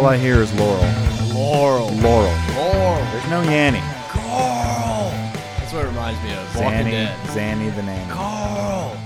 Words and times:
All 0.00 0.06
I 0.06 0.16
hear 0.16 0.40
is 0.40 0.50
Laurel. 0.54 0.80
Laurel. 1.34 1.90
Laurel. 1.96 2.34
Laurel. 2.56 3.04
There's 3.12 3.28
no 3.28 3.42
Yanny. 3.42 3.82
Carl. 4.08 5.10
That's 5.34 5.74
what 5.74 5.84
it 5.84 5.88
reminds 5.88 6.22
me 6.22 6.32
of. 6.32 6.56
Walking 6.56 6.86
Zanny, 6.86 6.90
Dead. 6.90 7.18
Zanny 7.26 7.76
the 7.76 7.82
name. 7.82 8.08
Carl. 8.08 8.96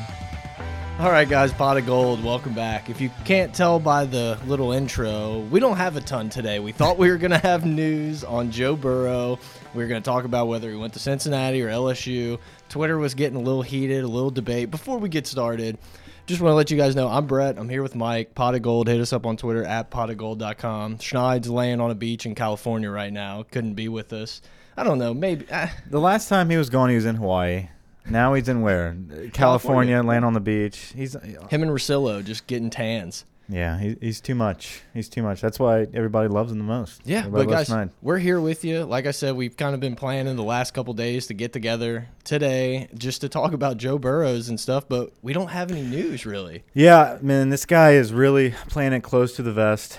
All 1.00 1.10
right, 1.10 1.28
guys, 1.28 1.52
pot 1.52 1.78
of 1.78 1.86
gold. 1.86 2.22
Welcome 2.22 2.54
back. 2.54 2.88
If 2.88 3.00
you 3.00 3.10
can't 3.24 3.52
tell 3.52 3.80
by 3.80 4.04
the 4.04 4.38
little 4.46 4.70
intro, 4.70 5.40
we 5.50 5.58
don't 5.58 5.78
have 5.78 5.96
a 5.96 6.00
ton 6.00 6.30
today. 6.30 6.60
We 6.60 6.70
thought 6.70 6.96
we 6.96 7.10
were 7.10 7.18
going 7.18 7.32
to 7.32 7.38
have 7.38 7.66
news 7.66 8.22
on 8.22 8.52
Joe 8.52 8.76
Burrow. 8.76 9.40
We 9.74 9.82
were 9.82 9.88
going 9.88 10.00
to 10.00 10.08
talk 10.08 10.24
about 10.24 10.46
whether 10.46 10.70
he 10.70 10.76
went 10.76 10.92
to 10.92 11.00
Cincinnati 11.00 11.60
or 11.60 11.70
LSU. 11.70 12.38
Twitter 12.68 12.98
was 12.98 13.14
getting 13.14 13.36
a 13.36 13.42
little 13.42 13.62
heated, 13.62 14.04
a 14.04 14.06
little 14.06 14.30
debate. 14.30 14.70
Before 14.70 14.98
we 14.98 15.08
get 15.08 15.26
started, 15.26 15.76
just 16.26 16.40
want 16.40 16.52
to 16.52 16.54
let 16.56 16.70
you 16.70 16.76
guys 16.76 16.96
know 16.96 17.08
I'm 17.08 17.26
Brett. 17.26 17.58
I'm 17.58 17.68
here 17.68 17.82
with 17.82 17.94
Mike. 17.94 18.34
Pot 18.34 18.54
of 18.54 18.62
Gold. 18.62 18.88
Hit 18.88 19.00
us 19.00 19.12
up 19.12 19.26
on 19.26 19.36
Twitter 19.36 19.64
at 19.64 19.90
potofgold.com. 19.90 20.98
Schneid's 20.98 21.48
laying 21.50 21.80
on 21.80 21.90
a 21.90 21.94
beach 21.94 22.24
in 22.26 22.34
California 22.34 22.90
right 22.90 23.12
now. 23.12 23.44
Couldn't 23.50 23.74
be 23.74 23.88
with 23.88 24.12
us. 24.12 24.40
I 24.76 24.84
don't 24.84 24.98
know. 24.98 25.12
Maybe. 25.14 25.46
Uh, 25.50 25.68
The 25.90 26.00
last 26.00 26.28
time 26.28 26.50
he 26.50 26.56
was 26.56 26.70
gone, 26.70 26.88
he 26.88 26.96
was 26.96 27.06
in 27.06 27.16
Hawaii. 27.16 27.68
Now 28.08 28.34
he's 28.34 28.48
in 28.48 28.60
where? 28.62 28.92
California, 28.92 29.30
California. 29.32 30.02
land 30.02 30.24
on 30.24 30.34
the 30.34 30.40
beach. 30.40 30.92
He's 30.94 31.14
him 31.14 31.62
and 31.62 31.70
Rosillo 31.70 32.22
just 32.24 32.46
getting 32.46 32.68
tans. 32.70 33.24
Yeah, 33.48 33.78
he, 33.78 33.96
he's 34.00 34.20
too 34.20 34.34
much. 34.34 34.80
He's 34.94 35.08
too 35.08 35.22
much. 35.22 35.40
That's 35.40 35.58
why 35.58 35.86
everybody 35.92 36.28
loves 36.28 36.50
him 36.52 36.58
the 36.58 36.64
most. 36.64 37.02
Yeah, 37.04 37.18
Everybody 37.20 37.44
but 37.46 37.50
guys, 37.52 37.68
Schneid. 37.68 37.90
we're 38.02 38.18
here 38.18 38.40
with 38.40 38.64
you. 38.64 38.84
Like 38.84 39.06
I 39.06 39.10
said, 39.10 39.36
we've 39.36 39.56
kind 39.56 39.74
of 39.74 39.80
been 39.80 39.96
planning 39.96 40.36
the 40.36 40.42
last 40.42 40.72
couple 40.74 40.94
days 40.94 41.26
to 41.26 41.34
get 41.34 41.52
together 41.52 42.08
today 42.24 42.88
just 42.96 43.20
to 43.20 43.28
talk 43.28 43.52
about 43.52 43.76
Joe 43.76 43.98
Burrows 43.98 44.48
and 44.48 44.58
stuff, 44.58 44.88
but 44.88 45.12
we 45.22 45.32
don't 45.32 45.48
have 45.48 45.70
any 45.70 45.82
news 45.82 46.24
really. 46.26 46.62
Yeah, 46.72 47.18
man, 47.20 47.50
this 47.50 47.66
guy 47.66 47.92
is 47.92 48.12
really 48.12 48.52
playing 48.68 48.92
it 48.94 49.00
close 49.02 49.36
to 49.36 49.42
the 49.42 49.52
vest, 49.52 49.98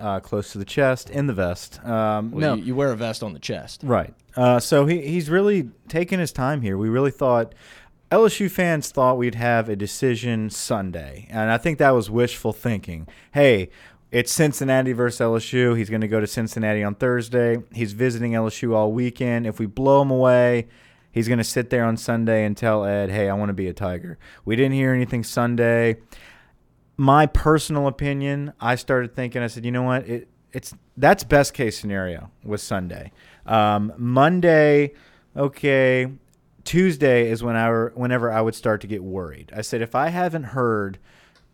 uh, 0.00 0.20
close 0.20 0.50
to 0.52 0.58
the 0.58 0.64
chest, 0.64 1.10
in 1.10 1.26
the 1.28 1.32
vest. 1.34 1.84
Um, 1.84 2.32
Well, 2.32 2.40
no, 2.40 2.54
you, 2.54 2.64
you 2.64 2.74
wear 2.74 2.90
a 2.90 2.96
vest 2.96 3.22
on 3.22 3.32
the 3.32 3.38
chest. 3.38 3.82
Right. 3.84 4.12
Uh, 4.36 4.58
so 4.58 4.84
he, 4.86 5.00
he's 5.00 5.30
really 5.30 5.70
taking 5.88 6.18
his 6.18 6.32
time 6.32 6.60
here. 6.60 6.76
We 6.76 6.88
really 6.88 7.12
thought 7.12 7.54
LSU 8.14 8.50
fans 8.50 8.90
thought 8.90 9.18
we'd 9.18 9.34
have 9.34 9.68
a 9.68 9.76
decision 9.76 10.50
Sunday, 10.50 11.26
and 11.30 11.50
I 11.50 11.58
think 11.58 11.78
that 11.78 11.90
was 11.90 12.10
wishful 12.10 12.52
thinking. 12.52 13.08
Hey, 13.32 13.70
it's 14.12 14.32
Cincinnati 14.32 14.92
versus 14.92 15.20
LSU. 15.20 15.76
He's 15.76 15.90
going 15.90 16.00
to 16.00 16.08
go 16.08 16.20
to 16.20 16.26
Cincinnati 16.26 16.84
on 16.84 16.94
Thursday. 16.94 17.58
He's 17.72 17.92
visiting 17.92 18.32
LSU 18.32 18.74
all 18.74 18.92
weekend. 18.92 19.46
If 19.46 19.58
we 19.58 19.66
blow 19.66 20.02
him 20.02 20.12
away, 20.12 20.68
he's 21.10 21.26
going 21.26 21.38
to 21.38 21.44
sit 21.44 21.70
there 21.70 21.84
on 21.84 21.96
Sunday 21.96 22.44
and 22.44 22.56
tell 22.56 22.84
Ed, 22.84 23.10
"Hey, 23.10 23.28
I 23.28 23.34
want 23.34 23.48
to 23.48 23.54
be 23.54 23.66
a 23.66 23.72
Tiger." 23.72 24.16
We 24.44 24.54
didn't 24.54 24.74
hear 24.74 24.92
anything 24.92 25.24
Sunday 25.24 25.96
my 26.96 27.26
personal 27.26 27.86
opinion, 27.86 28.52
I 28.60 28.76
started 28.76 29.14
thinking. 29.14 29.42
I 29.42 29.48
said, 29.48 29.64
you 29.64 29.72
know 29.72 29.82
what? 29.82 30.08
It, 30.08 30.28
it's 30.52 30.74
that's 30.96 31.24
best 31.24 31.54
case 31.54 31.78
scenario 31.78 32.30
with 32.44 32.60
Sunday. 32.60 33.10
Um, 33.46 33.92
Monday, 33.96 34.92
okay. 35.36 36.12
Tuesday 36.64 37.28
is 37.30 37.42
when 37.42 37.56
I 37.56 37.68
were, 37.70 37.92
whenever 37.94 38.30
I 38.32 38.40
would 38.40 38.54
start 38.54 38.80
to 38.82 38.86
get 38.86 39.02
worried. 39.02 39.52
I 39.54 39.60
said, 39.62 39.82
if 39.82 39.94
I 39.94 40.08
haven't 40.08 40.44
heard 40.44 40.98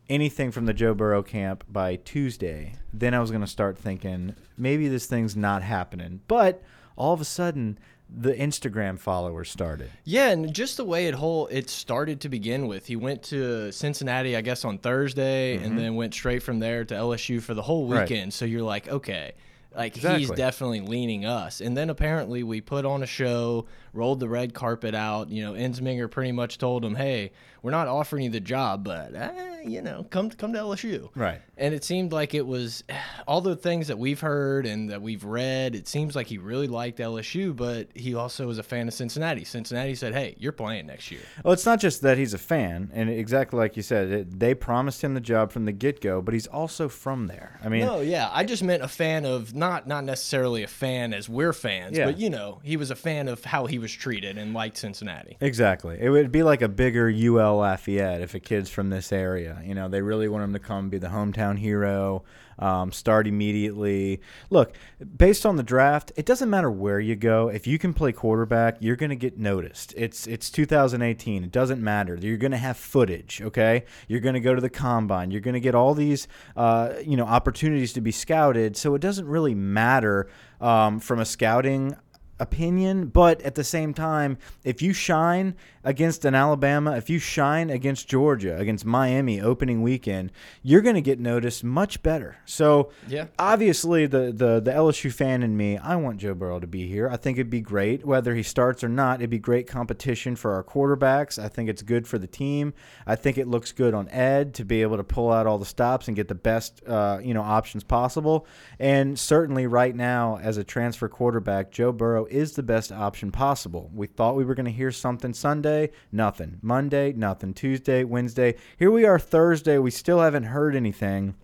anything 0.08 0.50
from 0.50 0.66
the 0.66 0.72
Joe 0.74 0.94
Burrow 0.94 1.22
camp 1.22 1.64
by 1.68 1.96
Tuesday, 1.96 2.74
then 2.92 3.14
I 3.14 3.20
was 3.20 3.30
going 3.30 3.42
to 3.42 3.46
start 3.46 3.78
thinking 3.78 4.34
maybe 4.56 4.88
this 4.88 5.06
thing's 5.06 5.36
not 5.36 5.62
happening. 5.62 6.20
But 6.28 6.62
all 6.96 7.12
of 7.12 7.20
a 7.20 7.24
sudden, 7.24 7.78
the 8.12 8.32
Instagram 8.34 8.98
followers 8.98 9.48
started. 9.50 9.88
Yeah, 10.04 10.30
and 10.30 10.52
just 10.52 10.76
the 10.76 10.84
way 10.84 11.06
it 11.06 11.14
whole 11.14 11.46
it 11.46 11.70
started 11.70 12.20
to 12.22 12.28
begin 12.28 12.66
with. 12.66 12.86
He 12.86 12.96
went 12.96 13.22
to 13.24 13.70
Cincinnati, 13.70 14.36
I 14.36 14.40
guess, 14.40 14.64
on 14.64 14.78
Thursday, 14.78 15.56
and 15.58 15.78
then 15.78 15.94
went 15.94 16.12
straight 16.14 16.42
from 16.42 16.58
there 16.58 16.84
to 16.84 16.94
LSU 16.94 17.40
for 17.40 17.54
the 17.54 17.62
whole 17.62 17.84
Mm-hmm. 17.84 17.92
Right. 17.92 18.10
weekend. 18.10 18.34
So 18.34 18.44
you're 18.44 18.62
like, 18.62 18.88
okay, 18.88 19.32
like 19.76 19.94
he's 19.94 20.28
definitely 20.32 20.80
leaning 20.80 21.24
us. 21.24 21.60
And 21.60 21.76
then 21.76 21.88
apparently 21.88 22.42
we 22.42 22.60
put 22.60 22.84
on 22.84 23.04
a 23.04 23.06
show, 23.06 23.66
rolled 23.92 24.20
the 24.20 24.28
red 24.28 24.54
carpet 24.54 24.94
out. 24.94 25.30
You 25.30 25.42
know, 25.44 25.52
Ensminger 25.52 26.10
pretty 26.10 26.32
much 26.32 26.58
told 26.58 26.84
him, 26.84 26.94
hey, 26.94 27.32
we're 27.62 27.70
not 27.70 27.88
offering 27.88 28.24
you 28.24 28.30
the 28.30 28.40
job, 28.40 28.84
but 28.84 29.14
eh, 29.14 29.62
you 29.64 29.82
know, 29.82 30.06
come 30.10 30.30
come 30.30 30.52
to 30.54 30.58
LSU. 30.58 31.10
Right. 31.14 31.40
And 31.58 31.74
it 31.74 31.84
seemed 31.84 32.10
like 32.12 32.32
it 32.32 32.46
was 32.46 32.82
all 33.28 33.42
the 33.42 33.54
things 33.54 33.88
that 33.88 33.98
we've 33.98 34.20
heard 34.20 34.64
and 34.64 34.88
that 34.90 35.02
we've 35.02 35.24
read. 35.24 35.74
It 35.74 35.86
seems 35.86 36.16
like 36.16 36.26
he 36.26 36.38
really 36.38 36.68
liked 36.68 36.98
LSU, 36.98 37.54
but 37.54 37.88
he 37.94 38.14
also 38.14 38.46
was 38.46 38.56
a 38.58 38.62
fan 38.62 38.88
of 38.88 38.94
Cincinnati. 38.94 39.44
Cincinnati 39.44 39.94
said, 39.94 40.14
"Hey, 40.14 40.36
you're 40.38 40.52
playing 40.52 40.86
next 40.86 41.10
year." 41.10 41.20
Well, 41.44 41.52
it's 41.52 41.66
not 41.66 41.80
just 41.80 42.00
that 42.00 42.16
he's 42.16 42.32
a 42.32 42.38
fan, 42.38 42.90
and 42.94 43.10
exactly 43.10 43.58
like 43.58 43.76
you 43.76 43.82
said, 43.82 44.08
it, 44.10 44.40
they 44.40 44.54
promised 44.54 45.04
him 45.04 45.12
the 45.12 45.20
job 45.20 45.52
from 45.52 45.66
the 45.66 45.72
get 45.72 46.00
go, 46.00 46.22
but 46.22 46.32
he's 46.32 46.46
also 46.46 46.88
from 46.88 47.26
there. 47.26 47.58
I 47.62 47.68
mean, 47.68 47.84
No, 47.84 48.00
yeah, 48.00 48.30
I 48.32 48.44
just 48.44 48.62
meant 48.62 48.82
a 48.82 48.88
fan 48.88 49.26
of 49.26 49.54
not 49.54 49.86
not 49.86 50.04
necessarily 50.04 50.62
a 50.62 50.66
fan 50.68 51.12
as 51.12 51.28
we're 51.28 51.52
fans, 51.52 51.98
Yeah. 51.98 52.06
but 52.06 52.18
you 52.18 52.30
know, 52.30 52.60
he 52.62 52.78
was 52.78 52.90
a 52.90 52.96
fan 52.96 53.28
of 53.28 53.44
how 53.44 53.66
he 53.66 53.78
was 53.80 53.92
treated 53.92 54.38
and 54.38 54.54
liked 54.54 54.76
Cincinnati. 54.76 55.36
exactly. 55.40 55.98
It 56.00 56.10
would 56.10 56.30
be 56.30 56.42
like 56.42 56.62
a 56.62 56.68
bigger 56.68 57.08
UL 57.08 57.56
Lafayette 57.56 58.20
if 58.20 58.34
a 58.34 58.40
kid's 58.40 58.70
from 58.70 58.90
this 58.90 59.12
area. 59.12 59.60
You 59.64 59.74
know, 59.74 59.88
they 59.88 60.02
really 60.02 60.28
want 60.28 60.44
him 60.44 60.52
to 60.52 60.58
come 60.58 60.90
be 60.90 60.98
the 60.98 61.08
hometown 61.08 61.58
hero, 61.58 62.24
um, 62.60 62.92
start 62.92 63.26
immediately. 63.26 64.20
Look, 64.50 64.76
based 65.16 65.46
on 65.46 65.56
the 65.56 65.62
draft, 65.62 66.12
it 66.16 66.26
doesn't 66.26 66.50
matter 66.50 66.70
where 66.70 67.00
you 67.00 67.16
go. 67.16 67.48
If 67.48 67.66
you 67.66 67.78
can 67.78 67.94
play 67.94 68.12
quarterback, 68.12 68.76
you're 68.80 68.96
going 68.96 69.10
to 69.10 69.16
get 69.16 69.38
noticed. 69.38 69.94
It's 69.96 70.26
it's 70.26 70.50
2018. 70.50 71.44
It 71.44 71.50
doesn't 71.50 71.82
matter. 71.82 72.16
You're 72.20 72.36
going 72.36 72.52
to 72.52 72.58
have 72.58 72.76
footage. 72.76 73.40
Okay, 73.42 73.84
you're 74.08 74.20
going 74.20 74.34
to 74.34 74.40
go 74.40 74.54
to 74.54 74.60
the 74.60 74.70
combine. 74.70 75.30
You're 75.30 75.40
going 75.40 75.54
to 75.54 75.60
get 75.60 75.74
all 75.74 75.94
these 75.94 76.28
uh, 76.56 76.94
you 77.04 77.16
know 77.16 77.24
opportunities 77.24 77.92
to 77.94 78.00
be 78.00 78.12
scouted. 78.12 78.76
So 78.76 78.94
it 78.94 79.00
doesn't 79.00 79.26
really 79.26 79.54
matter 79.54 80.28
um, 80.60 81.00
from 81.00 81.18
a 81.18 81.24
scouting 81.24 81.96
opinion, 82.40 83.06
but 83.06 83.40
at 83.42 83.54
the 83.54 83.64
same 83.64 83.94
time, 83.94 84.38
if 84.64 84.82
you 84.82 84.92
shine 84.92 85.54
against 85.84 86.24
an 86.24 86.34
Alabama, 86.34 86.96
if 86.96 87.08
you 87.08 87.18
shine 87.18 87.70
against 87.70 88.08
Georgia, 88.08 88.56
against 88.58 88.84
Miami 88.84 89.40
opening 89.40 89.82
weekend, 89.82 90.30
you're 90.62 90.80
going 90.82 90.94
to 90.94 91.00
get 91.00 91.18
noticed 91.18 91.62
much 91.64 92.02
better. 92.02 92.36
So, 92.44 92.90
Yeah. 93.08 93.26
obviously 93.38 94.06
the, 94.06 94.32
the 94.32 94.60
the 94.60 94.70
LSU 94.72 95.12
fan 95.12 95.42
in 95.42 95.56
me, 95.56 95.78
I 95.78 95.96
want 95.96 96.18
Joe 96.18 96.34
Burrow 96.34 96.60
to 96.60 96.66
be 96.66 96.86
here. 96.86 97.08
I 97.08 97.16
think 97.16 97.38
it'd 97.38 97.48
be 97.50 97.60
great 97.60 98.04
whether 98.04 98.34
he 98.34 98.42
starts 98.42 98.84
or 98.84 98.88
not. 98.88 99.20
It'd 99.20 99.30
be 99.30 99.38
great 99.38 99.66
competition 99.66 100.36
for 100.36 100.52
our 100.54 100.62
quarterbacks. 100.64 101.42
I 101.42 101.48
think 101.48 101.68
it's 101.70 101.82
good 101.82 102.06
for 102.06 102.18
the 102.18 102.26
team. 102.26 102.74
I 103.06 103.16
think 103.16 103.38
it 103.38 103.46
looks 103.48 103.72
good 103.72 103.94
on 103.94 104.08
Ed 104.10 104.54
to 104.54 104.64
be 104.64 104.82
able 104.82 104.96
to 104.98 105.04
pull 105.04 105.30
out 105.32 105.46
all 105.46 105.58
the 105.58 105.64
stops 105.64 106.08
and 106.08 106.16
get 106.16 106.28
the 106.28 106.34
best 106.34 106.82
uh, 106.86 107.18
you 107.22 107.32
know 107.34 107.42
options 107.42 107.84
possible. 107.84 108.46
And 108.78 109.18
certainly 109.18 109.66
right 109.66 109.94
now 109.94 110.38
as 110.42 110.56
a 110.58 110.64
transfer 110.64 111.08
quarterback, 111.08 111.70
Joe 111.70 111.92
Burrow 111.92 112.26
is 112.30 112.52
the 112.52 112.62
best 112.62 112.92
option 112.92 113.30
possible. 113.30 113.90
We 113.94 114.06
thought 114.06 114.36
we 114.36 114.44
were 114.44 114.54
going 114.54 114.66
to 114.66 114.72
hear 114.72 114.90
something 114.90 115.32
Sunday, 115.34 115.90
nothing. 116.12 116.58
Monday, 116.62 117.12
nothing. 117.12 117.54
Tuesday, 117.54 118.04
Wednesday. 118.04 118.56
Here 118.78 118.90
we 118.90 119.04
are 119.04 119.18
Thursday. 119.18 119.78
We 119.78 119.90
still 119.90 120.20
haven't 120.20 120.44
heard 120.44 120.74
anything. 120.76 121.34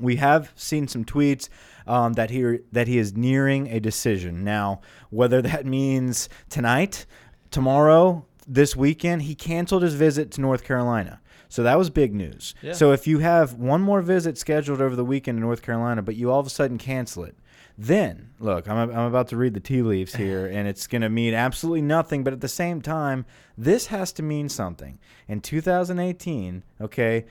We 0.00 0.16
have 0.16 0.52
seen 0.56 0.88
some 0.88 1.04
tweets 1.04 1.48
um, 1.86 2.14
that 2.14 2.30
he 2.30 2.58
that 2.72 2.88
he 2.88 2.98
is 2.98 3.16
nearing 3.16 3.68
a 3.68 3.78
decision. 3.80 4.44
Now, 4.44 4.80
whether 5.10 5.40
that 5.42 5.66
means 5.78 6.28
tonight, 6.48 7.06
tomorrow, 7.50 8.26
this 8.46 8.74
weekend, 8.74 9.22
he 9.22 9.34
canceled 9.34 9.82
his 9.82 9.94
visit 9.94 10.30
to 10.32 10.40
North 10.40 10.64
Carolina. 10.64 11.20
So 11.48 11.62
that 11.62 11.78
was 11.78 11.88
big 11.88 12.12
news. 12.12 12.54
Yeah. 12.62 12.72
So 12.72 12.90
if 12.90 13.06
you 13.06 13.20
have 13.20 13.54
one 13.54 13.80
more 13.80 14.02
visit 14.02 14.36
scheduled 14.36 14.80
over 14.80 14.96
the 14.96 15.04
weekend 15.04 15.38
in 15.38 15.42
North 15.42 15.62
Carolina, 15.62 16.02
but 16.02 16.16
you 16.16 16.30
all 16.32 16.40
of 16.40 16.46
a 16.48 16.50
sudden 16.50 16.78
cancel 16.78 17.22
it, 17.22 17.36
then 17.76 18.30
look, 18.38 18.68
I'm, 18.68 18.90
I'm 18.90 19.06
about 19.06 19.28
to 19.28 19.36
read 19.36 19.54
the 19.54 19.60
tea 19.60 19.82
leaves 19.82 20.14
here, 20.14 20.46
and 20.52 20.68
it's 20.68 20.86
going 20.86 21.02
to 21.02 21.08
mean 21.08 21.34
absolutely 21.34 21.82
nothing. 21.82 22.22
But 22.22 22.32
at 22.32 22.40
the 22.40 22.48
same 22.48 22.80
time, 22.80 23.26
this 23.56 23.86
has 23.86 24.12
to 24.14 24.22
mean 24.22 24.48
something. 24.48 24.98
In 25.28 25.40
2018, 25.40 26.62
okay, 26.80 27.24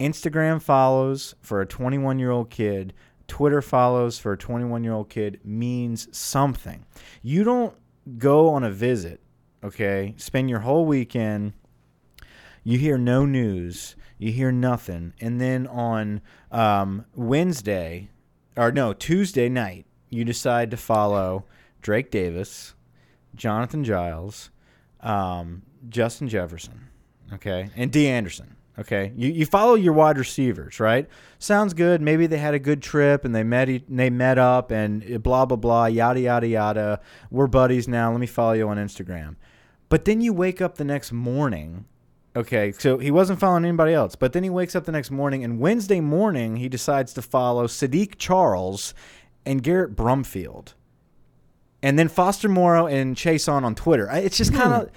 Instagram 0.00 0.60
follows 0.60 1.34
for 1.40 1.60
a 1.60 1.66
21 1.66 2.18
year 2.18 2.30
old 2.30 2.50
kid, 2.50 2.92
Twitter 3.26 3.62
follows 3.62 4.18
for 4.18 4.32
a 4.32 4.38
21 4.38 4.84
year 4.84 4.92
old 4.92 5.08
kid 5.08 5.40
means 5.44 6.08
something. 6.16 6.84
You 7.22 7.44
don't 7.44 7.74
go 8.18 8.50
on 8.50 8.64
a 8.64 8.70
visit, 8.70 9.20
okay, 9.62 10.14
spend 10.18 10.50
your 10.50 10.60
whole 10.60 10.84
weekend, 10.84 11.54
you 12.64 12.78
hear 12.78 12.98
no 12.98 13.24
news, 13.24 13.96
you 14.18 14.32
hear 14.32 14.52
nothing, 14.52 15.14
and 15.20 15.40
then 15.40 15.66
on 15.66 16.20
um, 16.50 17.06
Wednesday, 17.14 18.10
or 18.56 18.72
no, 18.72 18.92
Tuesday 18.92 19.48
night, 19.48 19.86
you 20.10 20.24
decide 20.24 20.70
to 20.70 20.76
follow 20.76 21.44
Drake 21.82 22.10
Davis, 22.10 22.74
Jonathan 23.34 23.84
Giles, 23.84 24.50
um, 25.00 25.62
Justin 25.88 26.28
Jefferson, 26.28 26.88
okay, 27.32 27.70
and 27.76 27.90
Dee 27.90 28.08
Anderson. 28.08 28.56
Okay, 28.76 29.12
you, 29.14 29.30
you 29.30 29.46
follow 29.46 29.74
your 29.74 29.92
wide 29.92 30.18
receivers, 30.18 30.80
right? 30.80 31.08
Sounds 31.38 31.74
good. 31.74 32.02
Maybe 32.02 32.26
they 32.26 32.38
had 32.38 32.54
a 32.54 32.58
good 32.58 32.82
trip 32.82 33.24
and 33.24 33.32
they 33.32 33.44
met 33.44 33.68
they 33.88 34.10
met 34.10 34.36
up 34.36 34.72
and 34.72 35.22
blah 35.22 35.46
blah 35.46 35.56
blah 35.56 35.86
yada 35.86 36.20
yada 36.20 36.48
yada. 36.48 37.00
We're 37.30 37.46
buddies 37.46 37.86
now. 37.86 38.10
Let 38.10 38.18
me 38.18 38.26
follow 38.26 38.54
you 38.54 38.68
on 38.68 38.76
Instagram. 38.76 39.36
But 39.88 40.06
then 40.06 40.20
you 40.20 40.32
wake 40.32 40.60
up 40.60 40.76
the 40.76 40.84
next 40.84 41.12
morning 41.12 41.84
Okay, 42.36 42.72
so 42.72 42.98
he 42.98 43.10
wasn't 43.12 43.38
following 43.38 43.64
anybody 43.64 43.92
else, 43.94 44.16
but 44.16 44.32
then 44.32 44.42
he 44.42 44.50
wakes 44.50 44.74
up 44.74 44.84
the 44.84 44.92
next 44.92 45.10
morning, 45.12 45.44
and 45.44 45.60
Wednesday 45.60 46.00
morning 46.00 46.56
he 46.56 46.68
decides 46.68 47.12
to 47.14 47.22
follow 47.22 47.66
Saahdiq 47.68 48.14
Charles 48.18 48.92
and 49.46 49.62
Garrett 49.62 49.94
Brumfield, 49.94 50.74
and 51.82 51.96
then 51.98 52.08
Foster 52.08 52.48
Moreau 52.48 52.86
and 52.88 53.16
Chase 53.16 53.46
on 53.46 53.64
on 53.64 53.76
Twitter. 53.76 54.08
It's 54.12 54.36
just 54.36 54.52
kind 54.52 54.72
of, 54.72 54.90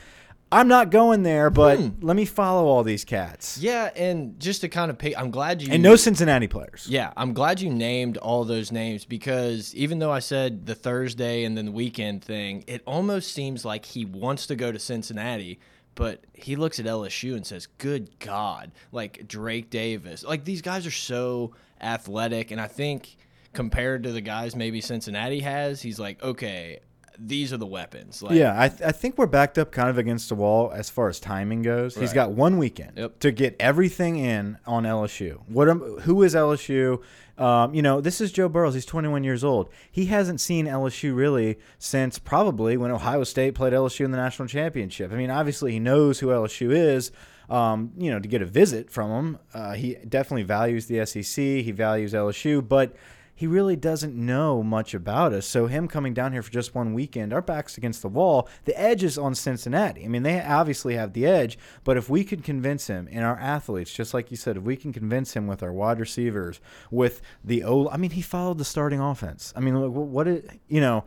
I'm 0.52 0.68
not 0.68 0.90
going 0.90 1.22
there, 1.22 1.52
but 1.52 1.78
Hmm. 1.78 1.90
let 2.02 2.16
me 2.16 2.26
follow 2.26 2.66
all 2.66 2.82
these 2.84 3.06
cats 3.06 3.60
Yeah, 3.60 3.92
and 3.96 4.40
just 4.40 4.62
to 4.62 4.70
kind 4.70 4.90
of 4.90 4.98
pick, 4.98 5.14
I'm 5.16 5.30
glad 5.30 5.62
you 5.62 5.72
and 5.72 5.84
no 5.84 5.96
Cincinnati 5.96 6.48
players. 6.48 6.88
Yeah, 6.90 7.12
I'm 7.16 7.34
glad 7.34 7.62
you 7.62 7.70
named 7.70 8.18
all 8.18 8.46
those 8.46 8.72
names 8.72 9.06
because 9.06 9.76
even 9.76 10.00
though 10.00 10.12
I 10.12 10.20
said 10.20 10.66
the 10.66 10.74
Thursday 10.74 11.44
and 11.44 11.56
then 11.56 11.66
the 11.66 11.72
weekend 11.72 12.24
thing, 12.24 12.64
it 12.66 12.82
almost 12.88 13.32
seems 13.32 13.64
like 13.64 13.86
he 13.86 14.06
wants 14.06 14.48
to 14.48 14.56
go 14.56 14.72
to 14.72 14.80
Cincinnati, 14.80 15.60
but 15.98 16.24
he 16.34 16.56
looks 16.56 16.80
at 16.80 16.86
LSU 16.86 17.36
and 17.36 17.46
says, 17.46 17.68
"Good 17.78 18.18
God!" 18.20 18.72
Like 18.94 19.28
Drake 19.28 19.70
Davis, 19.70 20.24
like 20.24 20.46
these 20.46 20.62
guys 20.62 20.88
are 20.88 20.92
so 20.92 21.54
athletic, 21.82 22.52
and 22.52 22.62
I 22.62 22.68
think 22.68 23.18
compared 23.54 24.04
to 24.04 24.12
the 24.12 24.22
guys 24.22 24.56
maybe 24.56 24.80
Cincinnati 24.82 25.40
has, 25.40 25.82
he's 25.82 26.00
like, 26.00 26.22
okay, 26.24 26.80
these 27.18 27.52
are 27.52 27.58
the 27.58 27.66
weapons. 27.66 28.22
Like, 28.22 28.36
Yeah, 28.36 28.54
I, 28.62 28.70
th 28.70 28.82
I 28.84 28.92
think 28.92 29.18
we're 29.18 29.26
backed 29.26 29.58
up 29.58 29.72
kind 29.72 29.90
of 29.90 29.98
against 29.98 30.30
the 30.30 30.36
wall 30.36 30.72
as 30.72 30.90
far 30.90 31.10
as 31.10 31.20
timing 31.20 31.64
goes. 31.64 31.96
He's 31.96 32.14
got 32.14 32.32
one 32.32 32.58
weekend 32.60 32.94
Yep. 32.98 33.20
to 33.20 33.32
get 33.32 33.56
everything 33.60 34.18
in 34.18 34.58
on 34.68 34.84
LSU. 34.84 35.40
What? 35.48 35.68
am- 35.70 35.80
Who 36.02 36.22
is 36.22 36.36
LSU? 36.36 37.02
Um, 37.38 37.74
you 37.74 37.82
know, 37.82 38.02
this 38.02 38.20
is 38.20 38.32
Joe 38.32 38.50
Burrows. 38.50 38.74
He's 38.74 38.86
21 38.86 39.24
years 39.24 39.44
old. 39.44 39.70
He 39.92 40.08
hasn't 40.08 40.42
seen 40.42 40.66
LSU 40.66 41.16
really 41.16 41.58
since 41.78 42.18
probably 42.18 42.78
when 42.78 42.92
Ohio 42.92 43.24
State 43.24 43.54
played 43.56 43.74
LSU 43.74 44.06
in 44.06 44.12
the 44.12 44.18
national 44.18 44.48
championship. 44.48 45.12
I 45.12 45.16
mean, 45.16 45.30
obviously 45.30 45.72
he 45.72 45.80
knows 45.80 46.20
who 46.20 46.28
LSU 46.28 46.72
is. 46.72 47.12
Um, 47.50 47.94
you 47.98 48.12
know, 48.12 48.20
to 48.20 48.28
get 48.28 48.42
a 48.42 48.46
visit 48.46 48.90
from 48.90 49.10
him, 49.12 49.40
uh, 49.54 49.74
he 49.74 49.96
definitely 50.08 50.44
values 50.44 50.88
the 50.88 51.06
SEC. 51.06 51.44
He 51.44 51.72
values 51.72 52.14
LSU, 52.14 52.68
but 52.68 52.94
he 53.38 53.46
really 53.46 53.76
doesn't 53.76 54.16
know 54.16 54.64
much 54.64 54.96
about 54.96 55.32
us. 55.32 55.46
So 55.46 55.68
him 55.68 55.88
coming 55.88 56.16
down 56.16 56.34
here 56.34 56.42
for 56.42 56.52
just 56.52 56.74
one 56.74 56.96
weekend, 56.96 57.32
our 57.32 57.42
backs 57.42 57.78
against 57.78 58.02
the 58.02 58.08
wall. 58.08 58.50
The 58.66 58.78
edge 58.78 59.04
is 59.04 59.16
on 59.16 59.36
Cincinnati. 59.36 60.04
I 60.04 60.08
mean, 60.08 60.24
they 60.24 60.42
obviously 60.42 60.96
have 60.96 61.14
the 61.14 61.28
edge, 61.28 61.56
but 61.84 61.98
if 61.98 62.10
we 62.10 62.24
could 62.24 62.44
convince 62.44 62.88
him 62.88 63.08
and 63.12 63.24
our 63.24 63.38
athletes, 63.38 63.94
just 63.94 64.12
like 64.12 64.32
you 64.32 64.38
said, 64.38 64.58
if 64.58 64.64
we 64.64 64.76
can 64.76 64.92
convince 64.92 65.34
him 65.36 65.46
with 65.46 65.62
our 65.62 65.72
wide 65.72 66.00
receivers, 66.00 66.60
with 66.90 67.22
the 67.44 67.64
O, 67.64 67.88
I 67.90 67.98
mean, 67.98 68.10
he 68.10 68.24
followed 68.24 68.58
the 68.58 68.66
starting 68.66 69.00
offense. 69.00 69.54
I 69.56 69.60
mean, 69.60 69.94
what 69.94 70.28
it, 70.28 70.50
you 70.68 70.82
know, 70.82 71.06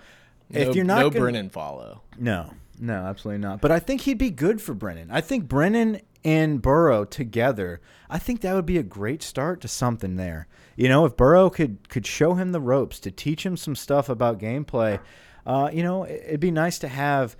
no, 0.50 0.60
if 0.60 0.76
you're 0.76 0.84
not 0.84 1.00
no 1.00 1.10
gonna- 1.10 1.20
Brennan 1.20 1.50
follow. 1.50 2.02
no, 2.16 2.54
no, 2.80 2.94
absolutely 2.94 3.40
not. 3.42 3.60
But 3.60 3.70
I 3.72 3.78
think 3.78 4.02
he'd 4.02 4.18
be 4.18 4.30
good 4.30 4.60
for 4.60 4.74
Brennan. 4.74 5.10
I 5.10 5.20
think 5.20 5.46
Brennan 5.48 6.00
and 6.24 6.60
Burrow 6.60 7.04
together, 7.04 7.80
I 8.08 8.18
think 8.18 8.40
that 8.40 8.54
would 8.54 8.66
be 8.66 8.78
a 8.78 8.82
great 8.82 9.22
start 9.22 9.60
to 9.62 9.68
something 9.68 10.16
there. 10.16 10.48
You 10.76 10.88
know, 10.88 11.04
if 11.04 11.16
Burrow 11.16 11.50
could 11.50 11.88
could 11.88 12.06
show 12.06 12.34
him 12.34 12.52
the 12.52 12.60
ropes 12.60 12.98
to 13.00 13.10
teach 13.10 13.44
him 13.44 13.56
some 13.56 13.74
stuff 13.74 14.08
about 14.08 14.38
gameplay, 14.38 14.98
uh, 15.46 15.70
you 15.72 15.82
know, 15.82 16.04
it- 16.04 16.22
it'd 16.28 16.40
be 16.40 16.50
nice 16.50 16.78
to 16.80 16.88
have 16.88 17.36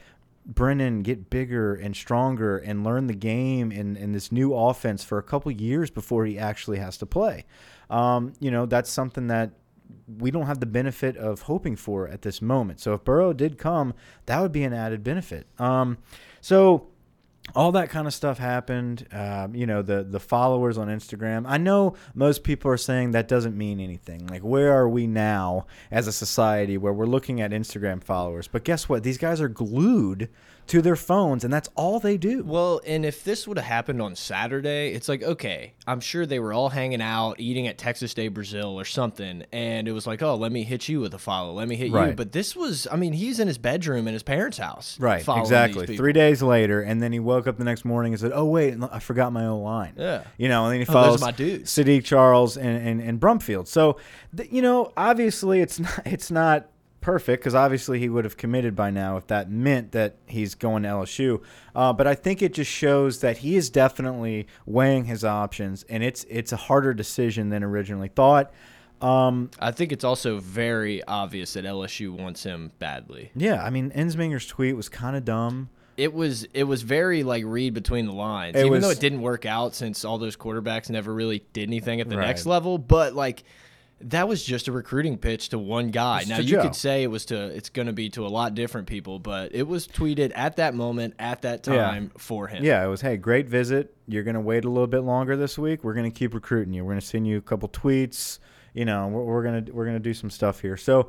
Brennan 0.46 1.02
get 1.02 1.30
bigger 1.30 1.74
and 1.74 1.94
stronger 1.94 2.56
and 2.56 2.82
learn 2.82 3.06
the 3.06 3.14
game 3.14 3.70
in, 3.70 3.96
in 3.96 4.12
this 4.12 4.32
new 4.32 4.54
offense 4.54 5.04
for 5.04 5.18
a 5.18 5.22
couple 5.22 5.52
years 5.52 5.90
before 5.90 6.24
he 6.24 6.38
actually 6.38 6.78
has 6.78 6.96
to 6.98 7.06
play. 7.06 7.44
Um, 7.90 8.32
you 8.40 8.50
know, 8.50 8.66
that's 8.66 8.90
something 8.90 9.26
that 9.28 9.50
we 10.18 10.30
don't 10.30 10.46
have 10.46 10.60
the 10.60 10.66
benefit 10.66 11.16
of 11.16 11.42
hoping 11.42 11.76
for 11.76 12.08
at 12.08 12.22
this 12.22 12.42
moment. 12.42 12.80
So 12.80 12.94
if 12.94 13.04
Burrow 13.04 13.32
did 13.32 13.58
come, 13.58 13.94
that 14.26 14.40
would 14.40 14.52
be 14.52 14.64
an 14.64 14.72
added 14.72 15.02
benefit. 15.04 15.46
Um, 15.58 15.98
so 16.40 16.88
all 17.54 17.72
that 17.72 17.90
kind 17.90 18.06
of 18.06 18.14
stuff 18.14 18.38
happened. 18.38 19.06
Um, 19.12 19.54
you 19.54 19.66
know, 19.66 19.82
the 19.82 20.04
the 20.04 20.20
followers 20.20 20.78
on 20.78 20.88
Instagram. 20.88 21.44
I 21.46 21.56
know 21.56 21.94
most 22.14 22.44
people 22.44 22.70
are 22.70 22.76
saying 22.76 23.12
that 23.12 23.28
doesn't 23.28 23.56
mean 23.56 23.80
anything. 23.80 24.26
Like, 24.26 24.42
where 24.42 24.72
are 24.72 24.88
we 24.88 25.06
now 25.06 25.66
as 25.90 26.06
a 26.06 26.12
society 26.12 26.76
where 26.78 26.92
we're 26.92 27.06
looking 27.06 27.40
at 27.40 27.50
Instagram 27.50 28.02
followers? 28.02 28.48
But 28.48 28.64
guess 28.64 28.88
what? 28.88 29.02
These 29.02 29.18
guys 29.18 29.40
are 29.40 29.48
glued 29.48 30.28
to 30.70 30.80
their 30.82 30.96
phones, 30.96 31.44
and 31.44 31.52
that's 31.52 31.68
all 31.74 32.00
they 32.00 32.16
do. 32.16 32.42
Well, 32.44 32.80
and 32.86 33.04
if 33.04 33.22
this 33.24 33.46
would 33.46 33.56
have 33.58 33.66
happened 33.66 34.00
on 34.00 34.14
Saturday, 34.16 34.92
it's 34.94 35.08
like, 35.08 35.22
okay, 35.22 35.74
I'm 35.86 36.00
sure 36.00 36.26
they 36.26 36.38
were 36.38 36.52
all 36.52 36.68
hanging 36.68 37.02
out, 37.02 37.38
eating 37.38 37.66
at 37.66 37.76
Texas 37.78 38.14
de 38.14 38.28
Brazil 38.28 38.78
or 38.78 38.84
something, 38.84 39.44
and 39.52 39.86
it 39.88 39.92
was 39.92 40.06
like, 40.06 40.22
oh, 40.22 40.34
let 40.36 40.52
me 40.52 40.62
hit 40.64 40.88
you 40.88 41.00
with 41.00 41.12
a 41.14 41.18
follow, 41.18 41.52
let 41.52 41.68
me 41.68 41.76
hit 41.76 41.88
you. 41.88 41.94
Right. 41.94 42.16
But 42.16 42.32
this 42.32 42.54
was, 42.56 42.86
I 42.90 42.96
mean, 42.96 43.12
he's 43.12 43.40
in 43.40 43.48
his 43.48 43.58
bedroom 43.58 44.06
in 44.08 44.14
his 44.14 44.22
parents' 44.22 44.58
house. 44.58 44.98
Right, 45.00 45.26
exactly. 45.28 45.96
Three 45.96 46.12
days 46.12 46.42
later, 46.42 46.80
and 46.82 47.02
then 47.02 47.12
he 47.12 47.18
woke 47.20 47.46
up 47.46 47.58
the 47.58 47.64
next 47.64 47.84
morning 47.84 48.12
and 48.12 48.20
said, 48.20 48.32
"Oh 48.34 48.44
wait, 48.46 48.76
I 48.90 48.98
forgot 49.00 49.32
my 49.32 49.46
O 49.46 49.58
line." 49.58 49.94
Yeah. 49.96 50.22
you 50.38 50.48
know, 50.48 50.66
and 50.66 50.72
then 50.72 50.80
he 50.80 50.86
Oh, 50.88 50.92
follows 50.92 51.20
my 51.20 51.30
dudes. 51.32 51.70
Saahdiq 51.72 52.04
Charles 52.04 52.56
and 52.56 52.86
and, 52.88 53.00
and 53.00 53.20
Brumfield. 53.20 53.66
So, 53.66 53.96
th- 54.36 54.50
you 54.50 54.62
know, 54.62 54.92
obviously 54.96 55.60
it's 55.60 55.78
not 55.80 56.02
it's 56.06 56.30
not 56.30 56.68
perfect 57.00 57.42
because 57.42 57.54
obviously 57.54 57.98
he 57.98 58.08
would 58.08 58.24
have 58.24 58.36
committed 58.36 58.76
by 58.76 58.90
now 58.90 59.16
if 59.16 59.26
that 59.28 59.50
meant 59.50 59.92
that 59.92 60.16
he's 60.26 60.54
going 60.54 60.82
to 60.82 60.88
LSU. 60.90 61.42
Uh, 61.74 61.92
but 61.92 62.06
I 62.06 62.14
think 62.14 62.42
it 62.42 62.52
just 62.54 62.70
shows 62.70 63.20
that 63.20 63.38
he 63.38 63.56
is 63.56 63.70
definitely 63.70 64.46
weighing 64.66 65.04
his 65.06 65.24
options, 65.24 65.82
and 65.88 66.02
it's 66.02 66.24
it's 66.28 66.52
a 66.52 66.56
harder 66.56 66.92
decision 66.94 67.48
than 67.50 67.62
originally 67.64 68.08
thought. 68.08 68.52
Um, 69.00 69.50
I 69.58 69.70
think 69.70 69.92
it's 69.92 70.04
also 70.04 70.38
very 70.40 71.02
obvious 71.04 71.54
that 71.54 71.64
LSU 71.64 72.10
wants 72.10 72.42
him 72.42 72.70
badly. 72.78 73.30
yeah, 73.34 73.64
I 73.64 73.70
mean, 73.70 73.90
Ensminger's 73.92 74.46
tweet 74.46 74.76
was 74.76 74.90
kind 74.90 75.16
of 75.16 75.24
dumb. 75.24 75.70
It 75.96 76.12
was 76.14 76.46
it 76.54 76.64
was 76.64 76.82
very 76.82 77.22
like 77.22 77.44
read 77.46 77.74
between 77.74 78.06
the 78.06 78.12
lines, 78.12 78.56
It 78.56 78.64
even 78.66 78.80
though 78.80 78.90
it 78.90 79.00
didn't 79.00 79.20
work 79.22 79.44
out 79.46 79.74
since 79.74 80.04
all 80.04 80.18
those 80.18 80.36
quarterbacks 80.36 80.88
never 80.90 81.12
really 81.12 81.44
did 81.52 81.68
anything 81.68 82.00
at 82.00 82.08
the 82.08 82.16
Right. 82.16 82.26
next 82.26 82.46
level. 82.46 82.78
But 82.78 83.14
like 83.14 83.42
that 84.02 84.28
was 84.28 84.42
just 84.42 84.66
a 84.68 84.72
recruiting 84.72 85.18
pitch 85.18 85.50
to 85.50 85.58
one 85.58 85.90
guy. 85.90 86.20
It's 86.20 86.28
now 86.28 86.38
you 86.38 86.56
Joe. 86.56 86.62
could 86.62 86.74
say 86.74 87.02
it 87.02 87.08
was 87.08 87.26
to 87.26 87.36
it's 87.48 87.68
going 87.68 87.86
to 87.86 87.92
be 87.92 88.08
to 88.10 88.26
a 88.26 88.28
lot 88.28 88.54
different 88.54 88.86
people, 88.86 89.18
but 89.18 89.54
it 89.54 89.66
was 89.66 89.86
tweeted 89.86 90.32
at 90.34 90.56
that 90.56 90.74
moment 90.74 91.14
at 91.18 91.42
that 91.42 91.66
Yeah. 91.66 91.76
time 91.76 92.10
for 92.16 92.46
him. 92.48 92.64
Yeah, 92.64 92.84
it 92.84 92.88
was, 92.88 93.00
hey, 93.02 93.16
great 93.16 93.48
visit. 93.48 93.94
You're 94.08 94.22
going 94.24 94.34
to 94.34 94.40
wait 94.40 94.64
a 94.64 94.68
little 94.70 94.86
bit 94.86 95.00
longer 95.00 95.36
this 95.36 95.58
week. 95.58 95.84
We're 95.84 95.94
going 95.94 96.10
to 96.10 96.16
keep 96.18 96.32
recruiting 96.34 96.72
you. 96.72 96.84
We're 96.84 96.92
going 96.92 97.00
to 97.00 97.06
send 97.06 97.26
you 97.26 97.36
a 97.38 97.42
couple 97.42 97.68
tweets. 97.68 98.38
You 98.74 98.84
know, 98.84 99.08
we're, 99.08 99.22
we're 99.22 99.42
going 99.42 99.64
to 99.66 99.72
we're 99.72 99.84
going 99.84 99.96
to 99.96 100.02
do 100.02 100.14
some 100.14 100.30
stuff 100.30 100.60
here. 100.60 100.76
So, 100.76 101.08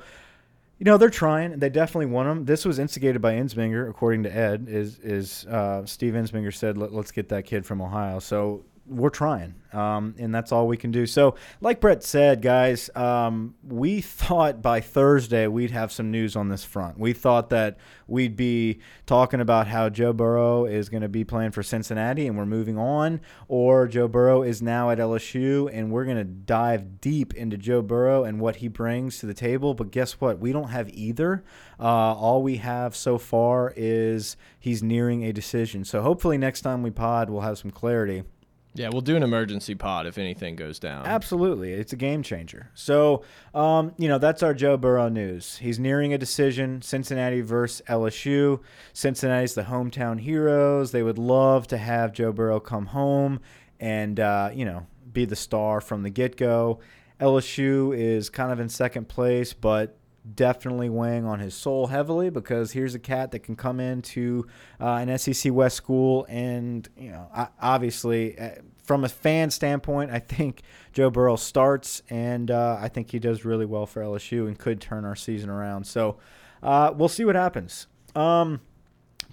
you 0.77 0.86
know, 0.86 0.98
they're 0.98 1.10
trying. 1.12 1.60
They 1.60 1.69
definitely 1.69 2.07
want 2.07 2.27
him. 2.27 2.45
This 2.45 2.65
was 2.65 2.79
instigated 2.79 3.21
by 3.21 3.33
Ensminger, 3.36 3.88
according 3.89 4.24
to 4.24 4.36
Ed. 4.36 4.65
Is 4.67 4.98
is 5.00 5.45
uh, 5.45 5.86
Steve 5.86 6.13
Ensminger 6.13 6.53
said, 6.53 6.77
Let, 6.77 6.91
"Let's 6.91 7.12
get 7.12 7.29
that 7.29 7.45
kid 7.45 7.65
from 7.67 7.81
Ohio." 7.83 8.17
So 8.19 8.65
we're 8.91 9.10
trying, 9.10 9.55
um, 9.71 10.15
and 10.19 10.36
that's 10.36 10.51
all 10.51 10.67
we 10.67 10.75
can 10.75 10.91
do. 10.91 11.05
So, 11.05 11.36
like 11.62 11.79
Brett 11.79 12.03
said, 12.03 12.41
guys, 12.41 12.89
um, 12.93 13.55
we 13.63 14.01
thought 14.01 14.62
by 14.62 14.81
Thursday 14.81 15.48
we'd 15.48 15.71
have 15.71 15.91
some 15.91 16.12
news 16.12 16.36
on 16.36 16.50
this 16.50 16.65
front. 16.65 17.00
We 17.00 17.13
thought 17.13 17.50
that 17.51 17.77
we'd 18.07 18.36
be 18.36 18.79
talking 19.05 19.39
about 19.39 19.67
how 19.67 19.88
Joe 19.88 20.12
Burrow 20.12 20.65
is 20.65 20.89
going 20.89 21.03
to 21.03 21.10
be 21.10 21.24
playing 21.24 21.51
for 21.51 21.63
Cincinnati 21.63 22.27
and 22.27 22.38
we're 22.38 22.45
moving 22.45 22.77
on, 22.77 23.21
or 23.48 23.88
Joe 23.88 24.10
Burrow 24.10 24.43
is 24.43 24.62
now 24.62 24.89
at 24.89 24.98
LSU 24.98 25.69
and 25.71 25.91
we're 25.91 26.05
going 26.05 26.17
to 26.17 26.25
dive 26.25 27.00
deep 27.00 27.33
into 27.33 27.57
Joe 27.57 27.81
Burrow 27.81 28.25
and 28.25 28.41
what 28.41 28.57
he 28.57 28.67
brings 28.67 29.19
to 29.19 29.25
the 29.25 29.33
table. 29.33 29.74
But 29.74 29.91
guess 29.91 30.19
what? 30.19 30.39
We 30.39 30.51
don't 30.51 30.69
have 30.69 30.89
either. 30.89 31.43
Uh, 31.79 31.83
all 31.83 32.43
we 32.43 32.57
have 32.57 32.95
so 32.95 33.17
far 33.17 33.74
is 33.77 34.36
he's 34.60 34.83
nearing 34.83 35.24
a 35.24 35.31
decision. 35.31 35.86
So 35.86 36.01
hopefully 36.01 36.38
next 36.38 36.62
time 36.62 36.83
we 36.83 36.91
pod, 36.91 37.29
we'll 37.29 37.41
have 37.41 37.57
some 37.57 37.71
clarity. 37.71 38.24
Yeah, 38.73 38.89
we'll 38.89 39.01
do 39.01 39.17
an 39.17 39.23
emergency 39.23 39.75
pod 39.75 40.07
if 40.07 40.17
anything 40.17 40.55
goes 40.55 40.79
down. 40.79 41.05
Absolutely. 41.05 41.73
It's 41.73 41.91
a 41.91 41.97
game 41.97 42.23
changer. 42.23 42.69
So, 42.73 43.23
um, 43.53 43.93
you 43.97 44.07
know, 44.07 44.17
that's 44.17 44.41
our 44.43 44.53
Joe 44.53 44.77
Burrow 44.77 45.09
news. 45.09 45.57
He's 45.57 45.77
nearing 45.77 46.13
a 46.13 46.17
decision 46.17 46.81
Cincinnati 46.81 47.41
versus 47.41 47.81
LSU. 47.87 48.61
Cincinnati's 48.93 49.55
the 49.55 49.63
hometown 49.63 50.21
heroes. 50.21 50.91
They 50.91 51.03
would 51.03 51.17
love 51.17 51.67
to 51.67 51.77
have 51.77 52.13
Joe 52.13 52.31
Burrow 52.31 52.61
come 52.61 52.87
home 52.87 53.41
and, 53.79 54.19
uh, 54.19 54.51
you 54.53 54.63
know, 54.63 54.87
be 55.11 55.25
the 55.25 55.35
star 55.35 55.81
from 55.81 56.03
the 56.03 56.09
get 56.09 56.37
go. 56.37 56.79
LSU 57.19 57.95
is 57.95 58.29
kind 58.29 58.51
of 58.51 58.59
in 58.59 58.69
second 58.69 59.09
place, 59.09 59.53
but 59.53 59.97
definitely 60.35 60.89
weighing 60.89 61.25
on 61.25 61.39
his 61.39 61.55
soul 61.55 61.87
heavily 61.87 62.29
because 62.29 62.71
here's 62.71 62.93
a 62.93 62.99
cat 62.99 63.31
that 63.31 63.39
can 63.39 63.55
come 63.55 63.79
into 63.79 64.45
uh, 64.79 64.95
an 64.95 65.17
SEC 65.17 65.51
West 65.51 65.75
school 65.75 66.25
and 66.29 66.87
you 66.95 67.11
know 67.11 67.27
obviously 67.59 68.37
uh, 68.37 68.51
from 68.83 69.03
a 69.03 69.09
fan 69.09 69.49
standpoint 69.49 70.11
I 70.11 70.19
think 70.19 70.61
Joe 70.93 71.09
Burrow 71.09 71.37
starts 71.37 72.03
and 72.09 72.51
uh, 72.51 72.77
I 72.79 72.87
think 72.87 73.11
he 73.11 73.19
does 73.19 73.45
really 73.45 73.65
well 73.65 73.87
for 73.87 74.01
LSU 74.01 74.47
and 74.47 74.57
could 74.57 74.79
turn 74.79 75.05
our 75.05 75.15
season 75.15 75.49
around 75.49 75.85
so 75.85 76.17
uh, 76.61 76.93
we'll 76.95 77.09
see 77.09 77.25
what 77.25 77.35
happens 77.35 77.87
um, 78.15 78.61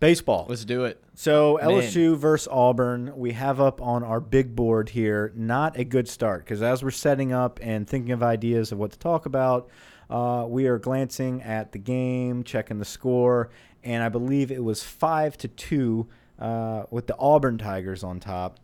baseball 0.01 0.47
Let's 0.49 0.65
do 0.65 0.85
it. 0.85 1.03
so 1.15 1.59
Man. 1.61 1.71
LSU 1.71 2.17
versus 2.17 2.49
Auburn, 2.51 3.13
we 3.15 3.33
have 3.33 3.61
up 3.61 3.83
on 3.83 4.03
our 4.03 4.21
big 4.21 4.57
board 4.57 4.89
here. 4.89 5.33
Not 5.37 5.77
a 5.77 5.85
good 5.85 6.09
start 6.09 6.45
because 6.45 6.63
as 6.63 6.83
we're 6.83 6.93
setting 6.93 7.33
up 7.33 7.61
and 7.63 7.87
thinking 7.87 8.13
of 8.13 8.23
ideas 8.23 8.73
of 8.73 8.79
what 8.79 8.93
to 8.93 8.99
talk 8.99 9.27
about, 9.27 9.69
uh, 10.11 10.47
we 10.49 10.67
are 10.67 10.79
glancing 10.79 11.43
at 11.43 11.73
the 11.73 11.79
game, 11.79 12.45
checking 12.45 12.79
the 12.79 12.85
score, 12.85 13.51
and 13.85 14.03
I 14.03 14.09
believe 14.09 14.51
it 14.51 14.63
was 14.63 14.83
five 14.83 15.37
to 15.39 15.49
two 15.49 16.09
uh, 16.39 16.85
with 16.91 17.07
the 17.07 17.17
Auburn 17.19 17.59
Tigers 17.59 18.03
on 18.03 18.21
top. 18.21 18.59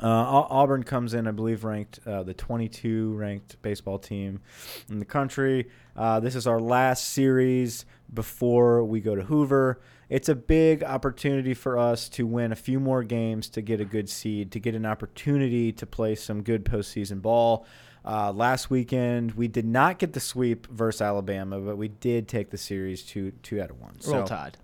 Uh, 0.00 0.06
Auburn 0.06 0.84
comes 0.84 1.12
in, 1.12 1.26
I 1.26 1.32
believe, 1.32 1.64
ranked 1.64 1.98
uh, 2.06 2.22
the 2.22 2.34
22 2.34 3.14
ranked 3.14 3.60
baseball 3.62 3.98
team 3.98 4.40
in 4.88 5.00
the 5.00 5.04
country. 5.04 5.68
Uh, 5.96 6.20
this 6.20 6.36
is 6.36 6.46
our 6.46 6.60
last 6.60 7.08
series 7.10 7.84
before 8.14 8.84
we 8.84 9.00
go 9.00 9.16
to 9.16 9.24
Hoover. 9.24 9.80
It's 10.08 10.28
a 10.28 10.36
big 10.36 10.84
opportunity 10.84 11.52
for 11.52 11.76
us 11.76 12.08
to 12.10 12.26
win 12.26 12.52
a 12.52 12.56
few 12.56 12.78
more 12.78 13.02
games 13.02 13.48
to 13.50 13.60
get 13.60 13.80
a 13.80 13.84
good 13.84 14.08
seed, 14.08 14.52
to 14.52 14.60
get 14.60 14.74
an 14.74 14.86
opportunity 14.86 15.72
to 15.72 15.84
play 15.84 16.14
some 16.14 16.42
good 16.42 16.64
postseason 16.64 17.20
ball. 17.20 17.66
Uh, 18.08 18.32
last 18.32 18.70
weekend, 18.70 19.32
we 19.32 19.48
did 19.48 19.66
not 19.66 19.98
get 19.98 20.14
the 20.14 20.20
sweep 20.20 20.66
versus 20.68 21.02
Alabama, 21.02 21.60
but 21.60 21.76
we 21.76 21.88
did 21.88 22.26
take 22.26 22.48
the 22.48 22.56
series 22.56 23.02
two 23.02 23.32
two 23.42 23.60
out 23.60 23.68
of 23.68 23.78
one. 23.78 23.98
Roll 24.06 24.22
so, 24.22 24.26
Tide. 24.26 24.56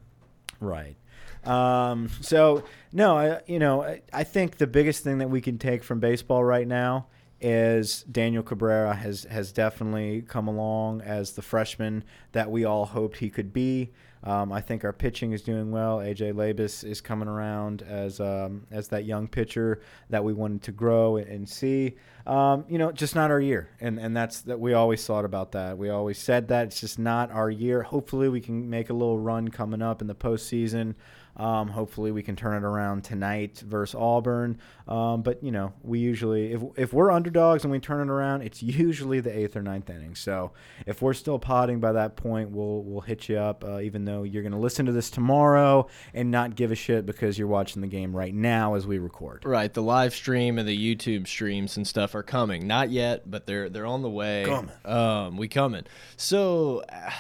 Right. 0.60 0.96
Um, 1.44 2.08
so 2.22 2.64
no, 2.90 3.18
I, 3.18 3.40
you 3.46 3.58
know, 3.58 3.82
I, 3.82 4.00
I 4.14 4.24
think 4.24 4.56
the 4.56 4.66
biggest 4.66 5.04
thing 5.04 5.18
that 5.18 5.28
we 5.28 5.42
can 5.42 5.58
take 5.58 5.84
from 5.84 6.00
baseball 6.00 6.42
right 6.42 6.66
now 6.66 7.08
is 7.38 8.04
Daniel 8.04 8.42
Cabrera 8.42 8.94
has 8.94 9.24
has 9.24 9.52
definitely 9.52 10.22
come 10.22 10.48
along 10.48 11.02
as 11.02 11.32
the 11.32 11.42
freshman 11.42 12.02
that 12.32 12.50
we 12.50 12.64
all 12.64 12.86
hoped 12.86 13.18
he 13.18 13.28
could 13.28 13.52
be. 13.52 13.92
Um, 14.25 14.52
I 14.52 14.62
think 14.62 14.85
our 14.85 14.93
pitching 14.93 15.33
is 15.33 15.43
doing 15.43 15.71
well. 15.71 15.99
AJ 15.99 16.33
Labas 16.33 16.83
is 16.83 17.02
coming 17.02 17.28
around 17.28 17.83
as 17.83 18.21
um, 18.21 18.66
as 18.71 18.88
that 18.88 19.04
young 19.04 19.28
pitcher 19.28 19.83
that 20.09 20.25
we 20.25 20.33
wanted 20.33 20.62
to 20.62 20.73
grow 20.73 21.19
and 21.19 21.47
see. 21.47 21.97
Um, 22.26 22.64
you 22.66 22.78
know, 22.78 22.90
just 22.90 23.14
not 23.14 23.31
our 23.31 23.40
year, 23.40 23.69
and 23.81 23.99
and 23.99 24.16
that's 24.16 24.40
that 24.43 24.59
we 24.59 24.73
always 24.73 25.04
thought 25.07 25.26
about 25.26 25.52
that. 25.52 25.76
We 25.76 25.90
always 25.90 26.19
said 26.19 26.49
that 26.49 26.69
it's 26.69 26.81
just 26.81 26.99
not 26.99 27.31
our 27.31 27.50
year. 27.50 27.83
Hopefully, 27.83 28.31
we 28.31 28.40
can 28.40 28.71
make 28.71 28.88
a 28.88 28.95
little 28.95 29.19
run 29.19 29.49
coming 29.49 29.83
up 29.83 30.00
in 30.00 30.07
the 30.07 30.14
postseason. 30.14 30.95
Um, 31.37 31.69
hopefully, 31.69 32.12
we 32.12 32.23
can 32.23 32.37
turn 32.37 32.57
it 32.57 32.67
around 32.67 33.05
tonight 33.05 33.62
versus 33.67 33.95
Auburn. 33.95 34.59
Um, 34.87 35.23
but 35.23 35.43
you 35.43 35.50
know, 35.50 35.73
we 35.83 35.99
usually 35.99 36.53
if 36.53 36.62
if 36.76 36.93
we're 36.93 37.11
underdogs 37.11 37.64
and 37.64 37.73
we 37.73 37.81
turn 37.81 38.09
it 38.09 38.12
around, 38.12 38.43
it's 38.43 38.62
usually 38.62 39.21
the 39.21 39.37
eighth 39.37 39.57
or 39.57 39.62
ninth 39.62 39.91
inning. 39.91 40.14
So 40.14 40.53
if 40.87 41.03
we're 41.03 41.14
still 41.14 41.38
potting 41.38 41.81
by 41.81 41.93
that 41.93 42.17
point, 42.17 42.50
we'll 42.50 42.83
we'll 42.83 43.00
hit 43.00 43.29
you 43.29 43.38
up. 43.38 43.64
Uh, 43.64 43.81
even 43.81 44.05
though 44.05 44.23
you're 44.23 44.43
going 44.43 44.53
to 44.53 44.59
listen 44.59 44.87
to 44.87 44.93
this 44.93 45.11
tomorrow 45.11 45.88
and 46.12 46.31
not 46.31 46.55
give 46.55 46.71
a 46.71 46.75
shit 46.76 47.07
because 47.07 47.38
you're 47.38 47.49
watching 47.49 47.83
the 47.83 47.88
game 47.88 48.14
right 48.14 48.35
now 48.35 48.75
as 48.75 48.87
we 48.87 48.99
record. 48.99 49.45
Right, 49.45 49.73
the 49.73 49.83
live 49.83 50.14
stream 50.14 50.59
and 50.59 50.69
the 50.69 50.97
YouTube 50.97 51.26
streams 51.26 51.76
and 51.76 51.87
stuff 51.87 52.14
are 52.14 52.23
coming. 52.23 52.67
Not 52.67 52.91
yet, 52.91 53.29
but 53.31 53.47
they're 53.47 53.69
they're 53.69 53.87
on 53.87 54.03
the 54.03 54.11
way. 54.11 54.45
Coming. 54.47 54.73
Um, 54.85 55.37
we 55.37 55.49
coming. 55.49 55.85
So. 56.17 56.83
Uh, 56.88 57.11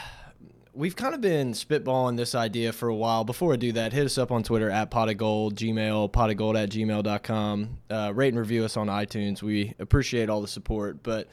we've 0.74 0.96
kind 0.96 1.14
of 1.14 1.20
been 1.20 1.52
spitballing 1.52 2.16
this 2.16 2.34
idea 2.34 2.72
for 2.72 2.88
a 2.88 2.94
while. 2.94 3.24
Before 3.24 3.52
I 3.52 3.56
do 3.56 3.72
that, 3.72 3.92
hit 3.92 4.04
us 4.04 4.18
up 4.18 4.30
on 4.30 4.42
Twitter 4.42 4.70
at 4.70 4.90
pot 4.90 5.08
of 5.08 5.16
gold, 5.16 5.54
Gmail, 5.54 6.12
pot 6.12 6.30
of 6.30 6.36
gold 6.36 6.56
at 6.56 6.70
gmail.com. 6.70 7.78
Uh, 7.90 8.12
rate 8.14 8.28
and 8.28 8.38
review 8.38 8.64
us 8.64 8.76
on 8.76 8.88
iTunes. 8.88 9.42
We 9.42 9.74
appreciate 9.78 10.28
all 10.28 10.40
the 10.40 10.48
support. 10.48 11.02
But 11.02 11.28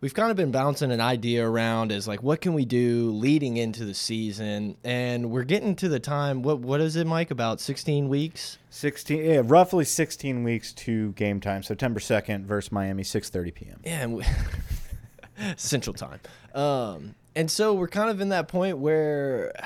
we've 0.00 0.14
kind 0.14 0.30
of 0.30 0.36
been 0.36 0.50
bouncing 0.50 0.90
an 0.90 1.00
idea 1.00 1.46
around 1.46 1.92
as 1.92 2.08
like, 2.08 2.22
what 2.22 2.40
can 2.40 2.54
we 2.54 2.64
do 2.64 3.10
leading 3.10 3.56
into 3.56 3.84
the 3.84 3.94
season? 3.94 4.76
And 4.84 5.30
we're 5.30 5.44
getting 5.44 5.76
to 5.76 5.88
the 5.88 6.00
time, 6.00 6.42
what 6.42 6.60
what 6.60 6.80
is 6.80 6.96
it, 6.96 7.06
Mike? 7.06 7.30
About 7.30 7.60
16 7.60 8.08
weeks? 8.08 8.58
16, 8.70 9.24
yeah, 9.24 9.42
roughly 9.44 9.84
16 9.84 10.42
weeks 10.42 10.72
to 10.72 11.12
game 11.12 11.40
time. 11.40 11.62
September 11.62 12.00
2nd 12.00 12.44
versus 12.44 12.72
Miami, 12.72 13.02
6.30 13.02 13.54
p.m. 13.54 13.80
Yeah, 13.84 14.06
we, 14.06 14.24
Central 15.56 15.94
Time. 15.94 16.20
Um, 16.54 17.14
and 17.36 17.50
so 17.50 17.74
we're 17.74 17.86
kind 17.86 18.10
of 18.10 18.20
in 18.20 18.30
that 18.30 18.48
point 18.48 18.78
where 18.78 19.52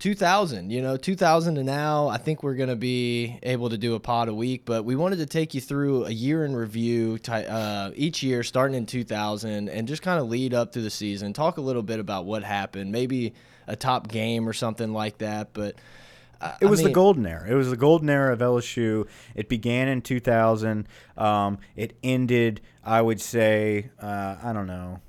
2000 0.00 0.70
you 0.70 0.82
know 0.82 0.98
2000 0.98 1.54
to 1.54 1.64
now 1.64 2.08
i 2.08 2.18
think 2.18 2.42
we're 2.42 2.56
going 2.56 2.68
to 2.68 2.76
be 2.76 3.38
able 3.42 3.70
to 3.70 3.78
do 3.78 3.94
a 3.94 4.00
pod 4.00 4.28
a 4.28 4.34
week 4.34 4.62
but 4.66 4.84
we 4.84 4.94
wanted 4.94 5.16
to 5.16 5.24
take 5.24 5.54
you 5.54 5.62
through 5.62 6.04
a 6.04 6.10
year 6.10 6.44
in 6.44 6.54
review 6.54 7.18
uh, 7.28 7.90
each 7.94 8.22
year 8.22 8.42
starting 8.42 8.76
in 8.76 8.84
2000 8.84 9.68
and 9.68 9.88
just 9.88 10.02
kind 10.02 10.20
of 10.20 10.28
lead 10.28 10.52
up 10.52 10.72
through 10.72 10.82
the 10.82 10.90
season 10.90 11.32
talk 11.32 11.56
a 11.56 11.60
little 11.60 11.82
bit 11.82 12.00
about 12.00 12.26
what 12.26 12.42
happened 12.42 12.92
maybe 12.92 13.32
a 13.66 13.76
top 13.76 14.08
game 14.08 14.46
or 14.46 14.52
something 14.52 14.92
like 14.92 15.16
that 15.18 15.54
but 15.54 15.76
uh, 16.40 16.52
it 16.60 16.66
was 16.66 16.80
I 16.80 16.82
mean, 16.82 16.90
the 16.90 16.94
golden 16.94 17.26
era. 17.26 17.48
It 17.48 17.54
was 17.54 17.70
the 17.70 17.76
golden 17.76 18.10
era 18.10 18.32
of 18.32 18.40
LSU. 18.40 19.06
It 19.34 19.48
began 19.48 19.88
in 19.88 20.02
2000. 20.02 20.86
Um, 21.16 21.58
it 21.74 21.96
ended, 22.02 22.60
I 22.84 23.00
would 23.00 23.20
say, 23.20 23.90
uh, 23.98 24.36
I 24.42 24.52
don't 24.52 24.66
know, 24.66 25.00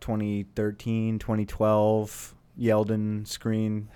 2013, 0.00 1.18
2012, 1.18 2.34
Yeldon 2.58 3.26
screen. 3.26 3.88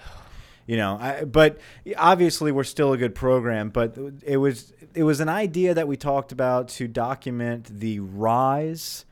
You 0.66 0.78
know, 0.78 0.99
I, 1.00 1.25
but 1.25 1.58
obviously 1.96 2.50
we're 2.50 2.64
still 2.64 2.92
a 2.92 2.96
good 2.96 3.14
program. 3.14 3.68
But 3.68 3.99
it 4.25 4.38
was 4.38 4.73
it 4.94 5.02
was 5.02 5.20
an 5.20 5.28
idea 5.28 5.75
that 5.75 5.87
we 5.87 5.96
talked 5.96 6.32
about 6.32 6.68
to 6.68 6.88
document 6.88 7.80
the 7.80 8.00
rise, 8.00 9.04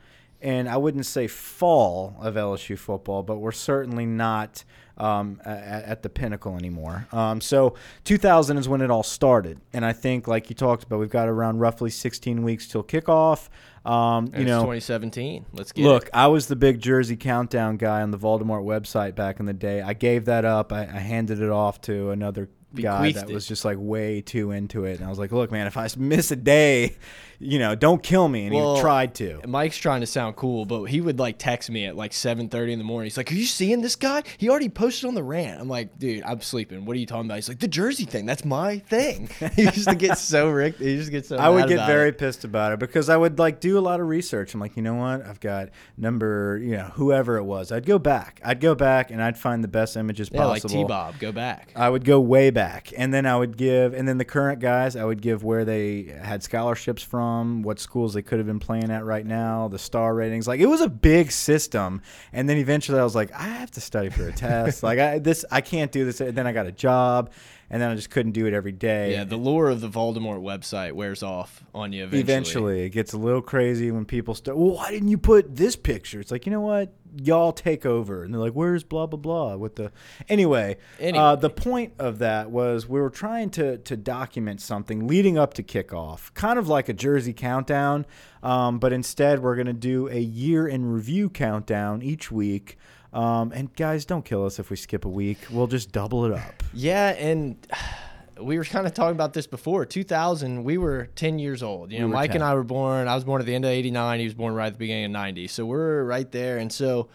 and 0.43 0.67
I 0.67 0.77
wouldn't 0.77 1.05
say 1.05 1.27
fall 1.27 2.15
of 2.21 2.35
LSU 2.35 2.77
football, 2.77 3.23
but 3.23 3.37
we're 3.37 3.53
certainly 3.53 4.05
not 4.05 4.63
um, 4.97 5.41
at, 5.45 5.83
at, 5.85 6.03
the 6.03 6.09
pinnacle 6.09 6.55
anymore. 6.55 7.07
Um, 7.11 7.41
so 7.41 7.75
2000 8.03 8.57
is 8.57 8.69
when 8.69 8.81
it 8.81 8.91
all 8.91 9.01
started, 9.01 9.59
and 9.71 9.83
I 9.83 9.93
think, 9.93 10.27
like 10.27 10.49
you 10.49 10.55
talked 10.55 10.83
about, 10.83 10.99
we've 10.99 11.09
got 11.09 11.29
around 11.29 11.59
roughly 11.59 11.89
16 11.89 12.43
weeks 12.43 12.67
till 12.67 12.83
kickoff. 12.83 13.49
Um, 13.85 14.27
you 14.37 14.45
know, 14.45 14.59
2017. 14.59 15.45
Let's 15.51 15.71
get 15.71 15.83
look. 15.83 16.05
It. 16.05 16.11
I 16.13 16.27
was 16.27 16.47
the 16.47 16.55
big 16.55 16.79
Jersey 16.79 17.17
countdown 17.17 17.77
guy 17.77 18.01
on 18.01 18.11
the 18.11 18.19
Voldemort 18.19 18.63
website 18.63 19.15
back 19.15 19.39
in 19.39 19.45
the 19.45 19.53
day. 19.53 19.81
I 19.81 19.93
gave 19.93 20.25
that 20.25 20.45
up. 20.45 20.71
I, 20.71 20.81
I 20.81 20.99
handed 20.99 21.41
it 21.41 21.49
off 21.49 21.81
to 21.81 22.11
another 22.11 22.49
guy 22.73 23.11
that 23.11 23.29
was 23.29 23.47
just 23.47 23.65
like 23.65 23.77
way 23.79 24.21
too 24.21 24.51
into 24.51 24.85
it. 24.85 24.97
And 24.97 25.05
I 25.05 25.09
was 25.09 25.19
like, 25.19 25.31
look, 25.31 25.51
man, 25.51 25.67
if 25.67 25.77
I 25.77 25.87
miss 25.97 26.31
a 26.31 26.35
day, 26.35 26.95
you 27.39 27.59
know, 27.59 27.75
don't 27.75 28.01
kill 28.01 28.27
me. 28.27 28.45
And 28.45 28.55
well, 28.55 28.75
he 28.75 28.81
tried 28.81 29.15
to. 29.15 29.41
Mike's 29.45 29.77
trying 29.77 30.01
to 30.01 30.07
sound 30.07 30.35
cool, 30.35 30.65
but 30.65 30.85
he 30.85 31.01
would 31.01 31.19
like 31.19 31.37
text 31.37 31.69
me 31.69 31.85
at 31.85 31.95
like 31.95 32.11
7:30 32.11 32.71
in 32.71 32.79
the 32.79 32.85
morning. 32.85 33.05
He's 33.05 33.17
like, 33.17 33.31
"Are 33.31 33.35
you 33.35 33.45
seeing 33.45 33.81
this 33.81 33.95
guy? 33.95 34.23
He 34.37 34.49
already 34.49 34.69
posted 34.69 35.07
on 35.07 35.15
the 35.15 35.23
rant." 35.23 35.59
I'm 35.59 35.67
like, 35.67 35.97
"Dude, 35.99 36.23
I'm 36.23 36.41
sleeping. 36.41 36.85
What 36.85 36.95
are 36.95 36.99
you 36.99 37.05
talking 37.05 37.25
about?" 37.25 37.35
He's 37.35 37.49
like, 37.49 37.59
"The 37.59 37.67
Jersey 37.67 38.05
thing. 38.05 38.25
That's 38.25 38.45
my 38.45 38.79
thing." 38.79 39.29
he 39.55 39.63
used 39.63 39.89
to 39.89 39.95
get 39.95 40.17
so 40.17 40.49
rick. 40.49 40.77
He 40.77 40.95
just 40.95 41.11
gets 41.11 41.29
so. 41.29 41.37
I 41.37 41.49
would 41.49 41.67
get 41.67 41.85
very 41.85 42.09
it. 42.09 42.17
pissed 42.17 42.43
about 42.43 42.71
it 42.71 42.79
because 42.79 43.09
I 43.09 43.17
would 43.17 43.39
like 43.39 43.59
do 43.59 43.77
a 43.77 43.81
lot 43.81 43.99
of 43.99 44.07
research. 44.07 44.53
I'm 44.53 44.59
like, 44.59 44.77
you 44.77 44.83
know 44.83 44.95
what? 44.95 45.25
I've 45.25 45.39
got 45.39 45.69
number, 45.97 46.59
you 46.61 46.77
know, 46.77 46.91
whoever 46.95 47.37
it 47.37 47.43
was. 47.43 47.71
I'd 47.71 47.85
go 47.85 47.99
back. 47.99 48.39
I'd 48.43 48.61
go 48.61 48.75
back 48.75 49.11
and 49.11 49.21
I'd 49.21 49.37
find 49.37 49.63
the 49.63 49.67
best 49.67 49.97
images 49.97 50.29
yeah, 50.31 50.41
possible. 50.41 50.69
like 50.69 50.85
T 50.85 50.87
Bob, 50.87 51.19
go 51.19 51.31
back. 51.31 51.71
I 51.75 51.89
would 51.89 52.05
go 52.05 52.19
way 52.19 52.49
back, 52.49 52.62
and 52.95 53.13
then 53.13 53.25
I 53.25 53.35
would 53.35 53.57
give, 53.57 53.93
and 53.93 54.07
then 54.07 54.17
the 54.17 54.25
current 54.25 54.59
guys, 54.59 54.95
I 54.95 55.03
would 55.03 55.21
give 55.21 55.43
where 55.43 55.65
they 55.65 56.03
had 56.21 56.43
scholarships 56.43 57.01
from, 57.01 57.63
what 57.63 57.79
schools 57.79 58.13
they 58.13 58.21
could 58.21 58.37
have 58.37 58.47
been 58.47 58.59
playing 58.59 58.91
at 58.91 59.05
right 59.05 59.25
now, 59.25 59.67
the 59.67 59.79
star 59.79 60.13
ratings. 60.13 60.47
Like 60.47 60.59
it 60.59 60.65
was 60.67 60.81
a 60.81 60.89
big 60.89 61.31
system. 61.31 62.01
And 62.31 62.47
then 62.47 62.57
eventually 62.57 62.99
I 62.99 63.03
was 63.03 63.15
like, 63.15 63.31
I 63.31 63.43
have 63.43 63.71
to 63.71 63.81
study 63.81 64.09
for 64.09 64.27
a 64.27 64.33
test. 64.33 64.83
like 64.83 64.99
I 64.99 65.19
this 65.19 65.45
I 65.51 65.61
can't 65.61 65.91
do 65.91 66.05
this. 66.05 66.21
And 66.21 66.37
then 66.37 66.47
I 66.47 66.51
got 66.51 66.65
a 66.65 66.71
job 66.71 67.31
and 67.73 67.81
then 67.81 67.89
I 67.89 67.95
just 67.95 68.11
couldn't 68.11 68.33
do 68.33 68.45
it 68.45 68.53
every 68.53 68.71
day. 68.71 69.13
Yeah, 69.13 69.23
the 69.23 69.35
lure 69.35 69.67
of 69.67 69.81
the 69.81 69.89
Voldemort 69.89 70.43
website 70.43 70.91
wears 70.91 71.23
off 71.23 71.63
on 71.73 71.91
you 71.91 72.03
eventually. 72.03 72.21
Eventually, 72.21 72.85
it 72.85 72.89
gets 72.89 73.13
a 73.13 73.17
little 73.17 73.41
crazy 73.41 73.89
when 73.89 74.05
people 74.05 74.35
start. 74.35 74.59
Well, 74.59 74.75
why 74.75 74.91
didn't 74.91 75.07
you 75.07 75.17
put 75.17 75.55
this 75.55 75.75
picture? 75.75 76.19
It's 76.19 76.29
like 76.29 76.45
you 76.45 76.51
know 76.51 76.61
what, 76.61 76.93
y'all 77.19 77.51
take 77.51 77.83
over, 77.83 78.23
and 78.23 78.31
they're 78.31 78.39
like, 78.39 78.53
"Where's 78.53 78.83
blah 78.83 79.07
blah 79.07 79.17
blah?" 79.17 79.55
With 79.55 79.77
the 79.77 79.91
anyway, 80.29 80.77
anyway. 80.99 81.17
Uh, 81.17 81.35
the 81.35 81.49
point 81.49 81.93
of 81.97 82.19
that 82.19 82.51
was 82.51 82.87
we 82.87 83.01
were 83.01 83.09
trying 83.09 83.49
to 83.51 83.79
to 83.79 83.97
document 83.97 84.61
something 84.61 85.07
leading 85.07 85.39
up 85.39 85.55
to 85.55 85.63
kickoff, 85.63 86.31
kind 86.35 86.59
of 86.59 86.67
like 86.67 86.89
a 86.89 86.93
Jersey 86.93 87.33
countdown, 87.33 88.05
um, 88.43 88.77
but 88.77 88.93
instead 88.93 89.39
we're 89.41 89.55
going 89.55 89.65
to 89.65 89.73
do 89.73 90.07
a 90.09 90.19
year 90.19 90.67
in 90.67 90.85
review 90.85 91.27
countdown 91.27 92.03
each 92.03 92.31
week. 92.31 92.77
Um, 93.13 93.51
and 93.51 93.73
guys, 93.75 94.05
don't 94.05 94.25
kill 94.25 94.45
us 94.45 94.59
if 94.59 94.69
we 94.69 94.75
skip 94.75 95.05
a 95.05 95.09
week. 95.09 95.37
We'll 95.51 95.67
just 95.67 95.91
double 95.91 96.25
it 96.25 96.31
up. 96.31 96.63
Yeah, 96.73 97.09
and 97.09 97.55
we 98.41 98.57
were 98.57 98.65
kind 98.65 98.87
of 98.87 98.93
talking 98.93 99.15
about 99.15 99.33
this 99.33 99.45
before. 99.47 99.85
2000, 99.85 100.63
we 100.63 100.77
were 100.77 101.09
10 101.15 101.37
years 101.39 101.61
old. 101.61 101.91
You 101.91 101.99
know, 101.99 102.07
we 102.07 102.13
Mike 102.13 102.31
10. 102.31 102.37
and 102.37 102.43
I 102.43 102.55
were 102.55 102.63
born. 102.63 103.07
I 103.07 103.15
was 103.15 103.23
born 103.23 103.39
at 103.39 103.45
the 103.45 103.53
end 103.53 103.65
of 103.65 103.71
89. 103.71 104.19
He 104.19 104.25
was 104.25 104.33
born 104.33 104.53
right 104.55 104.67
at 104.67 104.73
the 104.73 104.79
beginning 104.79 105.05
of 105.05 105.11
90. 105.11 105.47
So 105.47 105.65
we're 105.65 106.03
right 106.03 106.29
there. 106.31 106.57
And 106.57 106.71
so 106.73 107.07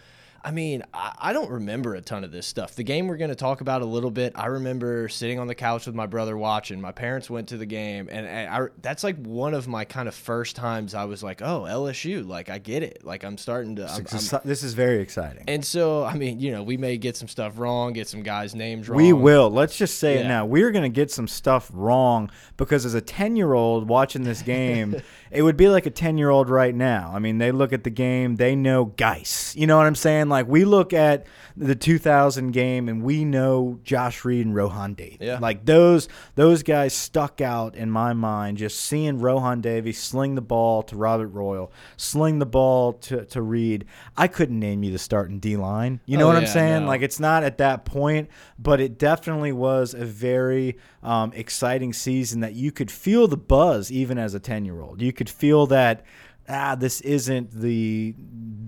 I 0.44 0.50
mean, 0.52 0.84
I, 0.94 1.14
I, 1.18 1.32
don't 1.32 1.50
remember 1.50 1.94
a 1.94 2.00
ton 2.00 2.22
of 2.22 2.30
this 2.30 2.46
stuff. 2.46 2.76
The 2.76 2.84
game 2.84 3.08
we're 3.08 3.16
going 3.16 3.30
to 3.30 3.36
talk 3.36 3.60
about 3.60 3.82
a 3.82 3.84
little 3.84 4.10
bit, 4.10 4.32
I 4.36 4.46
remember 4.46 5.08
sitting 5.08 5.38
on 5.38 5.48
the 5.48 5.54
couch 5.54 5.86
with 5.86 5.94
my 5.94 6.06
brother 6.06 6.36
watching. 6.38 6.80
My 6.80 6.92
parents 6.92 7.28
went 7.28 7.48
to 7.48 7.56
the 7.56 7.66
game, 7.66 8.08
and, 8.10 8.26
and 8.26 8.48
I, 8.48 8.68
that's 8.80 9.02
like 9.02 9.16
one 9.16 9.52
of 9.52 9.66
my 9.66 9.84
kind 9.84 10.06
of 10.06 10.14
first 10.14 10.54
times 10.54 10.94
I 10.94 11.04
was 11.04 11.22
like, 11.22 11.42
oh, 11.42 11.62
LSU. 11.68 12.26
Like, 12.26 12.50
I 12.50 12.58
get 12.58 12.82
it. 12.82 13.04
Like, 13.04 13.24
I'm 13.24 13.36
starting 13.36 13.76
to. 13.76 13.90
I'm, 13.90 14.06
I'm, 14.10 14.40
this 14.44 14.62
is 14.62 14.74
very 14.74 15.00
exciting. 15.00 15.44
And 15.48 15.64
so, 15.64 16.04
I 16.04 16.14
mean, 16.14 16.38
you 16.38 16.52
know, 16.52 16.62
we 16.62 16.76
may 16.76 16.98
get 16.98 17.16
some 17.16 17.28
stuff 17.28 17.58
wrong, 17.58 17.92
get 17.92 18.08
some 18.08 18.22
guys' 18.22 18.54
names 18.54 18.88
wrong. 18.88 18.96
We 18.96 19.12
will. 19.12 19.50
Let's 19.50 19.76
just 19.76 19.98
say 19.98 20.14
yeah. 20.14 20.20
it 20.20 20.28
now. 20.28 20.46
We're 20.46 20.70
going 20.70 20.84
to 20.84 20.94
get 20.94 21.10
some 21.10 21.26
stuff 21.26 21.70
wrong 21.74 22.30
because 22.56 22.86
as 22.86 22.94
a 22.94 23.00
10 23.00 23.34
year 23.34 23.54
old 23.54 23.88
watching 23.88 24.22
this 24.22 24.42
game, 24.42 25.02
it 25.30 25.42
would 25.42 25.56
be 25.56 25.68
like 25.68 25.86
a 25.86 25.90
10 25.90 26.16
year 26.16 26.30
old 26.30 26.48
right 26.48 26.74
now. 26.74 27.10
I 27.12 27.18
mean, 27.18 27.38
they 27.38 27.50
look 27.50 27.72
at 27.72 27.84
the 27.84 27.90
game, 27.90 28.36
they 28.36 28.54
know 28.54 28.86
Guice. 28.86 29.56
You 29.56 29.66
know 29.66 29.76
what 29.76 29.86
I'm 29.86 29.94
saying? 29.94 30.27
Saying? 30.28 30.46
Like 30.46 30.48
we 30.48 30.64
look 30.64 30.92
at 30.92 31.26
the 31.56 31.74
2000 31.74 32.52
game 32.52 32.88
and 32.88 33.02
we 33.02 33.24
know 33.24 33.80
Josh 33.82 34.24
Reed 34.24 34.46
and 34.46 34.54
Rohan 34.54 34.94
Davey. 34.94 35.18
Yeah. 35.20 35.38
Like 35.40 35.64
those 35.64 36.08
those 36.34 36.62
guys 36.62 36.92
stuck 36.94 37.40
out 37.40 37.74
in 37.74 37.90
my 37.90 38.12
mind. 38.12 38.58
Just 38.58 38.80
seeing 38.80 39.18
Rohan 39.18 39.60
Davey 39.60 39.92
sling 39.92 40.34
the 40.34 40.40
ball 40.42 40.82
to 40.84 40.96
Robert 40.96 41.28
Royal, 41.28 41.72
sling 41.96 42.38
the 42.38 42.46
ball 42.46 42.92
to 42.94 43.24
to 43.26 43.42
Reed. 43.42 43.84
I 44.16 44.28
couldn't 44.28 44.58
name 44.58 44.82
you 44.82 44.92
the 44.92 44.98
starting 44.98 45.38
D 45.38 45.56
line. 45.56 46.00
You 46.06 46.16
know 46.18 46.24
Oh, 46.24 46.28
what 46.28 46.36
I'm 46.36 46.46
saying? 46.46 46.82
no. 46.82 46.88
Like 46.88 47.02
it's 47.02 47.20
not 47.20 47.42
at 47.42 47.58
that 47.58 47.84
point, 47.84 48.28
but 48.58 48.80
it 48.80 48.98
definitely 48.98 49.52
was 49.52 49.94
a 49.94 50.04
very 50.04 50.76
um, 51.02 51.32
exciting 51.34 51.92
season 51.92 52.40
that 52.40 52.54
you 52.54 52.70
could 52.72 52.90
feel 52.90 53.28
the 53.28 53.36
buzz 53.36 53.90
even 53.90 54.18
as 54.18 54.34
a 54.34 54.40
10 54.40 54.64
year 54.64 54.80
old. 54.80 55.00
You 55.00 55.12
could 55.12 55.30
feel 55.30 55.66
that. 55.68 56.04
Ah, 56.48 56.74
this 56.74 57.00
isn't 57.02 57.50
the 57.50 58.14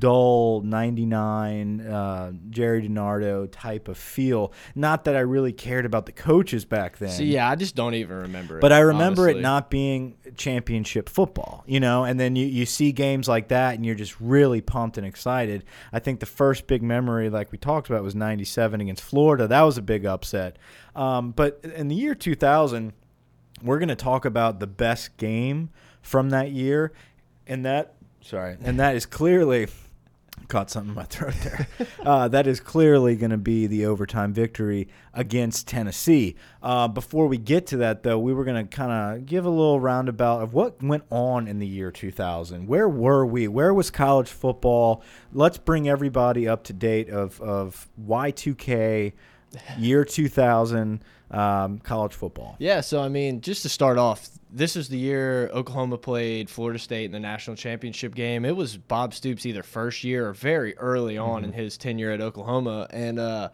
dull 0.00 0.62
99 0.62 1.80
uh, 1.82 2.32
Gerry 2.48 2.88
DiNardo 2.88 3.48
type 3.52 3.86
of 3.86 3.96
feel. 3.96 4.52
Not 4.74 5.04
that 5.04 5.14
I 5.14 5.20
really 5.20 5.52
cared 5.52 5.86
about 5.86 6.06
the 6.06 6.12
coaches 6.12 6.64
back 6.64 6.98
then. 6.98 7.10
See, 7.10 7.26
yeah, 7.26 7.48
I 7.48 7.54
just 7.54 7.76
don't 7.76 7.94
even 7.94 8.16
remember 8.16 8.58
it. 8.58 8.60
But 8.60 8.72
I 8.72 8.80
remember 8.80 9.24
honestly. 9.24 9.40
it 9.40 9.42
not 9.42 9.70
being 9.70 10.16
championship 10.36 11.08
football, 11.08 11.62
you 11.66 11.78
know, 11.78 12.04
and 12.04 12.18
then 12.18 12.34
you, 12.34 12.46
you 12.46 12.66
see 12.66 12.90
games 12.90 13.28
like 13.28 13.48
that 13.48 13.74
and 13.74 13.86
you're 13.86 13.94
just 13.94 14.18
really 14.20 14.60
pumped 14.60 14.98
and 14.98 15.06
excited. 15.06 15.64
I 15.92 16.00
think 16.00 16.18
the 16.18 16.26
first 16.26 16.66
big 16.66 16.82
memory, 16.82 17.30
like 17.30 17.52
we 17.52 17.58
talked 17.58 17.88
about, 17.88 18.02
was 18.02 18.14
97 18.14 18.80
against 18.80 19.02
Florida. 19.02 19.46
That 19.46 19.62
was 19.62 19.78
a 19.78 19.82
big 19.82 20.06
upset. 20.06 20.58
Um, 20.96 21.30
but 21.30 21.60
in 21.62 21.88
the 21.88 21.94
year 21.94 22.14
2000, 22.14 22.92
we're 23.62 23.78
going 23.78 23.88
to 23.90 23.96
talk 23.96 24.24
about 24.24 24.58
the 24.58 24.66
best 24.66 25.16
game 25.18 25.70
from 26.02 26.30
that 26.30 26.50
year. 26.50 26.92
And 27.50 27.64
that, 27.64 27.94
sorry, 28.20 28.56
and 28.62 28.78
that 28.78 28.94
is 28.94 29.06
clearly 29.06 29.66
caught 30.46 30.70
something 30.70 30.90
in 30.90 30.94
my 30.94 31.02
throat 31.04 31.34
there. 31.42 31.66
uh, 32.04 32.28
that 32.28 32.46
is 32.46 32.60
clearly 32.60 33.16
going 33.16 33.30
to 33.32 33.36
be 33.36 33.66
the 33.66 33.86
overtime 33.86 34.32
victory 34.32 34.88
against 35.12 35.66
Tennessee. 35.66 36.36
Uh, 36.62 36.86
before 36.86 37.26
we 37.26 37.38
get 37.38 37.66
to 37.66 37.78
that, 37.78 38.04
though, 38.04 38.20
we 38.20 38.32
were 38.32 38.44
going 38.44 38.66
to 38.66 38.76
kind 38.76 38.92
of 38.92 39.26
give 39.26 39.44
a 39.44 39.50
little 39.50 39.80
roundabout 39.80 40.42
of 40.42 40.54
what 40.54 40.80
went 40.80 41.02
on 41.10 41.48
in 41.48 41.58
the 41.58 41.66
year 41.66 41.90
2000. 41.90 42.68
Where 42.68 42.88
were 42.88 43.26
we? 43.26 43.48
Where 43.48 43.74
was 43.74 43.90
college 43.90 44.28
football? 44.28 45.02
Let's 45.32 45.58
bring 45.58 45.88
everybody 45.88 46.46
up 46.46 46.62
to 46.64 46.72
date 46.72 47.10
of 47.10 47.40
of 47.40 47.88
Y2K, 48.00 49.12
year 49.78 50.04
2000 50.04 51.02
um, 51.30 51.78
college 51.78 52.14
football. 52.14 52.56
Yeah, 52.58 52.80
so 52.80 53.00
I 53.00 53.08
mean, 53.08 53.40
just 53.40 53.62
to 53.62 53.68
start 53.68 53.98
off, 53.98 54.28
this 54.50 54.74
is 54.76 54.88
the 54.88 54.98
year 54.98 55.48
Oklahoma 55.52 55.98
played 55.98 56.50
Florida 56.50 56.78
State 56.78 57.04
in 57.04 57.12
the 57.12 57.20
national 57.20 57.56
championship 57.56 58.14
game. 58.14 58.44
It 58.44 58.56
was 58.56 58.76
Bob 58.76 59.14
Stoops' 59.14 59.46
either 59.46 59.62
first 59.62 60.02
year 60.02 60.28
or 60.28 60.32
very 60.32 60.76
early 60.78 61.16
on 61.18 61.44
in 61.44 61.52
his 61.52 61.76
tenure 61.76 62.10
at 62.10 62.20
Oklahoma, 62.20 62.88
and 62.90 63.18
uh, 63.18 63.50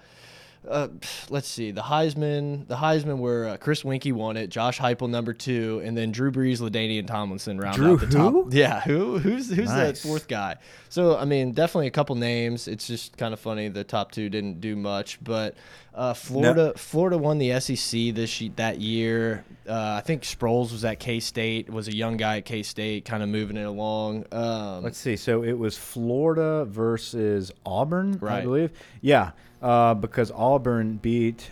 uh, 0.69 0.89
let's 1.31 1.49
see, 1.49 1.71
the 1.71 1.83
Heisman, 1.83 2.67
the 2.69 2.77
Heisman 2.77 3.19
were 3.19 3.47
uh, 3.47 3.57
Chris 3.57 3.83
Weinke 3.83 4.13
won 4.13 4.37
it, 4.37 4.49
Josh 4.49 4.79
Heupel 4.79 5.09
number 5.09 5.33
two, 5.33 5.81
and 5.85 5.97
then 5.97 6.13
Drew 6.13 6.31
Brees, 6.31 6.61
LaDainian 6.61 7.07
Tomlinson 7.07 7.59
round 7.59 7.77
Drew 7.77 7.95
out 7.95 8.01
the 8.01 8.07
top. 8.07 8.33
who? 8.33 8.49
Yeah, 8.51 8.81
who 8.81 9.19
who's 9.19 9.51
who's 9.51 9.69
that 9.69 9.99
fourth 9.99 10.29
guy? 10.29 10.57
So 10.89 11.17
I 11.17 11.25
mean, 11.25 11.53
definitely 11.53 11.87
a 11.87 11.93
couple 11.93 12.17
names. 12.17 12.69
It's 12.69 12.87
just 12.87 13.17
kind 13.17 13.33
of 13.33 13.41
funny 13.41 13.69
the 13.69 13.85
top 13.85 14.13
two 14.13 14.29
didn't 14.29 14.61
do 14.61 14.77
much, 14.77 15.19
but 15.23 15.55
uh, 15.95 16.13
Florida 16.13 16.75
Florida 16.77 17.17
won 17.17 17.39
the 17.39 17.59
SEC 17.61 18.15
this 18.15 18.43
that 18.57 18.81
year. 18.81 19.45
Uh, 19.67 19.95
I 19.99 20.03
think 20.03 20.23
Sproles 20.23 20.73
was 20.73 20.85
at 20.85 21.01
K 21.01 21.21
State, 21.21 21.71
was 21.71 21.89
a 21.89 21.97
young 21.97 22.17
guy 22.17 22.39
at 22.39 22.45
K 22.45 22.63
State, 22.63 23.05
kind 23.05 23.23
of 23.23 23.29
moving 23.29 23.57
it 23.57 23.65
along. 23.65 24.27
Um, 24.31 24.83
Let's 24.83 24.99
see. 24.99 25.17
So 25.17 25.43
it 25.43 25.59
was 25.59 25.77
Florida 25.79 26.67
versus 26.67 27.51
Auburn, 27.65 28.19
I 28.23 28.43
believe. 28.43 28.73
Yeah, 29.01 29.31
uh, 29.63 29.95
because 29.95 30.31
Auburn 30.31 30.97
beat 30.97 31.51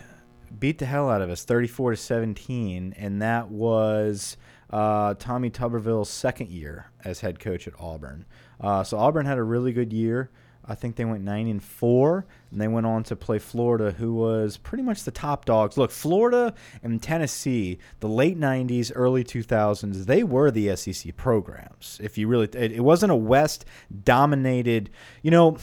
beat 0.57 0.77
the 0.77 0.85
hell 0.85 1.09
out 1.09 1.21
of 1.21 1.29
us, 1.29 1.43
thirty-four 1.43 1.91
to 1.91 1.97
seventeen, 1.97 2.93
and 2.97 3.21
that 3.21 3.49
was 3.49 4.37
uh, 4.69 5.13
Tommy 5.15 5.49
Tuberville's 5.49 6.09
second 6.09 6.49
year 6.49 6.91
as 7.03 7.21
head 7.21 7.39
coach 7.39 7.67
at 7.67 7.73
Auburn. 7.79 8.25
Uh, 8.59 8.83
so 8.83 8.97
Auburn 8.97 9.25
had 9.25 9.37
a 9.37 9.43
really 9.43 9.73
good 9.73 9.93
year. 9.93 10.29
I 10.67 10.73
think 10.73 10.95
they 10.95 11.05
went 11.05 11.23
nine 11.23 11.47
and 11.47 11.63
four, 11.63 12.25
and 12.51 12.59
they 12.59 12.67
went 12.67 12.87
on 12.87 13.03
to 13.03 13.15
play 13.15 13.37
Florida, 13.37 13.91
who 13.91 14.15
was 14.15 14.57
pretty 14.57 14.83
much 14.83 15.03
the 15.03 15.11
top 15.11 15.45
dogs. 15.45 15.77
Look, 15.77 15.91
Florida 15.91 16.55
and 16.81 17.01
Tennessee, 17.01 17.77
the 17.99 18.09
late 18.09 18.39
'90s, 18.39 18.91
early 18.95 19.23
2000s, 19.23 20.05
they 20.05 20.23
were 20.23 20.49
the 20.49 20.75
SEC 20.75 21.15
programs. 21.15 21.99
If 22.01 22.17
you 22.17 22.27
really, 22.27 22.49
it, 22.53 22.71
it 22.71 22.83
wasn't 22.83 23.11
a 23.11 23.15
West 23.15 23.65
dominated. 24.03 24.89
You 25.21 25.31
know, 25.31 25.57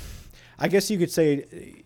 I 0.59 0.69
guess 0.69 0.89
you 0.91 0.99
could 0.99 1.11
say 1.11 1.85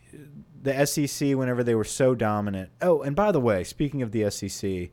the 0.62 0.84
SEC 0.86 1.34
whenever 1.36 1.62
they 1.62 1.74
were 1.74 1.84
so 1.84 2.14
dominant. 2.14 2.70
Oh, 2.82 3.02
and 3.02 3.14
by 3.16 3.32
the 3.32 3.40
way, 3.40 3.64
speaking 3.64 4.02
of 4.02 4.12
the 4.12 4.30
SEC, 4.30 4.90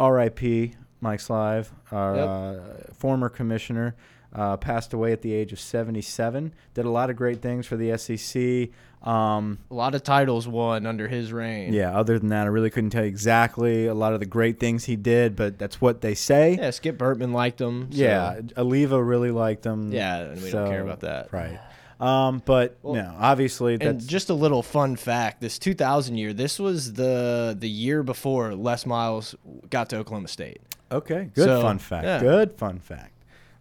R.I.P. 0.00 0.74
Mike 1.00 1.20
Slive, 1.20 1.72
our 1.92 2.16
Yep. 2.16 2.28
uh, 2.28 2.92
former 2.94 3.28
commissioner, 3.28 3.94
uh, 4.34 4.56
passed 4.56 4.92
away 4.92 5.12
at 5.12 5.22
the 5.22 5.32
age 5.32 5.52
of 5.52 5.60
77. 5.60 6.52
Did 6.74 6.84
a 6.84 6.90
lot 6.90 7.08
of 7.10 7.16
great 7.16 7.40
things 7.40 7.66
for 7.66 7.76
the 7.76 7.96
SEC. 7.96 8.70
Um, 9.06 9.58
a 9.70 9.74
lot 9.74 9.94
of 9.94 10.02
titles 10.02 10.48
won 10.48 10.84
under 10.84 11.06
his 11.06 11.32
reign. 11.32 11.72
yeah, 11.72 11.96
other 11.96 12.18
than 12.18 12.28
that, 12.30 12.42
I 12.44 12.46
really 12.48 12.70
couldn't 12.70 12.90
tell 12.90 13.02
you 13.04 13.08
exactly 13.08 13.86
a 13.86 13.94
lot 13.94 14.14
of 14.14 14.20
the 14.20 14.26
great 14.26 14.58
things 14.58 14.84
he 14.84 14.96
did, 14.96 15.36
but 15.36 15.58
that's 15.58 15.80
what 15.80 16.00
they 16.00 16.14
say. 16.14 16.56
yeah. 16.60 16.70
Skip 16.70 16.98
Bertman 16.98 17.32
liked 17.32 17.60
him. 17.60 17.92
so- 17.92 17.98
Yeah, 17.98 18.40
Alleva 18.56 19.06
really 19.06 19.30
liked 19.30 19.64
him. 19.64 19.92
yeah, 19.92 20.18
and 20.22 20.42
we 20.42 20.50
don't 20.50 20.68
care 20.68 20.82
about 20.82 21.00
that. 21.00 21.32
Right. 21.32 21.58
Um, 21.98 22.42
but 22.44 22.76
Well, 22.82 22.94
no, 22.94 23.14
obviously 23.18 23.78
And 23.80 24.06
just 24.06 24.28
a 24.28 24.34
little 24.34 24.62
fun 24.62 24.96
fact: 24.96 25.40
this 25.40 25.58
2000 25.58 26.16
year, 26.16 26.32
this 26.34 26.58
was 26.58 26.92
the 26.94 27.56
the 27.58 27.68
year 27.68 28.02
before 28.02 28.54
Les 28.54 28.84
Miles 28.84 29.34
got 29.70 29.88
to 29.90 29.96
Oklahoma 29.98 30.28
State. 30.28 30.60
okay. 30.92 31.30
Good 31.34 31.44
So, 31.46 31.62
fun 31.62 31.78
fact. 31.78 32.04
yeah. 32.04 32.20
Good 32.20 32.52
fun 32.52 32.78
fact. 32.80 33.12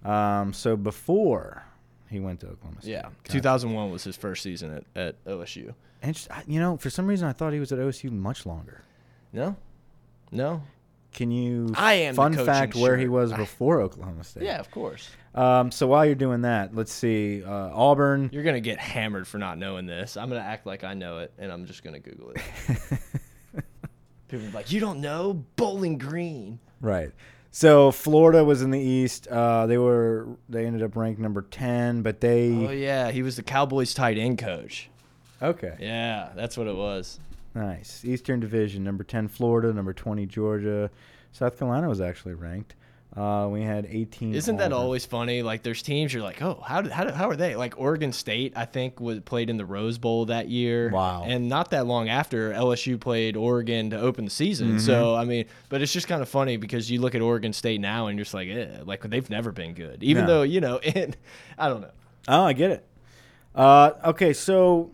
Um, 0.03 0.53
so 0.53 0.75
before 0.75 1.63
he 2.09 2.19
went 2.19 2.39
to 2.41 2.47
Oklahoma 2.47 2.81
State. 2.81 2.91
Yeah, 2.91 3.01
Gotcha. 3.23 3.31
2001 3.33 3.89
was 3.91 4.03
his 4.03 4.15
first 4.15 4.43
season 4.43 4.83
at, 4.95 5.01
at 5.07 5.25
OSU. 5.25 5.73
And 6.01 6.27
you 6.45 6.59
know, 6.59 6.77
for 6.77 6.89
some 6.89 7.07
reason, 7.07 7.27
I 7.27 7.33
thought 7.33 7.53
he 7.53 7.59
was 7.59 7.71
at 7.71 7.79
OSU 7.79 8.11
much 8.11 8.45
longer. 8.45 8.81
No, 9.33 9.55
no. 10.31 10.61
Can 11.15 11.31
you 11.31 11.73
I 11.77 11.93
am 11.93 12.13
fun 12.15 12.33
fact 12.33 12.75
where 12.75 12.97
he 12.97 13.05
shirt. 13.05 13.11
was 13.11 13.31
I- 13.31 13.37
before 13.37 13.79
Oklahoma 13.81 14.23
State? 14.25 14.43
Yeah, 14.43 14.59
of 14.59 14.69
course. 14.69 15.09
Um, 15.33 15.71
so 15.71 15.87
while 15.87 16.05
you're 16.05 16.13
doing 16.15 16.41
that, 16.41 16.75
let's 16.75 16.91
see. 16.93 17.41
Uh, 17.43 17.69
Auburn. 17.73 18.29
You're 18.33 18.43
gonna 18.43 18.59
get 18.59 18.79
hammered 18.79 19.25
for 19.27 19.37
not 19.37 19.57
knowing 19.57 19.85
this. 19.85 20.17
I'm 20.17 20.27
gonna 20.27 20.41
act 20.41 20.65
like 20.65 20.83
I 20.83 20.93
know 20.93 21.19
it, 21.19 21.31
and 21.39 21.51
I'm 21.51 21.65
just 21.65 21.83
gonna 21.83 21.99
Google 21.99 22.31
it. 22.31 22.41
People 24.27 24.47
are 24.47 24.51
like, 24.51 24.71
"You 24.71 24.79
don't 24.79 24.99
know 25.01 25.45
Bowling 25.55 25.97
Green." 25.97 26.59
Right. 26.81 27.11
So 27.51 27.91
Florida 27.91 28.43
was 28.43 28.61
in 28.61 28.71
the 28.71 28.79
East. 28.79 29.27
Uh, 29.27 29.65
they 29.67 29.77
were 29.77 30.27
they 30.49 30.65
ended 30.65 30.83
up 30.83 30.95
ranked 30.97 31.21
number 31.21 31.43
ten, 31.43 32.01
but 32.01 32.19
they 32.19 32.51
Oh 32.51 32.71
yeah, 32.71 33.11
he 33.11 33.21
was 33.21 33.35
the 33.37 33.43
Cowboys 33.43 33.93
tight 33.93 34.17
end 34.17 34.37
coach. 34.39 34.89
okay. 35.41 35.75
Yeah, 35.79 36.31
that's 36.35 36.57
what 36.57 36.67
it 36.67 36.75
was. 36.75 37.19
Nice. 37.55 38.03
Eastern 38.03 38.39
Division, 38.41 38.83
number 38.83 39.03
10 39.03 39.29
Florida, 39.29 39.73
number 39.73 39.93
20 39.93 40.25
Georgia. 40.25 40.91
South 41.31 41.57
Carolina 41.57 41.87
was 41.89 42.01
actually 42.01 42.33
ranked. 42.33 42.75
Uh, 43.15 43.47
we 43.49 43.61
had 43.61 43.85
18. 43.89 44.35
Isn't 44.35 44.57
that 44.57 44.73
always 44.73 45.05
funny? 45.05 45.41
Like, 45.41 45.63
there's 45.63 45.81
teams 45.81 46.13
you're 46.13 46.21
like, 46.21 46.41
oh, 46.41 46.61
how 46.65 46.81
did, 46.81 46.91
how, 46.91 47.05
did, 47.05 47.13
how 47.13 47.29
are 47.29 47.35
they? 47.37 47.55
Like 47.55 47.79
Oregon 47.79 48.11
State, 48.11 48.51
I 48.57 48.65
think 48.65 48.99
was 48.99 49.21
played 49.21 49.49
in 49.49 49.55
the 49.55 49.63
Rose 49.65 49.97
Bowl 49.97 50.25
that 50.25 50.49
year. 50.49 50.89
Wow. 50.89 51.23
And 51.25 51.47
not 51.47 51.69
that 51.69 51.85
long 51.87 52.09
after 52.09 52.51
LSU 52.51 52.99
played 52.99 53.37
Oregon 53.37 53.91
to 53.91 53.99
open 54.01 54.25
the 54.25 54.31
season. 54.31 54.67
Mm-hmm. 54.67 54.79
So 54.79 55.15
I 55.15 55.23
mean, 55.23 55.45
but 55.69 55.81
it's 55.81 55.93
just 55.93 56.09
kind 56.09 56.21
of 56.21 56.27
funny 56.27 56.57
because 56.57 56.91
you 56.91 56.99
look 56.99 57.15
at 57.15 57.21
Oregon 57.21 57.53
State 57.53 57.79
now 57.79 58.07
and 58.07 58.17
you're 58.19 58.25
just 58.25 58.33
like, 58.33 58.49
eh, 58.49 58.79
like 58.83 59.01
they've 59.03 59.29
never 59.29 59.53
been 59.53 59.73
good, 59.75 60.03
even 60.03 60.25
No. 60.25 60.27
though 60.33 60.41
you 60.43 60.59
know, 60.59 60.77
and 60.79 61.15
I 61.57 61.69
don't 61.69 61.81
know. 61.81 61.91
Oh, 62.27 62.43
I 62.43 62.51
get 62.51 62.71
it. 62.71 62.85
Uh, 63.53 63.91
okay, 64.07 64.33
so 64.33 64.91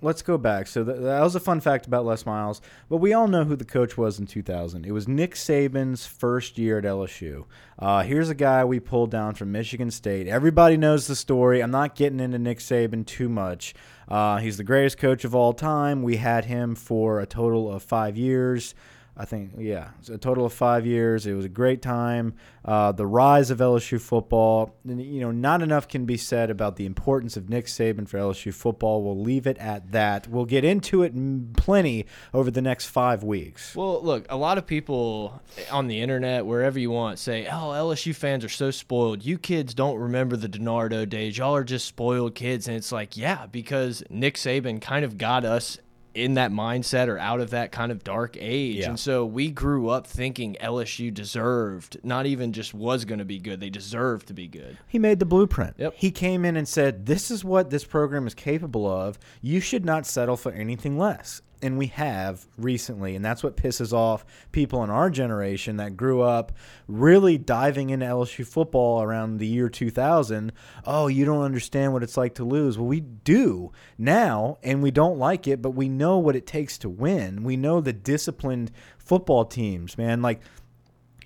let's 0.00 0.22
go 0.22 0.38
back. 0.38 0.66
So 0.66 0.84
th- 0.84 0.98
that 0.98 1.20
was 1.20 1.34
a 1.34 1.40
fun 1.40 1.60
fact 1.60 1.86
about 1.86 2.04
Les 2.04 2.24
Miles, 2.24 2.60
but 2.88 2.98
we 2.98 3.12
all 3.12 3.28
know 3.28 3.44
who 3.44 3.56
the 3.56 3.64
coach 3.64 3.96
was 3.96 4.18
in 4.18 4.26
2000. 4.26 4.86
It 4.86 4.92
was 4.92 5.08
Nick 5.08 5.34
Saban's 5.34 6.06
first 6.06 6.58
year 6.58 6.78
at 6.78 6.84
LSU. 6.84 7.44
Uh, 7.78 8.02
here's 8.02 8.28
a 8.28 8.34
guy 8.34 8.64
we 8.64 8.80
pulled 8.80 9.10
down 9.10 9.34
from 9.34 9.52
Michigan 9.52 9.90
State. 9.90 10.28
Everybody 10.28 10.76
knows 10.76 11.06
the 11.06 11.16
story. 11.16 11.62
I'm 11.62 11.70
not 11.70 11.94
getting 11.94 12.20
into 12.20 12.38
Nick 12.38 12.58
Saban 12.58 13.06
too 13.06 13.28
much. 13.28 13.74
Uh, 14.08 14.38
he's 14.38 14.56
the 14.56 14.64
greatest 14.64 14.98
coach 14.98 15.24
of 15.24 15.34
all 15.34 15.52
time. 15.52 16.02
We 16.02 16.16
had 16.16 16.46
him 16.46 16.74
for 16.74 17.20
a 17.20 17.26
total 17.26 17.70
of 17.70 17.82
five 17.82 18.16
years. 18.16 18.74
I 19.20 19.24
think, 19.24 19.54
yeah, 19.58 19.88
it's 19.98 20.10
a 20.10 20.16
total 20.16 20.46
of 20.46 20.52
five 20.52 20.86
years. 20.86 21.26
It 21.26 21.32
was 21.32 21.44
a 21.44 21.48
great 21.48 21.82
time. 21.82 22.34
Uh, 22.64 22.92
the 22.92 23.04
rise 23.04 23.50
of 23.50 23.58
LSU 23.58 24.00
football. 24.00 24.76
You 24.84 25.20
know, 25.20 25.32
not 25.32 25.60
enough 25.60 25.88
can 25.88 26.04
be 26.04 26.16
said 26.16 26.50
about 26.50 26.76
the 26.76 26.86
importance 26.86 27.36
of 27.36 27.48
Nick 27.48 27.66
Saban 27.66 28.08
for 28.08 28.16
LSU 28.18 28.54
football. 28.54 29.02
We'll 29.02 29.20
leave 29.20 29.48
it 29.48 29.58
at 29.58 29.90
that. 29.90 30.28
We'll 30.28 30.44
get 30.44 30.64
into 30.64 31.02
it 31.02 31.12
plenty 31.56 32.06
over 32.32 32.52
the 32.52 32.62
next 32.62 32.86
five 32.86 33.24
weeks. 33.24 33.74
Well, 33.74 34.00
look, 34.04 34.24
a 34.28 34.36
lot 34.36 34.56
of 34.56 34.66
people 34.66 35.42
on 35.68 35.88
the 35.88 36.00
internet, 36.00 36.46
wherever 36.46 36.78
you 36.78 36.92
want, 36.92 37.18
say, 37.18 37.46
"Oh, 37.46 37.72
LSU 37.72 38.14
fans 38.14 38.44
are 38.44 38.48
so 38.48 38.70
spoiled. 38.70 39.24
You 39.24 39.36
kids 39.36 39.74
don't 39.74 39.98
remember 39.98 40.36
the 40.36 40.48
DiNardo 40.48 41.08
days. 41.08 41.38
Y'all 41.38 41.56
are 41.56 41.64
just 41.64 41.86
spoiled 41.86 42.36
kids." 42.36 42.68
And 42.68 42.76
it's 42.76 42.92
like, 42.92 43.16
yeah, 43.16 43.46
because 43.46 44.04
Nick 44.10 44.36
Saban 44.36 44.80
kind 44.80 45.04
of 45.04 45.18
got 45.18 45.44
us 45.44 45.78
in 46.18 46.34
that 46.34 46.50
mindset 46.50 47.08
or 47.08 47.18
out 47.18 47.40
of 47.40 47.50
that 47.50 47.70
kind 47.72 47.92
of 47.92 48.02
dark 48.02 48.36
age. 48.38 48.78
Yeah. 48.78 48.90
And 48.90 49.00
so 49.00 49.24
we 49.24 49.50
grew 49.50 49.88
up 49.88 50.06
thinking 50.06 50.56
LSU 50.60 51.14
deserved, 51.14 51.98
not 52.02 52.26
even 52.26 52.52
just 52.52 52.74
was 52.74 53.04
going 53.04 53.20
to 53.20 53.24
be 53.24 53.38
good, 53.38 53.60
they 53.60 53.70
deserved 53.70 54.28
to 54.28 54.34
be 54.34 54.48
good. 54.48 54.76
He 54.88 54.98
made 54.98 55.20
the 55.20 55.26
blueprint. 55.26 55.74
Yep. 55.78 55.94
He 55.96 56.10
came 56.10 56.44
in 56.44 56.56
and 56.56 56.66
said, 56.66 57.06
This 57.06 57.30
is 57.30 57.44
what 57.44 57.70
this 57.70 57.84
program 57.84 58.26
is 58.26 58.34
capable 58.34 58.86
of. 58.86 59.18
You 59.40 59.60
should 59.60 59.84
not 59.84 60.06
settle 60.06 60.36
for 60.36 60.52
anything 60.52 60.98
less. 60.98 61.40
And 61.60 61.76
we 61.76 61.88
have 61.88 62.46
recently, 62.56 63.16
and 63.16 63.24
that's 63.24 63.42
what 63.42 63.56
pisses 63.56 63.92
off 63.92 64.24
people 64.52 64.84
in 64.84 64.90
our 64.90 65.10
generation 65.10 65.78
that 65.78 65.96
grew 65.96 66.22
up 66.22 66.52
really 66.86 67.36
diving 67.36 67.90
into 67.90 68.06
LSU 68.06 68.46
football 68.46 69.02
around 69.02 69.38
the 69.38 69.46
year 69.46 69.68
2000. 69.68 70.52
Oh, 70.84 71.08
you 71.08 71.24
don't 71.24 71.42
understand 71.42 71.92
what 71.92 72.04
it's 72.04 72.16
like 72.16 72.36
to 72.36 72.44
lose. 72.44 72.78
Well, 72.78 72.86
we 72.86 73.00
do 73.00 73.72
now, 73.98 74.58
and 74.62 74.82
we 74.82 74.92
don't 74.92 75.18
like 75.18 75.48
it, 75.48 75.60
but 75.60 75.70
we 75.70 75.88
know 75.88 76.18
what 76.18 76.36
it 76.36 76.46
takes 76.46 76.78
to 76.78 76.88
win. 76.88 77.42
We 77.42 77.56
know 77.56 77.80
the 77.80 77.92
disciplined 77.92 78.70
football 78.96 79.44
teams, 79.44 79.98
man. 79.98 80.22
Like, 80.22 80.40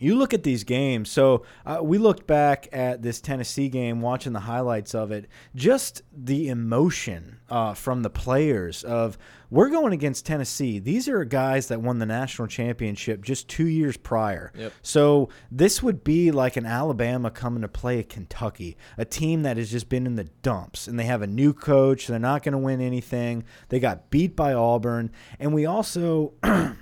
you 0.03 0.17
look 0.17 0.35
at 0.35 0.43
these 0.43 0.65
games. 0.65 1.11
So 1.11 1.45
uh, 1.65 1.79
we 1.83 1.99
looked 1.99 2.27
back 2.27 2.69
at 2.73 3.03
this 3.03 3.21
Tennessee 3.21 3.69
game, 3.69 4.01
watching 4.01 4.33
the 4.33 4.41
highlights 4.41 4.95
of 4.95 5.13
it. 5.13 5.29
Just 5.55 6.03
the 6.13 6.49
emotion 6.49 7.39
uh, 7.49 7.75
from 7.75 8.03
the 8.03 8.11
players 8.11 8.83
of 8.83 9.17
we're 9.51 9.69
going 9.69 9.93
against 9.93 10.25
Tennessee. 10.25 10.79
These 10.79 11.09
are 11.09 11.25
guys 11.25 11.69
that 11.69 11.83
won 11.83 11.99
the 11.99 12.07
national 12.07 12.49
championship 12.49 13.23
just 13.23 13.49
two 13.49 13.67
years 13.67 13.97
prior. 13.97 14.51
Yep. 14.57 14.73
So 14.81 15.29
this 15.51 15.83
would 15.83 16.03
be 16.03 16.31
like 16.31 16.57
an 16.57 16.65
Alabama 16.65 17.31
coming 17.31 17.61
to 17.61 17.69
play 17.69 17.99
at 17.99 18.09
Kentucky, 18.09 18.79
a 18.97 19.05
team 19.05 19.43
that 19.43 19.59
has 19.59 19.71
just 19.71 19.89
been 19.91 20.07
in 20.07 20.17
the 20.17 20.25
dumps, 20.25 20.89
and 20.89 20.99
they 20.99 21.05
have 21.05 21.23
a 21.23 21.27
new 21.27 21.53
coach. 21.53 22.07
They're 22.07 22.19
not 22.19 22.43
going 22.43 22.53
to 22.53 22.59
win 22.59 22.81
anything. 22.81 23.45
They 23.69 23.79
got 23.79 24.11
beat 24.11 24.35
by 24.35 24.53
Auburn, 24.53 25.13
and 25.39 25.55
we 25.55 25.67
also. 25.67 26.33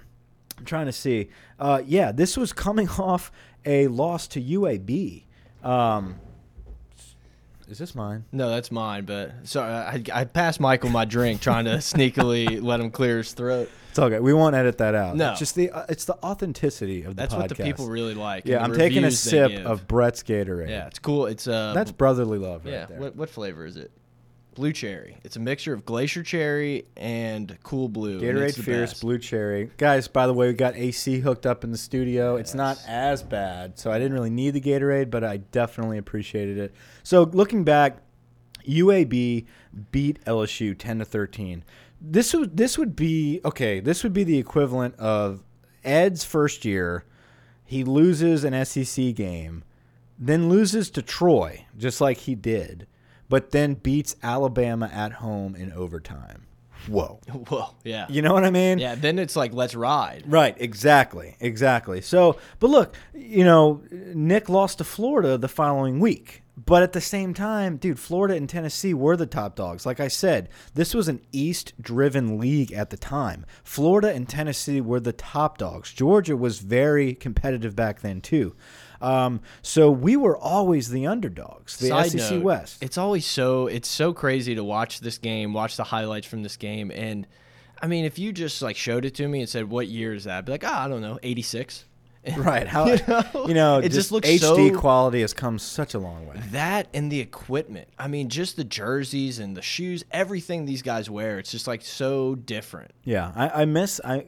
I'm 0.60 0.66
trying 0.66 0.86
to 0.86 0.92
see. 0.92 1.30
Uh, 1.58 1.82
yeah, 1.86 2.12
this 2.12 2.36
was 2.36 2.52
coming 2.52 2.88
off 2.98 3.32
a 3.64 3.88
loss 3.88 4.28
to 4.28 4.40
UAB. 4.40 5.24
Um, 5.62 6.20
is 7.68 7.78
this 7.78 7.94
mine? 7.94 8.24
No, 8.32 8.50
that's 8.50 8.70
mine. 8.70 9.04
But 9.04 9.32
sorry, 9.44 9.72
I, 9.72 10.02
I 10.12 10.24
passed 10.24 10.60
Michael 10.60 10.90
my 10.90 11.04
drink, 11.04 11.40
trying 11.40 11.64
to 11.64 11.70
sneakily 11.78 12.62
let 12.62 12.80
him 12.80 12.90
clear 12.90 13.18
his 13.18 13.32
throat. 13.32 13.70
It's 13.90 13.98
okay. 13.98 14.20
We 14.20 14.34
won't 14.34 14.54
edit 14.54 14.78
that 14.78 14.94
out. 14.94 15.16
No. 15.16 15.30
it's 15.30 15.38
just 15.38 15.54
the 15.54 15.70
uh, 15.70 15.86
it's 15.88 16.04
the 16.04 16.16
authenticity 16.22 17.02
of 17.02 17.16
the 17.16 17.22
That's 17.22 17.34
podcast. 17.34 17.38
what 17.38 17.48
the 17.48 17.64
people 17.64 17.88
really 17.88 18.14
like. 18.14 18.44
Yeah, 18.44 18.62
I'm 18.62 18.74
taking 18.74 19.04
a 19.04 19.10
sip 19.10 19.52
of 19.64 19.88
Brett's 19.88 20.22
Gatorade. 20.22 20.68
Yeah, 20.68 20.86
it's 20.86 20.98
cool. 20.98 21.26
It's 21.26 21.48
uh, 21.48 21.72
that's 21.74 21.90
brotherly 21.92 22.38
love 22.38 22.64
right 22.64 22.72
yeah. 22.72 22.86
there. 22.86 23.00
What 23.00 23.16
what 23.16 23.30
flavor 23.30 23.64
is 23.64 23.76
it? 23.76 23.90
Blue 24.54 24.72
cherry. 24.72 25.16
It's 25.22 25.36
a 25.36 25.40
mixture 25.40 25.72
of 25.72 25.84
glacier 25.84 26.22
cherry 26.22 26.86
and 26.96 27.56
cool 27.62 27.88
blue. 27.88 28.18
and 28.18 28.22
Gatorade 28.22 28.48
it's 28.48 28.56
the 28.56 28.62
Fierce 28.62 28.90
best. 28.90 29.02
Blue 29.02 29.18
Cherry. 29.18 29.70
Guys, 29.76 30.08
by 30.08 30.26
the 30.26 30.34
way, 30.34 30.48
we 30.48 30.52
got 30.54 30.74
AC 30.76 31.20
hooked 31.20 31.46
up 31.46 31.62
in 31.64 31.70
the 31.70 31.78
studio. 31.78 32.36
It's 32.36 32.54
not 32.54 32.82
as 32.86 33.22
bad, 33.22 33.78
so 33.78 33.90
I 33.90 33.98
didn't 33.98 34.12
really 34.14 34.30
need 34.30 34.50
the 34.50 34.60
Gatorade, 34.60 35.10
but 35.10 35.22
I 35.22 35.38
definitely 35.38 35.98
appreciated 35.98 36.58
it. 36.58 36.74
So 37.02 37.22
looking 37.22 37.64
back, 37.64 37.98
UAB 38.66 39.46
beat 39.92 40.24
LSU 40.24 40.76
10 40.76 40.98
to 40.98 41.04
13. 41.04 41.64
This 42.00 42.34
would 42.34 42.56
this 42.56 42.78
would 42.78 42.96
be 42.96 43.40
okay, 43.44 43.80
this 43.80 44.02
would 44.02 44.12
be 44.12 44.24
the 44.24 44.38
equivalent 44.38 44.94
of 44.96 45.42
Ed's 45.84 46.24
first 46.24 46.64
year. 46.64 47.04
He 47.64 47.84
loses 47.84 48.42
an 48.42 48.64
SEC 48.64 49.14
game, 49.14 49.62
then 50.18 50.48
loses 50.48 50.90
to 50.90 51.02
Troy, 51.02 51.66
just 51.78 52.00
like 52.00 52.18
he 52.18 52.34
did, 52.34 52.86
but 53.30 53.52
then 53.52 53.74
beats 53.74 54.16
Alabama 54.22 54.90
at 54.92 55.12
home 55.12 55.54
in 55.54 55.72
overtime. 55.72 56.46
Whoa. 56.88 57.20
Whoa, 57.48 57.74
yeah. 57.84 58.06
You 58.10 58.20
know 58.20 58.34
what 58.34 58.44
I 58.44 58.50
mean? 58.50 58.78
Yeah, 58.78 58.96
then 58.96 59.18
it's 59.18 59.36
like 59.36 59.54
let's 59.54 59.74
ride. 59.74 60.24
Right, 60.26 60.56
exactly, 60.58 61.36
exactly. 61.40 62.00
So, 62.02 62.38
but 62.58 62.68
look, 62.68 62.94
you 63.14 63.44
know, 63.44 63.82
Nick 63.90 64.48
lost 64.48 64.78
to 64.78 64.84
Florida 64.84 65.38
the 65.38 65.48
following 65.48 66.00
week. 66.00 66.42
But 66.66 66.82
at 66.82 66.92
the 66.92 67.00
same 67.00 67.32
time, 67.32 67.78
dude, 67.78 67.98
Florida 67.98 68.34
and 68.34 68.46
Tennessee 68.46 68.92
were 68.92 69.16
the 69.16 69.24
top 69.24 69.56
dogs. 69.56 69.86
Like 69.86 69.98
I 69.98 70.08
said, 70.08 70.50
this 70.74 70.94
was 70.94 71.08
an 71.08 71.22
East 71.32 71.72
driven 71.80 72.38
league 72.38 72.70
at 72.72 72.90
the 72.90 72.98
time. 72.98 73.46
Florida 73.64 74.12
and 74.12 74.28
Tennessee 74.28 74.80
were 74.82 75.00
the 75.00 75.14
top 75.14 75.56
dogs. 75.56 75.90
Georgia 75.90 76.36
was 76.36 76.58
very 76.58 77.14
competitive 77.14 77.74
back 77.74 78.02
then, 78.02 78.20
too. 78.20 78.54
Um, 79.00 79.40
so 79.62 79.90
we 79.90 80.16
were 80.16 80.36
always 80.36 80.90
the 80.90 81.06
underdogs, 81.06 81.76
the 81.78 81.88
Side 81.88 82.10
SEC 82.12 82.32
note, 82.32 82.42
West. 82.42 82.82
It's 82.82 82.98
always 82.98 83.24
so 83.26 83.66
it's 83.66 83.88
so 83.88 84.12
crazy 84.12 84.54
to 84.54 84.64
watch 84.64 85.00
this 85.00 85.18
game, 85.18 85.52
watch 85.52 85.76
the 85.76 85.84
highlights 85.84 86.26
from 86.26 86.42
this 86.42 86.56
game, 86.56 86.90
and 86.90 87.26
I 87.82 87.86
mean, 87.86 88.04
if 88.04 88.18
you 88.18 88.32
just 88.32 88.60
like 88.60 88.76
showed 88.76 89.04
it 89.06 89.14
to 89.16 89.26
me 89.26 89.40
and 89.40 89.48
said, 89.48 89.70
"What 89.70 89.88
year 89.88 90.12
is 90.14 90.24
that?" 90.24 90.38
I'd 90.38 90.44
be 90.44 90.52
like, 90.52 90.64
"Oh, 90.64 90.68
I 90.68 90.86
don't 90.88 91.00
know, 91.00 91.18
'86." 91.22 91.86
Right. 92.36 92.66
How 92.68 92.84
You 92.84 92.98
you 93.08 93.54
know? 93.54 93.78
know, 93.78 93.78
It 93.78 93.92
just 93.92 94.12
looks 94.12 94.28
HD 94.28 94.40
so- 94.74 94.78
quality 94.78 95.22
has 95.22 95.32
come 95.32 95.58
such 95.58 95.94
a 95.94 95.98
long 95.98 96.26
way. 96.26 96.36
That 96.50 96.88
and 96.92 97.10
the 97.10 97.18
equipment. 97.20 97.88
I 97.98 98.08
mean, 98.08 98.28
just 98.28 98.56
the 98.56 98.64
jerseys 98.64 99.38
and 99.38 99.56
the 99.56 99.62
shoes, 99.62 100.04
everything 100.10 100.66
these 100.66 100.82
guys 100.82 101.08
wear. 101.08 101.38
It's 101.38 101.50
just 101.50 101.66
like 101.66 101.80
so 101.80 102.34
different. 102.34 102.90
Yeah, 103.04 103.32
I, 103.34 103.62
I 103.62 103.64
miss 103.64 104.02
I 104.04 104.26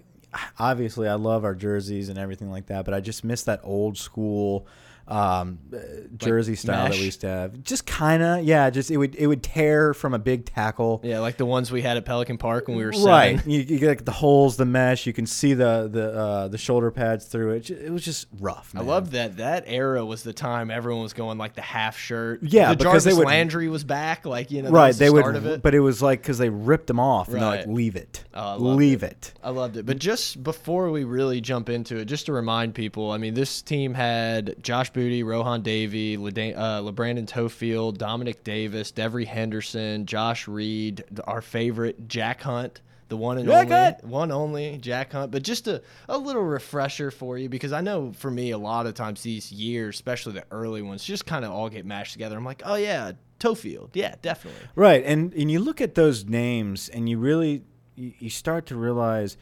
obviously 0.58 1.08
I 1.08 1.14
love 1.14 1.44
our 1.44 1.54
jerseys 1.54 2.08
and 2.08 2.18
everything 2.18 2.50
like 2.50 2.66
that, 2.66 2.84
but 2.84 2.94
I 2.94 3.00
just 3.00 3.24
miss 3.24 3.42
that 3.44 3.60
old 3.62 3.98
school 3.98 4.66
um, 5.08 5.58
uh, 5.74 5.78
jersey 6.16 6.54
style 6.54 6.84
that 6.84 6.90
mesh? 6.90 6.98
we 6.98 7.04
used 7.06 7.20
to 7.22 7.28
have. 7.28 7.62
Just 7.62 7.86
kind 7.86 8.22
of, 8.22 8.44
yeah. 8.44 8.70
Just 8.70 8.90
it 8.90 8.96
would 8.96 9.14
it 9.16 9.26
would 9.26 9.42
tear 9.42 9.94
from 9.94 10.14
a 10.14 10.18
big 10.18 10.46
tackle. 10.46 11.00
Yeah, 11.02 11.18
like 11.20 11.36
the 11.36 11.46
ones 11.46 11.70
we 11.72 11.82
had 11.82 11.96
at 11.96 12.04
Pelican 12.04 12.38
Park 12.38 12.68
when 12.68 12.76
we 12.76 12.84
were 12.84 12.90
Right, 12.92 13.36
seven. 13.38 13.50
you, 13.50 13.60
you 13.60 13.78
get 13.78 13.88
like 13.88 14.04
the 14.04 14.12
holes, 14.12 14.56
the 14.56 14.64
mesh. 14.64 15.06
You 15.06 15.12
can 15.12 15.26
see 15.26 15.54
the 15.54 15.88
the 15.90 16.12
uh, 16.18 16.48
the 16.48 16.58
shoulder 16.58 16.90
pads 16.90 17.26
through 17.26 17.52
it. 17.52 17.70
It 17.70 17.90
was 17.90 18.04
just 18.04 18.26
rough. 18.40 18.72
I 18.76 18.80
love 18.80 19.10
that. 19.12 19.36
That 19.38 19.64
era 19.66 20.04
was 20.04 20.22
the 20.22 20.32
time 20.32 20.70
everyone 20.70 21.02
was 21.02 21.12
going 21.12 21.38
like 21.38 21.54
the 21.54 21.62
half 21.62 21.98
shirt. 21.98 22.40
Yeah, 22.42 22.70
the 22.70 22.76
because 22.76 23.04
they 23.04 23.10
Jarvis 23.10 23.18
would- 23.18 23.26
Landry 23.26 23.68
was 23.68 23.84
back. 23.84 24.24
Like 24.24 24.50
you 24.50 24.62
know, 24.62 24.70
right. 24.70 24.92
the 24.92 24.98
They 24.98 25.08
start 25.08 25.24
would, 25.26 25.36
of 25.36 25.46
it. 25.46 25.62
but 25.62 25.74
it 25.74 25.80
was 25.80 26.00
like 26.02 26.20
because 26.22 26.38
they 26.38 26.48
ripped 26.48 26.86
them 26.86 27.00
off 27.00 27.28
and 27.28 27.36
they're 27.36 27.42
like, 27.42 27.66
leave 27.66 27.96
it, 27.96 28.24
Oh, 28.34 28.56
leave 28.58 29.02
it. 29.02 29.32
I 29.42 29.50
loved 29.50 29.76
it. 29.76 29.86
But 29.86 29.98
just 29.98 30.42
before 30.42 30.90
we 30.90 31.04
really 31.04 31.40
jump 31.40 31.68
into 31.68 31.96
it, 31.96 32.04
just 32.06 32.26
to 32.26 32.32
remind 32.32 32.74
people, 32.74 33.10
I 33.10 33.18
mean, 33.18 33.34
this 33.34 33.62
team 33.62 33.94
had 33.94 34.54
Josh 34.62 34.91
Booty, 34.92 35.22
Rohan 35.22 35.62
Davey, 35.62 36.16
LeDan- 36.16 36.56
uh, 36.56 36.80
LaBrandon 36.82 37.26
Toefield, 37.26 37.98
Domanick 37.98 38.44
Davis, 38.44 38.92
Devery 38.92 39.26
Henderson, 39.26 40.06
Josh 40.06 40.46
Reed, 40.48 41.04
our 41.24 41.40
favorite 41.42 42.08
Jack 42.08 42.42
Hunt, 42.42 42.80
the 43.08 43.16
one 43.16 43.36
and 43.38 43.46
Jack 43.46 43.64
only, 43.66 43.74
Hunt! 43.74 44.04
one 44.04 44.32
only 44.32 44.78
Jack 44.78 45.12
Hunt. 45.12 45.30
But 45.30 45.42
just 45.42 45.68
a, 45.68 45.82
a 46.08 46.16
little 46.16 46.42
refresher 46.42 47.10
for 47.10 47.36
you 47.36 47.48
because 47.48 47.72
I 47.72 47.80
know 47.82 48.12
for 48.12 48.30
me, 48.30 48.52
a 48.52 48.58
lot 48.58 48.86
of 48.86 48.94
times 48.94 49.22
these 49.22 49.52
years, 49.52 49.96
especially 49.96 50.32
the 50.32 50.44
early 50.50 50.82
ones, 50.82 51.04
just 51.04 51.26
kind 51.26 51.44
of 51.44 51.50
all 51.50 51.68
get 51.68 51.84
mashed 51.84 52.12
together. 52.12 52.36
I'm 52.36 52.44
like, 52.44 52.62
oh 52.64 52.76
yeah, 52.76 53.12
Toefield, 53.38 53.90
yeah, 53.94 54.14
definitely. 54.22 54.66
Right, 54.74 55.02
and 55.04 55.34
and 55.34 55.50
you 55.50 55.60
look 55.60 55.80
at 55.80 55.94
those 55.94 56.24
names, 56.24 56.88
and 56.88 57.08
you 57.08 57.18
really 57.18 57.62
you, 57.96 58.12
you 58.18 58.30
start 58.30 58.66
to 58.66 58.76
realize 58.76 59.36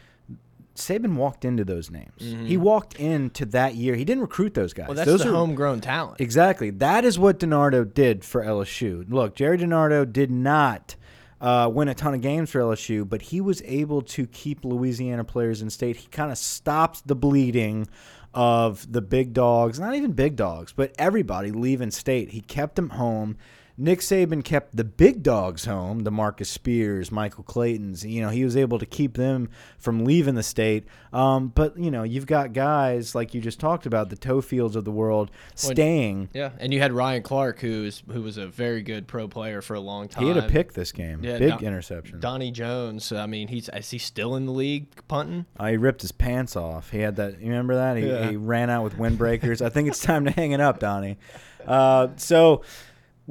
Saban 0.75 1.15
walked 1.15 1.45
into 1.45 1.65
those 1.65 1.91
names. 1.91 2.21
He 2.21 2.57
walked 2.57 2.95
into 2.99 3.45
that 3.47 3.75
year. 3.75 3.95
He 3.97 4.05
didn't 4.05 4.23
recruit 4.23 4.55
those 4.55 4.73
guys. 4.73 4.89
Well, 4.89 4.97
that's 4.97 5.07
those 5.11 5.23
the 5.23 5.31
are, 5.31 5.35
homegrown 5.35 5.81
talent. 5.81 6.21
Exactly. 6.21 6.71
That 6.71 7.05
is 7.05 7.19
what 7.19 7.39
DiNardo 7.39 7.93
did 7.93 8.25
for 8.25 8.43
LSU. 8.43 9.05
Look, 9.11 9.35
Gerry 9.35 9.59
DiNardo 9.59 10.11
did 10.11 10.31
not 10.31 10.97
uh, 11.41 11.71
win 11.73 11.89
a 11.89 11.95
ton 11.95 12.15
of 12.15 12.21
games 12.21 12.51
for 12.51 12.61
LSU, 12.61 13.09
but 13.09 13.23
he 13.23 13.41
was 13.41 13.63
able 13.65 14.03
to 14.03 14.27
keep 14.27 14.65
Louisiana 14.65 15.25
players 15.25 15.63
in 15.63 15.71
state. 15.71 15.97
He 15.97 16.09
kind 16.09 16.31
of 16.31 16.39
stopped 16.39 17.07
the 17.07 17.15
bleeding 17.15 17.89
of 18.35 18.91
the 18.91 19.03
big 19.03 19.33
dogs, 19.33 19.81
not 19.81 19.95
even 19.95 20.13
big 20.13 20.37
dogs, 20.37 20.73
but 20.73 20.95
everybody 20.99 21.51
leaving 21.51 21.91
state. 21.91 22.31
He 22.31 22.41
kept 22.41 22.77
them 22.77 22.91
home. 22.91 23.37
Nick 23.81 24.01
Saban 24.01 24.45
kept 24.45 24.77
the 24.77 24.85
big 24.85 25.23
dogs 25.23 25.65
home, 25.65 26.01
the 26.01 26.11
Marcus 26.11 26.51
Spears, 26.51 27.11
Michael 27.11 27.45
Claytons. 27.45 28.09
You 28.09 28.21
know, 28.21 28.29
he 28.29 28.45
was 28.45 28.55
able 28.57 28.79
to 28.79 28.85
keep 28.85 29.17
them 29.17 29.49
from 29.79 30.05
leaving 30.05 30.35
the 30.35 30.43
state. 30.43 30.85
Um, 31.15 31.49
but, 31.49 31.79
you 31.79 31.91
know, 31.91 32.03
you've 32.03 32.27
got 32.27 32.53
guys 32.53 33.15
like 33.15 33.33
you 33.33 33.41
just 33.41 33.59
talked 33.59 33.87
about, 33.87 34.11
the 34.11 34.17
Toefields 34.17 34.77
of 34.77 34.85
the 34.85 34.91
world, 34.91 35.31
staying. 35.55 36.29
Yeah, 36.35 36.51
and 36.59 36.75
you 36.75 36.81
had 36.81 36.93
Ryan 36.93 37.23
Clark, 37.23 37.61
who's 37.61 38.03
who 38.13 38.21
was 38.23 38.37
a 38.37 38.47
very 38.47 38.83
good 38.83 39.07
pro 39.07 39.27
player 39.27 39.63
for 39.63 39.75
a 39.75 39.81
long 39.81 40.09
time. 40.09 40.25
He 40.25 40.29
had 40.29 40.37
a 40.37 40.47
pick 40.49 40.75
this 40.75 40.93
game. 40.93 41.25
Yeah, 41.25 41.39
big 41.39 41.51
Don- 41.51 41.65
interception. 41.65 42.21
Donnie 42.21 42.51
Jones. 42.51 43.11
I 43.13 43.27
mean, 43.27 43.49
he's 43.49 43.71
is 43.71 43.91
he 43.91 43.99
still 43.99 44.37
in 44.37 44.45
the 44.45 44.53
league 44.53 44.87
punting? 45.09 45.47
Uh, 45.59 45.69
he 45.69 45.77
ripped 45.79 46.03
his 46.03 46.13
pants 46.13 46.55
off. 46.55 46.91
He 46.91 46.99
had 46.99 47.17
that. 47.17 47.41
You 47.41 47.49
remember 47.49 47.75
that? 47.77 47.97
He, 47.97 48.07
Yeah. 48.07 48.29
he 48.31 48.37
ran 48.37 48.69
out 48.69 48.85
with 48.85 48.97
windbreakers. 48.99 49.65
I 49.65 49.71
think 49.71 49.89
it's 49.89 50.01
time 50.03 50.27
to 50.27 50.31
hang 50.31 50.53
it 50.53 50.61
up, 50.61 50.79
Donnie. 50.81 51.17
Uh, 51.67 52.09
so 52.17 52.63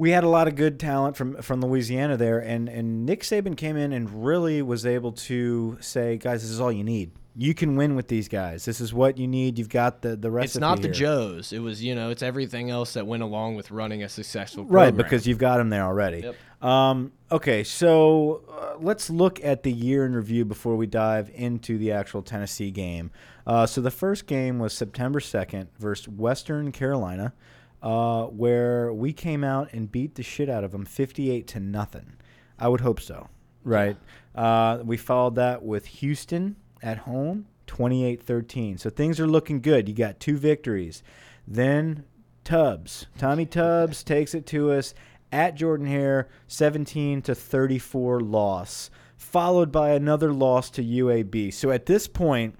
we 0.00 0.12
had 0.12 0.24
a 0.24 0.28
lot 0.28 0.48
of 0.48 0.56
good 0.56 0.80
talent 0.80 1.14
from 1.14 1.42
from 1.42 1.60
Louisiana 1.60 2.16
there, 2.16 2.38
and 2.38 2.70
and 2.70 3.04
Nick 3.04 3.20
Saban 3.20 3.54
came 3.54 3.76
in 3.76 3.92
and 3.92 4.24
really 4.24 4.62
was 4.62 4.86
able 4.86 5.12
to 5.12 5.76
say, 5.82 6.16
guys, 6.16 6.40
this 6.40 6.50
is 6.50 6.58
all 6.58 6.72
you 6.72 6.82
need. 6.82 7.12
You 7.36 7.52
can 7.52 7.76
win 7.76 7.96
with 7.96 8.08
these 8.08 8.26
guys. 8.26 8.64
This 8.64 8.80
is 8.80 8.94
what 8.94 9.18
you 9.18 9.28
need. 9.28 9.58
You've 9.58 9.68
got 9.68 10.00
the 10.00 10.16
the 10.16 10.30
recipe. 10.30 10.46
It's 10.46 10.58
not 10.58 10.78
the 10.78 10.88
here. 10.88 10.94
Joes. 10.94 11.52
It 11.52 11.58
was 11.58 11.84
you 11.84 11.94
know 11.94 12.08
it's 12.08 12.22
everything 12.22 12.70
else 12.70 12.94
that 12.94 13.06
went 13.06 13.22
along 13.22 13.56
with 13.56 13.70
running 13.70 14.02
a 14.02 14.08
successful 14.08 14.64
program. 14.64 14.84
Right, 14.84 14.96
because 14.96 15.26
you've 15.26 15.36
got 15.36 15.58
them 15.58 15.68
there 15.68 15.84
already. 15.84 16.20
Yep. 16.20 16.36
Um, 16.66 17.12
okay, 17.30 17.62
so 17.62 18.42
uh, 18.50 18.78
let's 18.80 19.10
look 19.10 19.44
at 19.44 19.64
the 19.64 19.72
year 19.72 20.06
in 20.06 20.14
review 20.14 20.46
before 20.46 20.76
we 20.76 20.86
dive 20.86 21.30
into 21.34 21.76
the 21.76 21.92
actual 21.92 22.22
Tennessee 22.22 22.70
game. 22.70 23.10
Uh, 23.46 23.66
so 23.66 23.82
the 23.82 23.90
first 23.90 24.26
game 24.26 24.58
was 24.58 24.72
September 24.72 25.20
2nd 25.20 25.68
versus 25.78 26.08
Western 26.08 26.72
Carolina, 26.72 27.34
uh, 27.82 28.24
where 28.24 28.92
we 28.92 29.12
came 29.12 29.44
out 29.44 29.72
and 29.72 29.90
beat 29.90 30.14
the 30.14 30.22
shit 30.22 30.48
out 30.48 30.64
of 30.64 30.72
them 30.72 30.84
58 30.84 31.46
to 31.48 31.60
nothing. 31.60 32.14
I 32.58 32.68
would 32.68 32.80
hope 32.80 33.00
so, 33.00 33.28
right? 33.64 33.96
Uh, 34.34 34.80
we 34.84 34.96
followed 34.96 35.36
that 35.36 35.62
with 35.62 35.86
Houston 35.86 36.56
at 36.82 36.98
home, 36.98 37.46
28 37.66 38.22
13. 38.22 38.78
So 38.78 38.90
things 38.90 39.18
are 39.18 39.26
looking 39.26 39.60
good. 39.60 39.88
You 39.88 39.94
got 39.94 40.20
two 40.20 40.36
victories. 40.36 41.02
Then 41.46 42.04
Tubbs, 42.44 43.06
Tommy 43.18 43.46
Tubbs 43.46 44.02
takes 44.02 44.34
it 44.34 44.46
to 44.46 44.72
us 44.72 44.94
at 45.32 45.54
Jordan 45.54 45.86
Hare, 45.86 46.28
17 46.48 47.22
to 47.22 47.34
34 47.34 48.20
loss, 48.20 48.90
followed 49.16 49.70
by 49.70 49.90
another 49.90 50.32
loss 50.32 50.70
to 50.70 50.82
UAB. 50.82 51.52
So 51.52 51.70
at 51.70 51.86
this 51.86 52.08
point, 52.08 52.56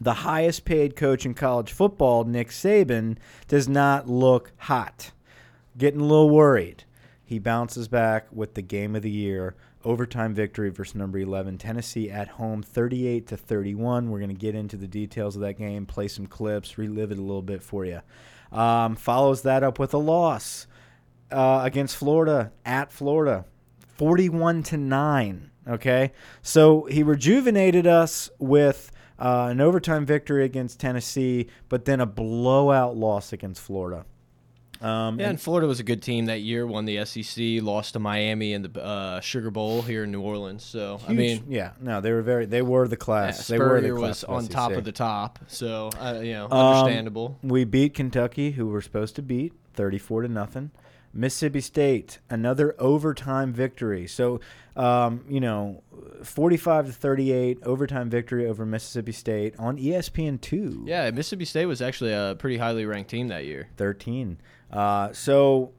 the 0.00 0.14
highest 0.14 0.64
paid 0.64 0.96
coach 0.96 1.24
in 1.24 1.34
college 1.34 1.72
football, 1.72 2.24
Nick 2.24 2.48
Saban, 2.48 3.16
does 3.48 3.68
not 3.68 4.08
look 4.08 4.52
hot. 4.58 5.12
Getting 5.78 6.00
a 6.00 6.04
little 6.04 6.30
worried. 6.30 6.84
He 7.24 7.38
bounces 7.38 7.88
back 7.88 8.26
with 8.30 8.54
the 8.54 8.62
game 8.62 8.94
of 8.94 9.02
the 9.02 9.10
year, 9.10 9.56
overtime 9.84 10.34
victory 10.34 10.70
versus 10.70 10.94
number 10.94 11.18
11 11.18 11.58
Tennessee 11.58 12.10
at 12.10 12.28
home 12.28 12.62
38 12.62 13.26
to 13.28 13.36
31. 13.36 14.10
We're 14.10 14.18
going 14.18 14.28
to 14.28 14.34
get 14.34 14.54
into 14.54 14.76
the 14.76 14.86
details 14.86 15.34
of 15.34 15.42
that 15.42 15.54
game, 15.54 15.86
play 15.86 16.08
some 16.08 16.26
clips, 16.26 16.78
relive 16.78 17.10
it 17.10 17.18
a 17.18 17.22
little 17.22 17.42
bit 17.42 17.62
for 17.62 17.84
you. 17.84 18.00
Um, 18.52 18.94
follows 18.94 19.42
that 19.42 19.64
up 19.64 19.78
with 19.78 19.92
a 19.92 19.98
loss 19.98 20.66
uh, 21.32 21.62
against 21.64 21.96
Florida 21.96 22.52
at 22.64 22.92
Florida, 22.92 23.44
41 23.96 24.62
to 24.64 24.76
9. 24.76 25.50
Okay. 25.68 26.12
So 26.42 26.84
he 26.84 27.02
rejuvenated 27.02 27.86
us 27.86 28.30
with 28.38 28.92
uh, 29.18 29.48
an 29.50 29.60
overtime 29.60 30.04
victory 30.06 30.44
against 30.44 30.80
Tennessee, 30.80 31.46
but 31.68 31.84
then 31.84 32.00
a 32.00 32.06
blowout 32.06 32.96
loss 32.96 33.32
against 33.32 33.60
Florida. 33.60 34.04
Um, 34.80 35.18
Yeah, 35.18 35.30
and 35.30 35.40
Florida 35.40 35.66
was 35.66 35.80
a 35.80 35.82
good 35.82 36.02
team 36.02 36.26
that 36.26 36.40
year. 36.40 36.66
Won 36.66 36.84
the 36.84 37.02
SEC, 37.06 37.62
lost 37.62 37.94
to 37.94 37.98
Miami 37.98 38.52
in 38.52 38.62
the 38.62 38.82
uh, 38.82 39.20
Sugar 39.20 39.50
Bowl 39.50 39.80
here 39.82 40.04
in 40.04 40.12
New 40.12 40.20
Orleans. 40.20 40.62
So 40.64 41.00
I 41.08 41.14
mean, 41.14 41.44
yeah, 41.48 41.72
no, 41.80 42.00
they 42.02 42.12
were 42.12 42.20
very, 42.22 42.44
they 42.44 42.60
were 42.62 42.86
the 42.86 42.96
yeah, 42.96 42.98
class. 42.98 43.46
they 43.46 43.58
were 43.58 43.80
the 43.80 43.90
class 43.92 44.22
was 44.26 44.44
on 44.44 44.48
top 44.48 44.72
of 44.72 44.84
the 44.84 44.92
top. 44.92 45.38
So 45.48 45.90
uh, 45.98 46.20
you 46.22 46.32
know, 46.34 46.46
Um, 46.50 46.52
understandable. 46.52 47.38
We 47.42 47.64
beat 47.64 47.94
Kentucky, 47.94 48.50
who 48.50 48.66
we're 48.66 48.82
supposed 48.82 49.16
to 49.16 49.22
beat, 49.22 49.54
34 49.74 50.22
to 50.22 50.28
nothing. 50.28 50.70
Mississippi 51.16 51.60
State, 51.60 52.18
another 52.28 52.74
overtime 52.78 53.52
victory. 53.52 54.06
So, 54.06 54.40
um, 54.76 55.24
you 55.28 55.40
know, 55.40 55.82
45 56.22 56.86
to 56.86 56.92
38 56.92 57.58
overtime 57.64 58.10
victory 58.10 58.46
over 58.46 58.66
Mississippi 58.66 59.12
State 59.12 59.54
on 59.58 59.78
E 59.78 59.86
ESPN 59.90 60.40
two. 60.40 60.82
Yeah, 60.86 61.10
Mississippi 61.10 61.44
State 61.44 61.66
was 61.66 61.80
actually 61.80 62.12
a 62.12 62.36
pretty 62.38 62.58
highly 62.58 62.84
ranked 62.84 63.10
team 63.10 63.28
that 63.28 63.44
year. 63.44 63.68
13. 63.76 64.38
Uh, 64.70 65.12
so, 65.12 65.72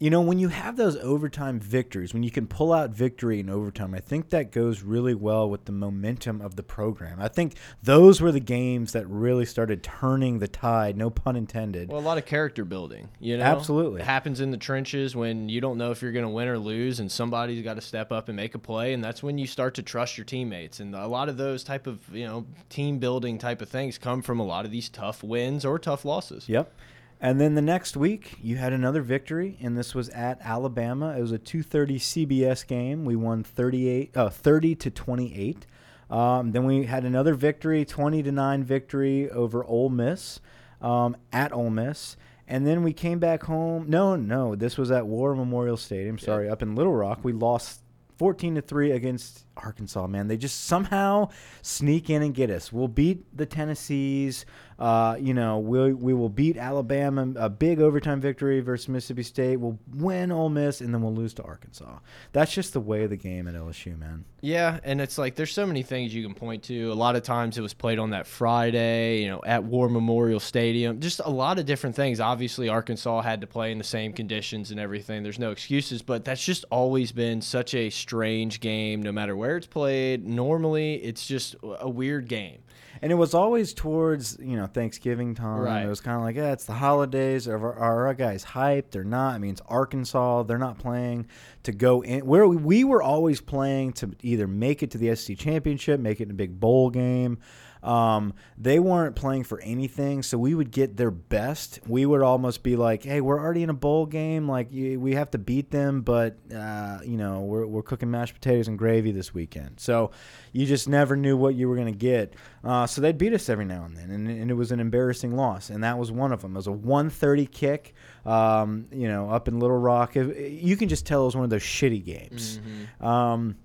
you 0.00 0.08
know, 0.08 0.22
when 0.22 0.38
you 0.38 0.48
have 0.48 0.76
those 0.76 0.96
overtime 0.96 1.60
victories, 1.60 2.14
when 2.14 2.22
you 2.22 2.30
can 2.30 2.46
pull 2.46 2.72
out 2.72 2.88
victory 2.88 3.38
in 3.38 3.50
overtime, 3.50 3.94
I 3.94 4.00
think 4.00 4.30
that 4.30 4.50
goes 4.50 4.80
really 4.80 5.14
well 5.14 5.50
with 5.50 5.66
the 5.66 5.72
momentum 5.72 6.40
of 6.40 6.56
the 6.56 6.62
program. 6.62 7.18
I 7.20 7.28
think 7.28 7.56
those 7.82 8.18
were 8.18 8.32
the 8.32 8.40
games 8.40 8.92
that 8.92 9.06
really 9.06 9.44
started 9.44 9.82
turning 9.82 10.38
the 10.38 10.48
tide, 10.48 10.96
no 10.96 11.10
pun 11.10 11.36
intended. 11.36 11.90
Well, 11.90 12.00
a 12.00 12.02
lot 12.02 12.16
of 12.16 12.24
character 12.24 12.64
building, 12.64 13.10
you 13.20 13.36
know. 13.36 13.44
Absolutely. 13.44 14.00
it 14.00 14.06
happens 14.06 14.40
in 14.40 14.50
the 14.50 14.56
trenches 14.56 15.14
when 15.14 15.50
you 15.50 15.60
don't 15.60 15.76
know 15.76 15.90
if 15.90 16.00
you're 16.00 16.12
going 16.12 16.24
to 16.24 16.30
win 16.30 16.48
or 16.48 16.58
lose, 16.58 16.98
and 16.98 17.12
somebody's 17.12 17.62
got 17.62 17.74
to 17.74 17.82
step 17.82 18.10
up 18.10 18.28
and 18.28 18.36
make 18.36 18.54
a 18.54 18.58
play, 18.58 18.94
and 18.94 19.04
that's 19.04 19.22
when 19.22 19.36
you 19.36 19.46
start 19.46 19.74
to 19.74 19.82
trust 19.82 20.16
your 20.16 20.24
teammates. 20.24 20.80
And 20.80 20.94
a 20.94 21.06
lot 21.06 21.28
of 21.28 21.36
those 21.36 21.62
type 21.62 21.86
of 21.86 22.00
you 22.10 22.24
know 22.24 22.46
team 22.70 23.00
building 23.00 23.36
type 23.36 23.60
of 23.60 23.68
things 23.68 23.98
come 23.98 24.22
from 24.22 24.40
a 24.40 24.46
lot 24.46 24.64
of 24.64 24.70
these 24.70 24.88
tough 24.88 25.22
wins 25.22 25.66
or 25.66 25.78
tough 25.78 26.06
losses. 26.06 26.48
Yep. 26.48 26.72
And 27.20 27.38
then 27.38 27.54
the 27.54 27.62
next 27.62 27.96
week, 27.96 28.38
you 28.42 28.56
had 28.56 28.72
another 28.72 29.02
victory, 29.02 29.58
and 29.60 29.76
this 29.76 29.94
was 29.94 30.08
at 30.10 30.40
Alabama. 30.42 31.14
It 31.16 31.20
was 31.20 31.32
a 31.32 31.38
2:30 31.38 31.98
CBS 31.98 32.66
game. 32.66 33.04
We 33.04 33.14
won 33.14 33.42
38, 33.44 34.16
uh, 34.16 34.30
30 34.30 34.74
to 34.76 34.90
28. 34.90 35.66
Um, 36.08 36.52
then 36.52 36.64
we 36.64 36.84
had 36.84 37.04
another 37.04 37.34
victory, 37.34 37.84
20 37.84 38.22
to 38.22 38.32
nine 38.32 38.64
victory 38.64 39.30
over 39.30 39.64
Ole 39.64 39.90
Miss 39.90 40.40
um, 40.80 41.16
at 41.32 41.52
Ole 41.52 41.70
Miss. 41.70 42.16
And 42.48 42.66
then 42.66 42.82
we 42.82 42.92
came 42.92 43.20
back 43.20 43.44
home. 43.44 43.84
No, 43.88 44.16
no, 44.16 44.56
this 44.56 44.76
was 44.76 44.90
at 44.90 45.06
War 45.06 45.36
Memorial 45.36 45.76
Stadium. 45.76 46.18
Sorry, 46.18 46.48
up 46.48 46.62
in 46.62 46.74
Little 46.74 46.94
Rock. 46.94 47.20
We 47.22 47.32
lost 47.32 47.82
14 48.20 48.56
to 48.56 48.60
3 48.60 48.90
against 48.90 49.46
Arkansas, 49.56 50.06
man. 50.06 50.28
They 50.28 50.36
just 50.36 50.66
somehow 50.66 51.30
sneak 51.62 52.10
in 52.10 52.22
and 52.22 52.34
get 52.34 52.50
us. 52.50 52.70
We'll 52.70 52.86
beat 52.86 53.24
the 53.34 53.46
Tennessees. 53.46 54.44
Uh, 54.78 55.16
you 55.20 55.34
know, 55.34 55.58
we 55.58 55.92
we 55.92 56.14
will 56.14 56.30
beat 56.30 56.56
Alabama, 56.56 57.30
a 57.36 57.50
big 57.50 57.82
overtime 57.82 58.18
victory 58.18 58.60
versus 58.60 58.88
Mississippi 58.88 59.22
State. 59.22 59.56
We'll 59.56 59.78
win 59.94 60.32
Ole 60.32 60.48
Miss, 60.48 60.80
and 60.80 60.94
then 60.94 61.02
we'll 61.02 61.14
lose 61.14 61.34
to 61.34 61.42
Arkansas. 61.42 61.98
That's 62.32 62.54
just 62.54 62.72
the 62.72 62.80
way 62.80 63.04
of 63.04 63.10
the 63.10 63.18
game 63.18 63.46
at 63.46 63.54
LSU, 63.54 63.98
man. 63.98 64.24
Yeah, 64.40 64.80
and 64.82 65.02
it's 65.02 65.18
like 65.18 65.34
there's 65.34 65.52
so 65.52 65.66
many 65.66 65.82
things 65.82 66.14
you 66.14 66.22
can 66.22 66.34
point 66.34 66.62
to. 66.64 66.90
A 66.90 66.94
lot 66.94 67.14
of 67.14 67.22
times 67.22 67.58
it 67.58 67.60
was 67.60 67.74
played 67.74 67.98
on 67.98 68.10
that 68.10 68.26
Friday, 68.26 69.20
you 69.20 69.28
know, 69.28 69.42
at 69.44 69.64
War 69.64 69.90
Memorial 69.90 70.40
Stadium. 70.40 70.98
Just 70.98 71.20
a 71.22 71.28
lot 71.30 71.58
of 71.58 71.66
different 71.66 71.94
things. 71.94 72.18
Obviously, 72.18 72.70
Arkansas 72.70 73.20
had 73.20 73.42
to 73.42 73.46
play 73.46 73.72
in 73.72 73.76
the 73.76 73.84
same 73.84 74.14
conditions 74.14 74.70
and 74.70 74.80
everything. 74.80 75.22
There's 75.22 75.38
no 75.38 75.50
excuses, 75.50 76.00
but 76.00 76.24
that's 76.24 76.42
just 76.42 76.64
always 76.70 77.12
been 77.12 77.42
such 77.42 77.74
a 77.74 77.90
strange 78.10 78.58
game 78.58 79.00
no 79.00 79.12
matter 79.12 79.36
where 79.36 79.56
it's 79.56 79.68
played. 79.68 80.26
Normally, 80.26 80.96
it's 80.96 81.24
just 81.24 81.54
a 81.62 81.88
weird 81.88 82.26
game. 82.26 82.58
And 83.02 83.12
it 83.12 83.14
was 83.14 83.34
always 83.34 83.72
towards 83.72 84.36
you 84.40 84.56
know 84.56 84.66
Thanksgiving 84.66 85.36
time. 85.36 85.60
Right. 85.60 85.84
It 85.84 85.88
was 85.88 86.00
kind 86.00 86.16
of 86.16 86.22
like, 86.22 86.34
yeah, 86.34 86.50
it's 86.50 86.64
the 86.64 86.72
holidays. 86.72 87.46
Are, 87.46 87.56
are 87.56 88.08
our 88.08 88.14
guys 88.14 88.44
hyped? 88.44 88.90
They're 88.90 89.04
not. 89.04 89.34
I 89.36 89.38
mean, 89.38 89.52
it's 89.52 89.62
Arkansas. 89.68 90.42
They're 90.42 90.58
not 90.58 90.78
playing 90.78 91.28
to 91.62 91.70
go 91.70 92.02
in. 92.02 92.26
Where 92.26 92.48
we, 92.48 92.56
we 92.56 92.82
were 92.82 93.00
always 93.00 93.40
playing 93.40 93.92
to 93.94 94.10
either 94.22 94.48
make 94.48 94.82
it 94.82 94.90
to 94.90 94.98
the 94.98 95.14
SEC 95.14 95.38
championship, 95.38 96.00
make 96.00 96.20
it 96.20 96.24
in 96.24 96.30
a 96.32 96.34
big 96.34 96.58
bowl 96.58 96.90
game. 96.90 97.38
Um, 97.82 98.34
they 98.58 98.78
weren't 98.78 99.16
playing 99.16 99.44
for 99.44 99.60
anything, 99.60 100.22
so 100.22 100.36
we 100.36 100.54
would 100.54 100.70
get 100.70 100.96
their 100.96 101.10
best. 101.10 101.80
We 101.86 102.04
would 102.04 102.22
almost 102.22 102.62
be 102.62 102.76
like, 102.76 103.04
"Hey, 103.04 103.20
we're 103.20 103.38
already 103.38 103.62
in 103.62 103.70
a 103.70 103.74
bowl 103.74 104.06
game. 104.06 104.48
Like, 104.48 104.70
you, 104.72 105.00
we 105.00 105.14
have 105.14 105.30
to 105.30 105.38
beat 105.38 105.70
them, 105.70 106.02
but 106.02 106.36
uh, 106.54 106.98
you 107.04 107.16
know, 107.16 107.40
we're 107.40 107.66
we're 107.66 107.82
cooking 107.82 108.10
mashed 108.10 108.34
potatoes 108.34 108.68
and 108.68 108.78
gravy 108.78 109.12
this 109.12 109.32
weekend." 109.32 109.80
So 109.80 110.10
you 110.52 110.66
just 110.66 110.88
never 110.88 111.16
knew 111.16 111.36
what 111.36 111.54
you 111.54 111.68
were 111.68 111.76
going 111.76 111.92
to 111.92 111.98
get. 111.98 112.34
Uh, 112.62 112.86
so 112.86 113.00
they'd 113.00 113.16
beat 113.16 113.32
us 113.32 113.48
every 113.48 113.64
now 113.64 113.84
and 113.84 113.96
then, 113.96 114.10
and, 114.10 114.28
and 114.28 114.50
it 114.50 114.54
was 114.54 114.70
an 114.72 114.80
embarrassing 114.80 115.34
loss, 115.34 115.70
and 115.70 115.82
that 115.82 115.96
was 115.98 116.12
one 116.12 116.32
of 116.32 116.42
them. 116.42 116.52
It 116.54 116.58
was 116.58 116.66
a 116.66 116.72
130 116.72 117.46
kick, 117.46 117.94
um, 118.26 118.86
you 118.92 119.08
know, 119.08 119.30
up 119.30 119.48
in 119.48 119.58
Little 119.58 119.78
Rock. 119.78 120.14
You 120.16 120.76
can 120.76 120.88
just 120.90 121.06
tell 121.06 121.22
it 121.22 121.26
was 121.26 121.36
one 121.36 121.44
of 121.44 121.50
those 121.50 121.62
shitty 121.62 122.04
games. 122.04 122.60
Um, 123.00 123.56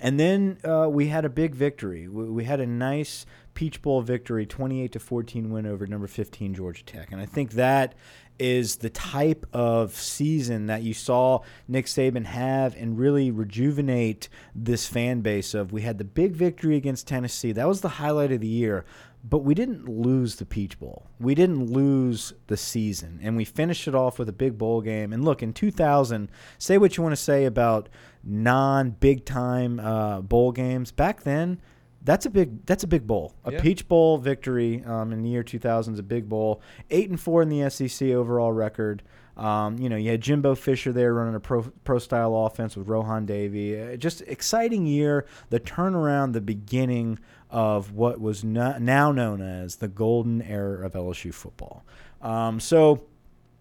and 0.00 0.18
then 0.18 0.58
uh, 0.64 0.88
we 0.88 1.08
had 1.08 1.24
a 1.24 1.28
big 1.28 1.54
victory. 1.54 2.08
We, 2.08 2.24
we 2.24 2.44
had 2.44 2.60
a 2.60 2.66
nice 2.66 3.26
Peach 3.54 3.82
Bowl 3.82 4.00
victory, 4.00 4.46
28 4.46 4.92
to 4.92 4.98
14 4.98 5.50
win 5.50 5.66
over 5.66 5.86
number 5.86 6.06
15 6.06 6.54
Georgia 6.54 6.84
Tech. 6.84 7.12
And 7.12 7.20
I 7.20 7.26
think 7.26 7.52
that 7.52 7.94
is 8.38 8.76
the 8.76 8.90
type 8.90 9.46
of 9.52 9.94
season 9.94 10.66
that 10.66 10.82
you 10.82 10.94
saw 10.94 11.40
Nick 11.68 11.86
Saban 11.86 12.24
have 12.24 12.74
and 12.76 12.98
really 12.98 13.30
rejuvenate 13.30 14.28
this 14.54 14.86
fan 14.86 15.20
base 15.20 15.54
of 15.54 15.70
we 15.70 15.82
had 15.82 15.98
the 15.98 16.04
big 16.04 16.32
victory 16.32 16.76
against 16.76 17.06
Tennessee. 17.06 17.52
That 17.52 17.68
was 17.68 17.82
the 17.82 17.88
highlight 17.88 18.32
of 18.32 18.40
the 18.40 18.48
year. 18.48 18.84
But 19.24 19.38
we 19.38 19.54
didn't 19.54 19.88
lose 19.88 20.36
the 20.36 20.44
Peach 20.44 20.78
Bowl. 20.80 21.06
We 21.20 21.34
didn't 21.34 21.70
lose 21.72 22.32
the 22.48 22.56
season, 22.56 23.20
and 23.22 23.36
we 23.36 23.44
finished 23.44 23.86
it 23.86 23.94
off 23.94 24.18
with 24.18 24.28
a 24.28 24.32
big 24.32 24.58
bowl 24.58 24.80
game. 24.80 25.12
And 25.12 25.24
look, 25.24 25.42
in 25.42 25.52
2000, 25.52 26.28
say 26.58 26.76
what 26.78 26.96
you 26.96 27.02
want 27.02 27.12
to 27.12 27.22
say 27.22 27.44
about 27.44 27.88
non-big 28.24 29.24
time 29.24 29.78
uh, 29.78 30.20
bowl 30.22 30.50
games. 30.50 30.90
Back 30.90 31.22
then, 31.22 31.60
that's 32.04 32.26
a 32.26 32.30
big 32.30 32.66
that's 32.66 32.82
a 32.82 32.88
big 32.88 33.06
bowl. 33.06 33.34
A 33.44 33.52
Yeah. 33.52 33.60
Peach 33.60 33.86
Bowl 33.86 34.18
victory 34.18 34.82
um, 34.84 35.12
in 35.12 35.22
the 35.22 35.28
year 35.28 35.44
2000 35.44 35.94
is 35.94 36.00
a 36.00 36.02
big 36.02 36.28
bowl. 36.28 36.60
Eight 36.90 37.08
and 37.08 37.20
four 37.20 37.42
in 37.42 37.48
the 37.48 37.70
SEC 37.70 38.08
overall 38.08 38.52
record. 38.52 39.02
Um, 39.36 39.78
you 39.78 39.88
know, 39.88 39.96
you 39.96 40.10
had 40.10 40.20
Jimbo 40.20 40.54
Fisher 40.54 40.92
there 40.92 41.14
running 41.14 41.34
a 41.34 41.40
pro, 41.40 41.62
pro 41.84 41.98
style 41.98 42.36
offense 42.36 42.76
with 42.76 42.86
Rohan 42.86 43.24
Davey. 43.24 43.80
Uh, 43.80 43.96
just 43.96 44.20
exciting 44.22 44.84
year. 44.84 45.26
The 45.48 45.58
turnaround, 45.58 46.34
the 46.34 46.42
beginning 46.42 47.18
of 47.52 47.92
what 47.92 48.20
was 48.20 48.42
no, 48.42 48.78
now 48.78 49.12
known 49.12 49.40
as 49.42 49.76
the 49.76 49.86
golden 49.88 50.42
era 50.42 50.84
of 50.84 50.94
LSU 50.94 51.32
football. 51.32 51.84
Um, 52.22 52.58
so, 52.58 53.04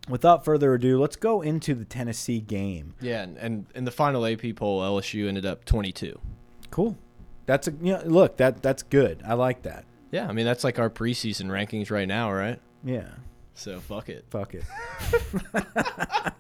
without 0.08 0.46
further 0.46 0.74
ado, 0.74 1.00
let's 1.00 1.18
go 1.18 1.42
into 1.42 1.76
the 1.76 1.86
Tennessee 1.86 2.40
game. 2.40 2.96
Yeah, 3.02 3.22
and, 3.24 3.38
and 3.38 3.66
in 3.76 3.84
the 3.84 3.92
final 3.92 4.26
AP 4.26 4.56
poll, 4.56 4.82
LSU 4.82 5.28
ended 5.28 5.46
up 5.46 5.66
22. 5.66 6.20
Cool. 6.72 6.98
That's 7.46 7.68
a 7.68 7.72
you 7.72 7.94
know, 7.94 8.02
look 8.06 8.38
that 8.38 8.62
that's 8.62 8.82
good. 8.82 9.22
I 9.28 9.34
like 9.34 9.64
that. 9.64 9.84
Yeah, 10.12 10.28
I 10.28 10.32
mean 10.32 10.46
that's 10.46 10.64
like 10.64 10.80
our 10.80 10.90
preseason 10.90 11.48
rankings 11.48 11.92
right 11.92 12.08
now, 12.08 12.32
right? 12.32 12.60
Yeah. 12.84 13.10
So 13.56 13.80
fuck 13.80 14.08
it. 14.10 14.26
Fuck 14.30 14.54
it. 14.56 14.64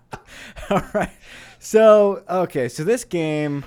All 0.69 0.83
right. 0.93 1.11
So, 1.59 2.23
okay, 2.29 2.69
so 2.69 2.83
this 2.83 3.03
game 3.03 3.65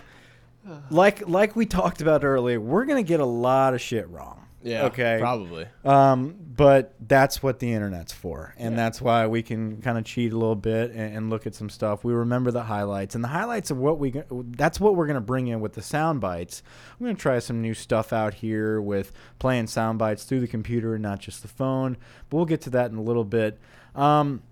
like 0.91 1.29
like 1.29 1.57
we 1.57 1.67
talked 1.67 2.01
about 2.01 2.25
earlier, 2.25 2.61
we're 2.61 2.85
going 2.85 3.03
to 3.05 3.09
get 3.09 3.21
a 3.21 3.25
lot 3.27 3.75
of 3.75 3.81
shit 3.81 4.09
wrong. 4.09 4.41
Yeah. 4.63 4.85
Okay. 4.87 5.19
Probably. 5.21 5.67
Um, 5.85 6.37
but 6.57 6.95
that's 7.07 7.43
what 7.43 7.59
the 7.59 7.71
internet's 7.73 8.13
for, 8.15 8.55
and 8.57 8.73
Yeah. 8.73 8.77
that's 8.77 9.03
why 9.03 9.27
we 9.27 9.43
can 9.43 9.83
kind 9.83 9.99
of 9.99 10.05
cheat 10.05 10.33
a 10.33 10.39
little 10.39 10.55
bit 10.55 10.91
and, 10.93 11.17
and 11.17 11.29
look 11.31 11.47
at 11.47 11.55
some 11.55 11.69
stuff. 11.69 12.03
We 12.03 12.15
remember 12.15 12.51
the 12.51 12.63
highlights, 12.63 13.15
and 13.15 13.23
the 13.23 13.29
highlights 13.29 13.71
of 13.71 13.77
what 13.77 13.99
we 13.99 14.23
that's 14.31 14.81
what 14.81 14.97
we're 14.97 15.07
gonna 15.07 15.21
bring 15.21 15.49
in 15.49 15.61
with 15.61 15.75
the 15.75 15.83
sound 15.83 16.23
bites. 16.23 16.63
I'm 16.99 17.05
gonna 17.05 17.19
try 17.19 17.41
some 17.41 17.61
new 17.61 17.75
stuff 17.75 18.13
out 18.13 18.35
here 18.35 18.81
with 18.81 19.13
playing 19.39 19.67
sound 19.67 19.99
bites 19.99 20.25
through 20.25 20.41
the 20.41 20.49
computer 20.49 20.95
and 20.95 21.03
not 21.03 21.19
just 21.19 21.43
the 21.43 21.49
phone. 21.49 21.99
But 22.31 22.37
we'll 22.39 22.47
get 22.47 22.63
to 22.63 22.71
that 22.71 22.91
in 22.91 22.97
a 22.97 23.03
little 23.03 23.25
bit. 23.25 23.59
Um, 23.95 24.43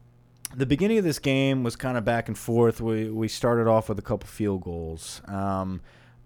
the 0.55 0.66
beginning 0.66 0.98
of 0.98 1.05
this 1.05 1.20
game 1.20 1.62
was 1.62 1.75
kind 1.77 1.96
of 1.96 2.05
back 2.05 2.29
and 2.29 2.37
forth. 2.37 2.83
We 2.83 3.09
we 3.09 3.29
started 3.29 3.66
off 3.66 3.88
with 3.88 3.98
a 3.98 4.03
couple 4.03 4.27
field 4.29 4.61
goals. 4.62 5.22
Um, 5.27 5.81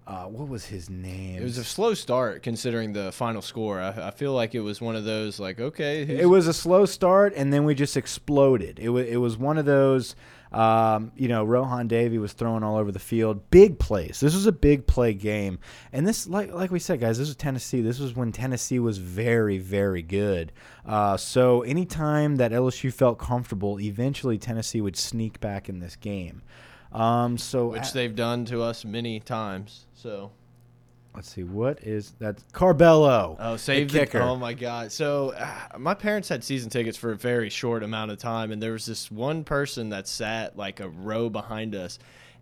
uh, 0.07 0.25
what 0.25 0.49
was 0.49 0.65
his 0.65 0.89
name? 0.89 1.41
It 1.41 1.43
was 1.43 1.59
a 1.59 1.65
slow 1.65 1.93
start 1.93 2.45
considering 2.45 2.93
the 2.93 3.11
final 3.11 3.43
score. 3.43 3.81
I, 3.81 4.09
I 4.09 4.11
feel 4.13 4.33
like 4.33 4.55
it 4.55 4.61
was 4.61 4.81
one 4.81 4.95
of 4.95 5.05
those 5.05 5.41
like 5.41 5.59
okay, 5.59 6.03
It 6.03 6.27
was 6.27 6.47
a 6.47 6.53
slow 6.53 6.87
start, 6.87 7.33
and 7.35 7.53
then 7.53 7.65
we 7.65 7.75
just 7.75 7.97
exploded. 7.97 8.79
It 8.79 8.91
was 8.91 9.07
it 9.07 9.17
was 9.17 9.37
one 9.37 9.59
of 9.59 9.65
those. 9.65 10.15
Um, 10.53 11.11
you 11.17 11.27
know, 11.27 11.43
Rohan 11.43 11.89
Davey 11.89 12.19
was 12.19 12.33
throwing 12.33 12.63
all 12.63 12.77
over 12.77 12.93
the 12.93 13.01
field. 13.01 13.51
Big 13.51 13.81
plays. 13.81 14.21
This 14.21 14.33
was 14.33 14.47
a 14.47 14.53
big 14.53 14.87
play 14.87 15.13
game, 15.13 15.59
and 15.93 16.07
this, 16.07 16.29
like 16.29 16.53
like 16.53 16.71
we 16.71 16.79
said, 16.79 17.01
guys, 17.01 17.19
this 17.19 17.27
was 17.27 17.37
Tennessee. 17.37 17.81
This 17.81 17.99
was 17.99 18.15
when 18.15 18.31
Tennessee 18.31 18.79
was 18.79 18.99
very 18.99 19.59
very 19.59 20.03
good. 20.03 20.53
Uh, 20.87 21.17
so 21.17 21.63
anytime 21.63 22.37
that 22.37 22.53
LSU 22.53 22.93
felt 22.93 23.19
comfortable, 23.19 23.81
eventually 23.81 24.39
Tennessee 24.39 24.81
would 24.81 24.97
sneak 24.97 25.41
back 25.41 25.69
in 25.69 25.81
this 25.81 25.97
game. 25.97 26.43
Um, 26.97 27.37
so 27.39 27.69
which 27.69 27.91
a- 27.91 27.95
they've 27.95 28.17
done 28.17 28.45
to 28.47 28.63
us 28.63 28.85
many 28.85 29.21
times. 29.21 29.87
So 29.95 30.31
let's 31.15 31.31
see 31.31 31.45
what 31.45 31.83
is 31.83 32.13
that 32.19 32.43
Corbello. 32.53 33.37
oh, 33.39 33.57
save 33.57 33.93
the 33.93 33.99
the 34.01 34.07
kicker. 34.07 34.21
Oh 34.21 34.37
my 34.37 34.55
god. 34.55 34.91
So 34.93 35.35
uh, 35.37 35.79
my 35.79 35.95
parents 35.95 36.29
had 36.29 36.43
season 36.43 36.71
tickets 36.71 36.97
for 36.97 37.13
a 37.13 37.17
very 37.17 37.51
short 37.51 37.83
amount 37.83 38.11
of 38.11 38.19
time, 38.19 38.51
and 38.51 38.63
there 38.63 38.73
was 38.73 38.87
this 38.87 39.11
one 39.11 39.45
person 39.45 39.91
that 39.91 40.09
sat 40.09 40.57
like 40.57 40.81
a 40.81 40.89
row 40.89 41.29
behind 41.29 41.75
us. 41.75 41.99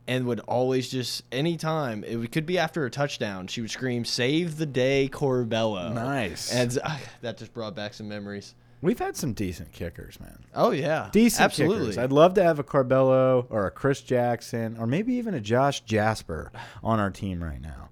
And 0.06 0.26
would 0.26 0.40
always 0.40 0.90
just 0.90 1.22
anytime 1.32 2.04
it 2.04 2.30
could 2.30 2.44
be 2.44 2.58
after 2.58 2.84
a 2.84 2.90
touchdown, 2.90 3.46
she 3.46 3.62
would 3.62 3.70
scream 3.70 4.04
"Save 4.04 4.58
the 4.58 4.66
day, 4.66 5.08
Corbello!" 5.10 5.94
Nice. 5.94 6.52
and 6.52 6.78
uh, 6.84 6.98
that 7.22 7.38
just 7.38 7.54
brought 7.54 7.74
back 7.74 7.94
some 7.94 8.06
memories. 8.06 8.54
We've 8.84 8.98
had 8.98 9.16
some 9.16 9.32
decent 9.32 9.72
kickers, 9.72 10.20
man. 10.20 10.44
Oh 10.54 10.70
yeah, 10.70 11.08
decent 11.10 11.42
absolutely. 11.42 11.78
kickers. 11.86 11.96
I'd 11.96 12.12
love 12.12 12.34
to 12.34 12.42
have 12.42 12.58
a 12.58 12.62
Corbello 12.62 13.46
or 13.48 13.66
a 13.66 13.70
Chris 13.70 14.02
Jackson 14.02 14.76
or 14.78 14.86
maybe 14.86 15.14
even 15.14 15.32
a 15.32 15.40
Josh 15.40 15.80
Jasper 15.80 16.52
on 16.82 17.00
our 17.00 17.10
team 17.10 17.42
right 17.42 17.62
now. 17.62 17.88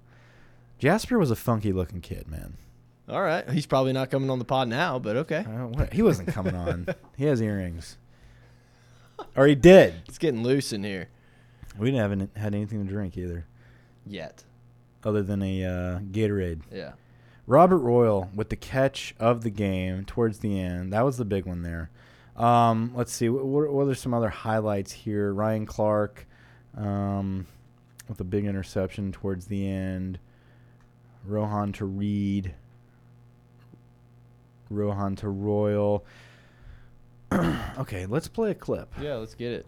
Jasper 0.77 1.17
was 1.17 1.31
a 1.31 1.35
funky 1.35 1.73
looking 1.73 1.99
kid, 1.99 2.27
man. 2.27 2.57
All 3.09 3.23
right, 3.23 3.49
he's 3.49 3.65
probably 3.65 3.91
not 3.91 4.11
coming 4.11 4.29
on 4.29 4.37
the 4.37 4.45
pod 4.45 4.67
now, 4.67 4.99
but 4.99 5.15
okay. 5.17 5.43
He 5.91 6.03
wasn't 6.03 6.27
coming 6.27 6.55
on. 6.55 6.85
He 7.17 7.25
has 7.25 7.41
earrings, 7.41 7.97
or 9.35 9.47
he 9.47 9.55
did. 9.55 9.95
It's 10.07 10.19
getting 10.19 10.43
loose 10.43 10.73
in 10.73 10.83
here. 10.83 11.09
We 11.79 11.89
didn't 11.89 12.01
have 12.01 12.11
any, 12.11 12.27
had 12.35 12.53
anything 12.53 12.85
to 12.85 12.91
drink 12.91 13.17
either, 13.17 13.47
Yet. 14.05 14.43
other 15.03 15.23
than 15.23 15.41
a 15.41 15.63
uh, 15.63 15.99
Gatorade. 15.99 16.61
Yeah. 16.71 16.91
Robert 17.45 17.79
Royal 17.79 18.29
with 18.33 18.49
the 18.49 18.55
catch 18.55 19.13
of 19.19 19.43
the 19.43 19.49
game 19.49 20.05
towards 20.05 20.39
the 20.39 20.59
end. 20.59 20.93
That 20.93 21.03
was 21.03 21.17
the 21.17 21.25
big 21.25 21.45
one 21.45 21.61
there. 21.61 21.89
Um, 22.35 22.91
let's 22.95 23.11
see. 23.11 23.29
What, 23.29 23.71
what 23.71 23.87
are 23.87 23.95
some 23.95 24.13
other 24.13 24.29
highlights 24.29 24.91
here? 24.91 25.33
Ryan 25.33 25.65
Clark 25.65 26.25
um, 26.77 27.45
with 28.07 28.19
a 28.19 28.23
big 28.23 28.45
interception 28.45 29.11
towards 29.11 29.47
the 29.47 29.67
end. 29.67 30.19
Rohan 31.25 31.71
to 31.73 31.85
Reed. 31.85 32.53
Rohan 34.69 35.15
to 35.17 35.29
Royal. 35.29 36.05
okay, 37.77 38.05
let's 38.05 38.27
play 38.27 38.51
a 38.51 38.55
clip. 38.55 38.93
Yeah, 39.01 39.15
let's 39.15 39.35
get 39.35 39.51
it. 39.51 39.65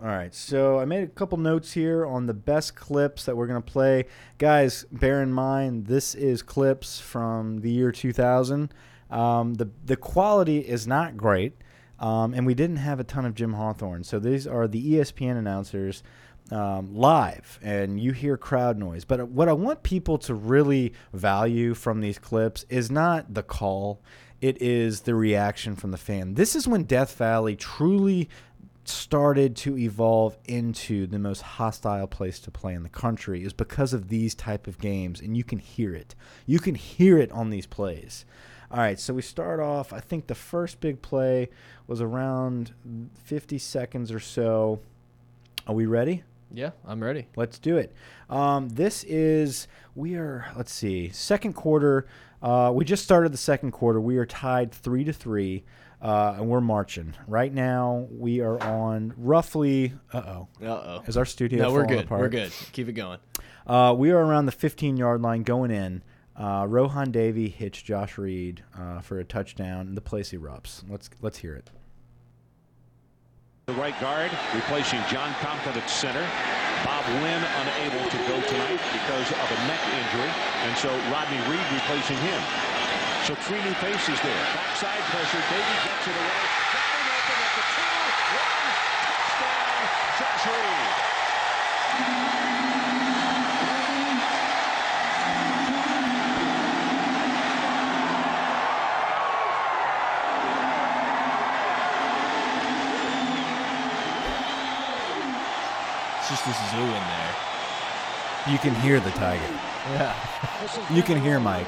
All 0.00 0.06
right, 0.06 0.32
so 0.32 0.78
I 0.78 0.84
made 0.84 1.02
a 1.02 1.08
couple 1.08 1.38
notes 1.38 1.72
here 1.72 2.06
on 2.06 2.26
the 2.26 2.34
best 2.34 2.76
clips 2.76 3.24
that 3.24 3.36
we're 3.36 3.48
going 3.48 3.60
to 3.60 3.72
play. 3.72 4.04
Guys, 4.38 4.84
bear 4.92 5.20
in 5.24 5.32
mind, 5.32 5.86
this 5.86 6.14
is 6.14 6.40
clips 6.40 7.00
from 7.00 7.62
the 7.62 7.70
year 7.72 7.90
2000. 7.90 8.72
Um, 9.10 9.54
the, 9.54 9.68
the 9.84 9.96
quality 9.96 10.58
is 10.58 10.86
not 10.86 11.16
great, 11.16 11.54
um, 11.98 12.32
and 12.32 12.46
we 12.46 12.54
didn't 12.54 12.76
have 12.76 13.00
a 13.00 13.04
ton 13.04 13.26
of 13.26 13.34
Jim 13.34 13.54
Hawthorne. 13.54 14.04
So 14.04 14.20
these 14.20 14.46
are 14.46 14.68
the 14.68 14.92
ESPN 14.94 15.36
announcers 15.36 16.04
um, 16.52 16.94
live, 16.94 17.58
and 17.60 17.98
you 17.98 18.12
hear 18.12 18.36
crowd 18.36 18.78
noise. 18.78 19.04
But 19.04 19.28
what 19.28 19.48
I 19.48 19.52
want 19.52 19.82
people 19.82 20.16
to 20.18 20.34
really 20.34 20.92
value 21.12 21.74
from 21.74 22.02
these 22.02 22.20
clips 22.20 22.64
is 22.68 22.88
not 22.88 23.34
the 23.34 23.42
call, 23.42 24.00
it 24.40 24.62
is 24.62 25.00
the 25.00 25.16
reaction 25.16 25.74
from 25.74 25.90
the 25.90 25.98
fan. 25.98 26.34
This 26.34 26.54
is 26.54 26.68
when 26.68 26.84
Death 26.84 27.16
Valley 27.16 27.56
truly 27.56 28.28
started 28.88 29.54
to 29.56 29.76
evolve 29.78 30.36
into 30.46 31.06
the 31.06 31.18
most 31.18 31.42
hostile 31.42 32.06
place 32.06 32.38
to 32.40 32.50
play 32.50 32.74
in 32.74 32.82
the 32.82 32.88
country 32.88 33.44
is 33.44 33.52
because 33.52 33.92
of 33.92 34.08
these 34.08 34.34
type 34.34 34.66
of 34.66 34.78
games 34.78 35.20
and 35.20 35.36
you 35.36 35.44
can 35.44 35.58
hear 35.58 35.94
it 35.94 36.14
you 36.46 36.58
can 36.58 36.74
hear 36.74 37.18
it 37.18 37.30
on 37.32 37.50
these 37.50 37.66
plays 37.66 38.24
all 38.70 38.78
right 38.78 38.98
so 38.98 39.12
we 39.14 39.22
start 39.22 39.60
off 39.60 39.92
i 39.92 40.00
think 40.00 40.26
the 40.26 40.34
first 40.34 40.80
big 40.80 41.00
play 41.02 41.48
was 41.86 42.00
around 42.00 42.72
50 43.24 43.58
seconds 43.58 44.10
or 44.12 44.20
so 44.20 44.80
are 45.66 45.74
we 45.74 45.86
ready 45.86 46.22
Yeah, 46.50 46.70
I'm 46.86 47.02
ready. 47.02 47.26
Let's 47.36 47.58
do 47.58 47.76
it. 47.76 47.92
Um, 48.30 48.70
this 48.70 49.04
is 49.04 49.68
we 49.94 50.14
are. 50.14 50.46
Let's 50.56 50.72
see. 50.72 51.10
Second 51.10 51.52
quarter. 51.52 52.06
Uh, 52.40 52.70
we 52.74 52.86
just 52.86 53.04
started 53.04 53.32
the 53.34 53.36
second 53.36 53.72
quarter. 53.72 54.00
We 54.00 54.16
are 54.16 54.24
tied 54.24 54.72
three 54.72 55.04
to 55.04 55.12
three, 55.12 55.64
uh, 56.00 56.34
and 56.36 56.48
we're 56.48 56.60
marching 56.60 57.14
right 57.26 57.52
now. 57.52 58.06
We 58.10 58.40
are 58.40 58.60
on 58.62 59.14
roughly. 59.16 59.92
Uh 60.12 60.18
oh. 60.18 60.48
Uh 60.62 60.66
oh. 60.66 61.02
Is 61.06 61.16
our 61.16 61.24
studio? 61.24 61.64
No, 61.64 61.72
we're 61.72 61.86
good. 61.86 62.04
Apart? 62.04 62.20
We're 62.20 62.28
good. 62.28 62.52
Keep 62.72 62.88
it 62.88 62.92
going. 62.92 63.18
Uh, 63.66 63.94
we 63.96 64.10
are 64.10 64.18
around 64.24 64.46
the 64.46 64.52
15 64.52 64.96
yard 64.96 65.20
line 65.22 65.42
going 65.42 65.70
in. 65.70 66.02
Uh, 66.36 66.64
Rohan 66.68 67.10
Davey 67.10 67.48
hits 67.48 67.82
Josh 67.82 68.16
Reed 68.16 68.62
uh, 68.78 69.00
for 69.00 69.18
a 69.18 69.24
touchdown, 69.24 69.88
and 69.88 69.96
the 69.96 70.00
place 70.00 70.30
erupts. 70.32 70.84
Let's 70.88 71.10
let's 71.20 71.38
hear 71.38 71.54
it. 71.54 71.70
The 73.66 73.74
right 73.74 73.98
guard 74.00 74.30
replacing 74.54 75.00
John 75.10 75.34
Compton 75.42 75.74
at 75.76 75.90
center. 75.90 76.24
Bob 76.84 77.04
Wynn 77.20 77.42
unable 77.42 78.08
to 78.08 78.18
go 78.30 78.40
tonight 78.46 78.80
because 78.94 79.28
of 79.28 79.48
a 79.50 79.58
neck 79.66 79.82
injury. 79.92 80.30
And 80.64 80.76
so 80.78 80.88
Rodney 81.10 81.36
Reed 81.50 81.66
replacing 81.74 82.16
him. 82.16 82.77
So 83.26 83.34
three 83.34 83.62
new 83.62 83.74
faces 83.74 84.20
there. 84.22 84.44
Backside 84.54 85.04
pressure. 85.12 85.42
Davey 85.50 85.76
gets 85.84 86.06
it 86.08 86.16
away. 86.16 86.42
Wide 86.72 87.08
open 87.12 87.38
at 87.44 87.52
the 87.56 87.64
two. 87.74 87.92
One. 88.38 88.72
Touchdown. 89.36 89.82
Josh 90.18 90.46
Reed. 90.46 91.98
It's 106.18 106.28
just 106.30 106.44
this 106.46 106.70
zoo 106.70 106.82
in 106.82 106.90
there. 106.92 107.34
You 108.52 108.58
can 108.58 108.74
hear 108.76 109.00
the 109.00 109.10
tiger. 109.10 109.42
Yeah. 109.92 110.14
You 110.90 111.02
can 111.02 111.20
hear 111.20 111.40
Mike. 111.40 111.66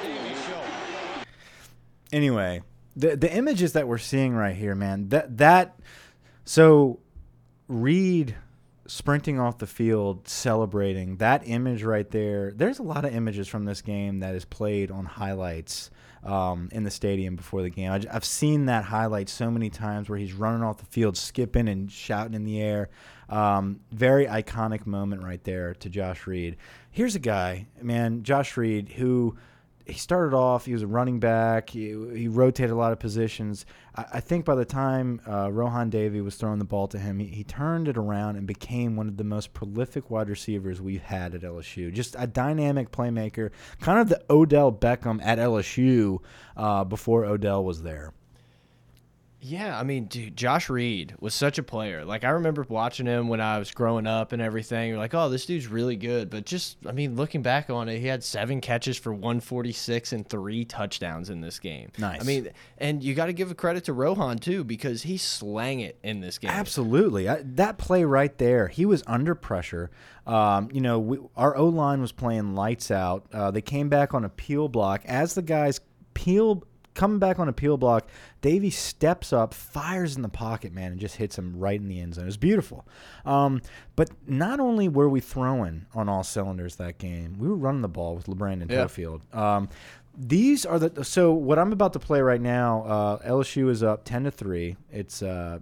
Anyway, 2.12 2.62
the 2.96 3.16
the 3.16 3.32
images 3.32 3.72
that 3.72 3.88
we're 3.88 3.98
seeing 3.98 4.34
right 4.34 4.56
here, 4.56 4.74
man, 4.74 5.08
that 5.08 5.38
that 5.38 5.78
so 6.44 7.00
Reed 7.68 8.34
sprinting 8.86 9.38
off 9.38 9.58
the 9.58 9.66
field, 9.66 10.26
celebrating 10.26 11.16
that 11.18 11.42
image 11.44 11.84
right 11.84 12.10
there. 12.10 12.50
There's 12.50 12.80
a 12.80 12.82
lot 12.82 13.04
of 13.04 13.14
images 13.14 13.46
from 13.46 13.64
this 13.64 13.82
game 13.82 14.18
that 14.20 14.34
is 14.34 14.44
played 14.44 14.90
on 14.90 15.04
highlights 15.04 15.90
um, 16.24 16.68
in 16.72 16.82
the 16.82 16.90
stadium 16.90 17.36
before 17.36 17.62
the 17.62 17.70
game. 17.70 17.92
I, 17.92 18.00
have 18.12 18.24
seen 18.24 18.66
that 18.66 18.84
highlight 18.84 19.28
so 19.28 19.48
many 19.48 19.70
times 19.70 20.08
where 20.08 20.18
he's 20.18 20.32
running 20.32 20.64
off 20.64 20.78
the 20.78 20.86
field, 20.86 21.16
skipping 21.16 21.68
and 21.68 21.90
shouting 21.90 22.34
in 22.34 22.44
the 22.44 22.60
air. 22.60 22.90
Um, 23.28 23.80
very 23.92 24.26
iconic 24.26 24.86
moment 24.86 25.22
right 25.22 25.42
there 25.44 25.74
to 25.74 25.88
Josh 25.88 26.26
Reed. 26.26 26.56
Here's 26.90 27.14
a 27.14 27.20
guy, 27.20 27.66
man, 27.80 28.24
Josh 28.24 28.56
Reed, 28.56 28.88
who 28.88 29.36
he 29.90 29.98
started 29.98 30.36
off, 30.36 30.66
he 30.66 30.72
was 30.72 30.82
a 30.82 30.86
running 30.86 31.20
back. 31.20 31.70
He, 31.70 31.88
he 32.14 32.28
rotated 32.28 32.70
a 32.70 32.74
lot 32.74 32.92
of 32.92 32.98
positions. 32.98 33.66
I, 33.94 34.04
I 34.14 34.20
think 34.20 34.44
by 34.44 34.54
the 34.54 34.64
time 34.64 35.20
uh, 35.28 35.50
Rohan 35.50 35.90
Davey 35.90 36.20
was 36.20 36.36
throwing 36.36 36.58
the 36.58 36.64
ball 36.64 36.88
to 36.88 36.98
him, 36.98 37.18
he, 37.18 37.26
he, 37.26 37.44
turned 37.44 37.88
it 37.88 37.96
around 37.96 38.36
and 38.36 38.46
became 38.46 38.96
one 38.96 39.08
of 39.08 39.16
the 39.16 39.24
most 39.24 39.52
prolific 39.52 40.10
wide 40.10 40.28
receivers 40.28 40.80
we've 40.80 41.02
had 41.02 41.34
at 41.34 41.42
LSU. 41.42 41.92
Just 41.92 42.14
a 42.18 42.26
dynamic 42.26 42.92
playmaker, 42.92 43.50
kind 43.80 43.98
of 43.98 44.08
the 44.08 44.22
Odell 44.30 44.72
Beckham 44.72 45.20
at 45.22 45.38
LSU 45.38 46.18
uh, 46.56 46.84
before 46.84 47.24
Odell 47.24 47.64
was 47.64 47.82
there. 47.82 48.12
Yeah, 49.42 49.78
I 49.78 49.84
mean, 49.84 50.04
dude, 50.04 50.36
Josh 50.36 50.68
Reed 50.68 51.14
was 51.18 51.34
such 51.34 51.56
a 51.56 51.62
player. 51.62 52.04
Like, 52.04 52.24
I 52.24 52.30
remember 52.30 52.66
watching 52.68 53.06
him 53.06 53.28
when 53.28 53.40
I 53.40 53.58
was 53.58 53.70
growing 53.70 54.06
up 54.06 54.32
and 54.32 54.42
everything. 54.42 54.90
You're 54.90 54.98
like, 54.98 55.14
oh, 55.14 55.30
this 55.30 55.46
dude's 55.46 55.66
really 55.66 55.96
good. 55.96 56.28
But 56.28 56.44
just, 56.44 56.76
I 56.86 56.92
mean, 56.92 57.16
looking 57.16 57.40
back 57.40 57.70
on 57.70 57.88
it, 57.88 58.00
he 58.00 58.06
had 58.06 58.22
seven 58.22 58.60
catches 58.60 58.98
for 58.98 59.14
146 59.14 60.12
and 60.12 60.28
three 60.28 60.66
touchdowns 60.66 61.30
in 61.30 61.40
this 61.40 61.58
game. 61.58 61.90
Nice. 61.96 62.20
I 62.20 62.24
mean, 62.24 62.50
and 62.76 63.02
you 63.02 63.14
got 63.14 63.26
to 63.26 63.32
give 63.32 63.50
a 63.50 63.54
credit 63.54 63.84
to 63.84 63.94
Rohan, 63.94 64.38
too, 64.38 64.62
because 64.62 65.02
he 65.02 65.16
slang 65.16 65.80
it 65.80 65.98
in 66.02 66.20
this 66.20 66.36
game. 66.36 66.50
Absolutely. 66.50 67.26
I, 67.26 67.40
that 67.42 67.78
play 67.78 68.04
right 68.04 68.36
there, 68.36 68.68
he 68.68 68.84
was 68.84 69.02
under 69.06 69.34
pressure. 69.34 69.90
Um, 70.26 70.68
you 70.70 70.82
know, 70.82 70.98
we, 70.98 71.18
our 71.34 71.56
O 71.56 71.64
line 71.66 72.02
was 72.02 72.12
playing 72.12 72.54
lights 72.54 72.90
out. 72.90 73.26
Uh, 73.32 73.50
they 73.50 73.62
came 73.62 73.88
back 73.88 74.12
on 74.12 74.24
a 74.24 74.28
peel 74.28 74.68
block. 74.68 75.00
As 75.06 75.34
the 75.34 75.42
guys 75.42 75.80
peel 76.12 76.64
coming 76.94 77.18
back 77.18 77.38
on 77.38 77.48
a 77.48 77.52
peel 77.52 77.76
block, 77.76 78.08
Davey 78.40 78.70
steps 78.70 79.32
up, 79.32 79.54
fires 79.54 80.16
in 80.16 80.22
the 80.22 80.28
pocket, 80.28 80.72
man, 80.72 80.92
and 80.92 81.00
just 81.00 81.16
hits 81.16 81.38
him 81.38 81.58
right 81.58 81.80
in 81.80 81.88
the 81.88 82.00
end 82.00 82.14
zone. 82.14 82.24
It 82.24 82.26
was 82.26 82.36
beautiful. 82.36 82.86
Um, 83.24 83.62
but 83.96 84.10
not 84.26 84.60
only 84.60 84.88
were 84.88 85.08
we 85.08 85.20
throwing 85.20 85.86
on 85.94 86.08
all 86.08 86.22
cylinders 86.22 86.76
that 86.76 86.98
game, 86.98 87.36
we 87.38 87.48
were 87.48 87.56
running 87.56 87.82
the 87.82 87.88
ball 87.88 88.16
with 88.16 88.26
LaBrandon 88.26 88.70
yeah. 88.70 88.84
Toefield. 88.84 89.34
Um, 89.34 89.68
these 90.16 90.66
are 90.66 90.78
the 90.78 91.04
so 91.04 91.32
what 91.32 91.58
I'm 91.58 91.72
about 91.72 91.92
to 91.94 91.98
play 91.98 92.20
right 92.20 92.40
now. 92.40 92.82
Uh, 92.82 93.28
LSU 93.28 93.70
is 93.70 93.82
up 93.82 94.04
ten 94.04 94.24
to 94.24 94.30
three. 94.30 94.76
It's 94.90 95.22
uh, 95.22 95.60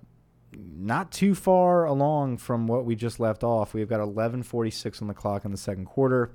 not 0.52 1.12
too 1.12 1.34
far 1.34 1.84
along 1.84 2.38
from 2.38 2.66
what 2.66 2.84
we 2.84 2.96
just 2.96 3.20
left 3.20 3.44
off. 3.44 3.74
We've 3.74 3.88
got 3.88 4.00
11:46 4.00 5.02
on 5.02 5.08
the 5.08 5.14
clock 5.14 5.44
in 5.44 5.50
the 5.50 5.58
second 5.58 5.84
quarter. 5.84 6.32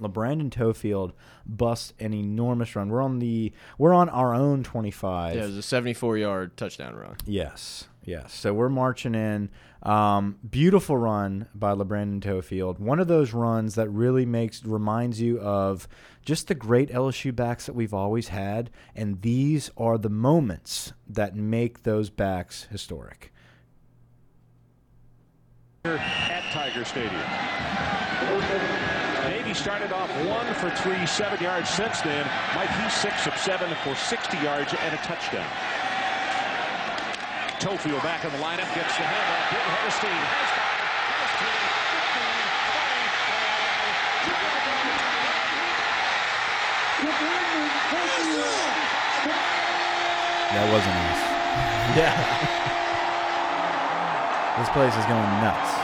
LaBrandon 0.00 0.50
Toefield 0.50 1.12
busts 1.46 1.92
an 1.98 2.14
enormous 2.14 2.74
run. 2.76 2.88
We're 2.88 3.02
on 3.02 3.18
the 3.18 3.52
we're 3.78 3.94
on 3.94 4.08
our 4.08 4.34
own 4.34 4.62
25. 4.62 5.34
Yeah, 5.36 5.42
it 5.42 5.46
was 5.46 5.56
a 5.56 5.62
74 5.62 6.18
yard 6.18 6.56
touchdown 6.56 6.94
run. 6.94 7.16
Yes, 7.26 7.88
yes. 8.04 8.32
So 8.32 8.52
we're 8.52 8.68
marching 8.68 9.14
in. 9.14 9.50
Um, 9.82 10.38
beautiful 10.48 10.96
run 10.96 11.46
by 11.54 11.74
LaBrandon 11.74 12.20
Toefield. 12.20 12.78
One 12.78 13.00
of 13.00 13.06
those 13.06 13.34
runs 13.34 13.74
that 13.74 13.90
really 13.90 14.24
makes 14.24 14.64
reminds 14.64 15.20
you 15.20 15.38
of 15.40 15.86
just 16.24 16.48
the 16.48 16.54
great 16.54 16.88
LSU 16.88 17.36
backs 17.36 17.66
that 17.66 17.74
we've 17.74 17.92
always 17.92 18.28
had, 18.28 18.70
and 18.94 19.20
these 19.20 19.70
are 19.76 19.98
the 19.98 20.08
moments 20.08 20.94
that 21.06 21.36
make 21.36 21.82
those 21.82 22.08
backs 22.08 22.66
historic. 22.70 23.30
At 25.84 26.50
Tiger 26.50 26.82
Stadium 26.82 27.20
started 29.54 29.92
off 29.92 30.10
one 30.26 30.52
for 30.54 30.68
three, 30.70 31.06
seven 31.06 31.40
yards 31.40 31.70
since 31.70 32.00
then. 32.00 32.26
Mike, 32.56 32.70
he's 32.82 32.92
six 32.92 33.26
of 33.26 33.36
seven 33.36 33.72
for 33.84 33.94
60 33.94 34.36
yards 34.38 34.74
and 34.74 34.94
a 34.94 34.98
touchdown. 34.98 35.46
Toefield 37.60 38.02
back 38.02 38.24
in 38.24 38.32
the 38.32 38.38
lineup, 38.38 38.66
gets 38.74 38.96
the 38.96 39.04
handoff. 39.04 39.50
Big 39.50 39.62
head 39.62 39.86
of 39.86 39.92
steam. 39.94 40.10
That 50.54 50.66
wasn't 50.72 50.94
us. 50.94 51.20
Yeah. 51.94 52.16
this 54.58 54.68
place 54.70 54.96
is 54.96 55.04
going 55.06 55.22
nuts. 55.40 55.83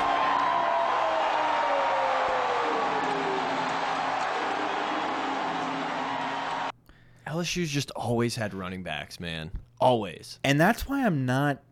LSU's 7.40 7.70
just 7.70 7.90
always 7.92 8.36
had 8.36 8.54
running 8.54 8.82
backs, 8.82 9.20
man. 9.20 9.50
Always. 9.80 10.38
And 10.44 10.60
that's 10.60 10.88
why 10.88 11.04
I'm 11.04 11.26
not 11.26 11.62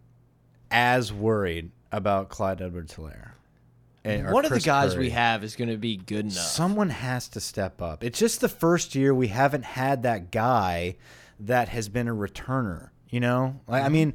as 0.70 1.12
worried 1.12 1.70
about 1.92 2.28
Clyde 2.28 2.62
Edwards 2.62 2.94
Helaire. 2.94 3.32
One 4.04 4.44
of 4.44 4.50
the 4.50 4.60
guys 4.60 4.94
Curry. 4.94 5.04
we 5.04 5.10
have 5.10 5.44
is 5.44 5.54
going 5.54 5.68
to 5.68 5.76
be 5.76 5.96
good 5.96 6.26
enough. 6.26 6.34
Someone 6.34 6.88
has 6.88 7.28
to 7.30 7.40
step 7.40 7.82
up. 7.82 8.02
It's 8.02 8.18
just 8.18 8.40
the 8.40 8.48
first 8.48 8.94
year 8.94 9.14
we 9.14 9.28
haven't 9.28 9.64
had 9.64 10.04
that 10.04 10.30
guy 10.30 10.96
that 11.40 11.68
has 11.68 11.88
been 11.88 12.08
a 12.08 12.14
returner. 12.14 12.90
You 13.10 13.20
know, 13.20 13.60
like, 13.66 13.82
I 13.82 13.86
mm-hmm. 13.86 13.92
mean, 13.92 14.14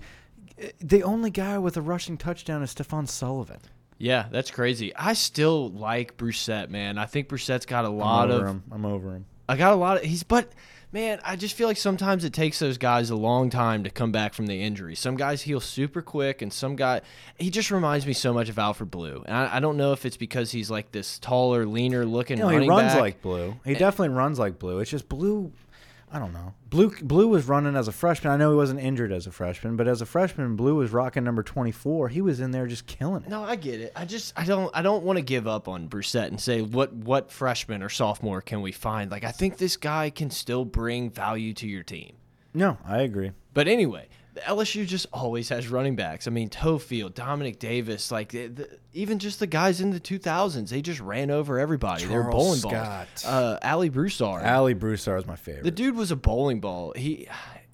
the 0.80 1.04
only 1.04 1.30
guy 1.32 1.58
with 1.58 1.78
a 1.78 1.82
rushing 1.82 2.18
touchdown 2.18 2.62
is 2.64 2.72
Stephen 2.72 3.08
Sullivan. 3.08 3.60
Yeah, 3.98 4.28
that's 4.32 4.52
crazy. 4.52 4.96
I 4.96 5.14
still 5.14 5.70
like 5.70 6.18
Brossette, 6.18 6.70
man. 6.70 6.98
I 6.98 7.06
think 7.06 7.30
Brossette's 7.30 7.66
got 7.66 7.86
a 7.86 7.90
lot 7.90 8.30
I'm 8.30 8.36
of. 8.38 8.48
Him. 8.48 8.64
I'm 8.72 8.86
over 8.86 9.14
him. 9.16 9.26
I 9.48 9.58
got 9.58 9.74
a 9.74 9.76
lot 9.76 9.98
of. 9.98 10.04
He's 10.04 10.24
but 10.24 10.52
man, 10.94 11.20
I 11.26 11.36
just 11.36 11.56
feel 11.56 11.68
like 11.68 11.78
sometimes 11.78 12.24
it 12.24 12.32
takes 12.32 12.60
those 12.60 12.78
guys 12.78 13.10
a 13.10 13.16
long 13.16 13.50
time 13.50 13.84
to 13.84 13.90
come 13.90 14.12
back 14.12 14.34
from 14.34 14.46
the 14.46 14.62
injury. 14.62 14.96
Some 14.96 15.18
guys 15.18 15.42
heal 15.42 15.60
super 15.60 16.02
quick, 16.02 16.42
and 16.42 16.54
some 16.54 16.76
guy 16.76 17.02
he 17.38 17.50
just 17.50 17.72
reminds 17.72 18.06
me 18.06 18.14
so 18.14 18.32
much 18.32 18.48
of 18.48 18.60
Alfred 18.60 18.92
Blue. 18.92 19.24
And 19.26 19.36
I, 19.36 19.58
I 19.58 19.60
don't 19.60 19.76
know 19.76 19.92
if 19.92 20.06
it's 20.06 20.18
because 20.18 20.52
he's 20.52 20.70
like 20.70 20.92
this 20.92 21.18
taller, 21.20 21.66
leaner 21.66 22.06
looking. 22.06 22.38
No, 22.40 22.48
he 22.50 22.68
runs 22.68 22.94
back. 22.94 23.02
like 23.02 23.22
Blue. 23.22 23.56
He 23.66 23.74
definitely 23.74 24.16
runs 24.16 24.38
like 24.40 24.60
Blue. 24.60 24.80
It's 24.80 24.92
just 24.92 25.10
Blue 25.10 25.52
I 26.14 26.20
don't 26.20 26.32
know. 26.32 26.54
Blue 26.70 26.92
Blue 27.02 27.28
was 27.28 27.48
running 27.48 27.76
as 27.76 27.88
a 27.88 27.92
freshman. 27.92 28.32
I 28.32 28.38
know 28.38 28.52
he 28.52 28.56
wasn't 28.56 28.80
injured 28.80 29.12
as 29.12 29.26
a 29.26 29.32
freshman, 29.32 29.76
but 29.76 29.88
as 29.88 30.00
a 30.00 30.06
freshman, 30.06 30.56
Blue 30.56 30.76
was 30.76 30.92
rocking 30.92 31.24
number 31.24 31.42
24. 31.42 32.10
He 32.10 32.22
was 32.22 32.40
in 32.40 32.52
there 32.52 32.68
just 32.68 32.86
killing 32.86 33.24
it. 33.24 33.30
No, 33.30 33.44
I 33.44 33.56
get 33.56 33.82
it. 33.82 33.92
I 33.96 34.06
just 34.06 34.32
I 34.38 34.46
don't 34.46 34.70
I 34.76 34.84
don't 34.84 35.04
want 35.04 35.18
to 35.18 35.24
give 35.24 35.48
up 35.48 35.68
on 35.68 35.90
Brossette 35.90 36.28
and 36.28 36.40
say 36.40 36.62
what 36.62 36.94
what 36.94 37.32
freshman 37.32 37.82
or 37.82 37.90
sophomore 37.90 38.42
can 38.42 38.62
we 38.62 38.72
find? 38.72 39.10
Like 39.10 39.24
I 39.24 39.32
think 39.32 39.58
this 39.58 39.76
guy 39.76 40.12
can 40.12 40.30
still 40.30 40.66
bring 40.66 41.10
value 41.10 41.54
to 41.56 41.68
your 41.68 41.84
team. 41.84 42.14
No, 42.54 42.78
I 42.86 43.00
agree. 43.00 43.32
But 43.56 43.68
anyway, 43.68 44.08
LSU 44.42 44.86
just 44.86 45.06
always 45.14 45.50
has 45.50 45.68
running 45.68 45.96
backs. 45.96 46.28
I 46.28 46.32
mean, 46.32 46.50
Toefield, 46.50 47.12
Domanick 47.12 47.60
Davis, 47.60 48.12
like 48.12 48.30
the, 48.30 48.48
the, 48.48 48.70
even 48.94 49.20
just 49.20 49.40
the 49.40 49.48
guys 49.48 49.82
in 49.82 49.92
the 49.92 50.00
2000s, 50.00 50.70
they 50.70 50.82
just 50.82 51.00
ran 51.00 51.32
over 51.32 51.60
everybody. 51.60 52.06
They're 52.06 52.24
bowling 52.24 52.60
Scott. 52.60 53.08
balls. 53.08 53.26
Uh, 53.26 53.60
Alley 53.62 53.90
Broussard. 53.90 54.44
Alley 54.44 54.74
Broussard 54.74 55.20
is 55.20 55.28
my 55.28 55.36
favorite. 55.36 55.64
The 55.64 55.72
dude 55.72 55.96
was 55.96 56.12
a 56.12 56.16
bowling 56.16 56.60
ball. 56.60 56.94
He 56.96 57.28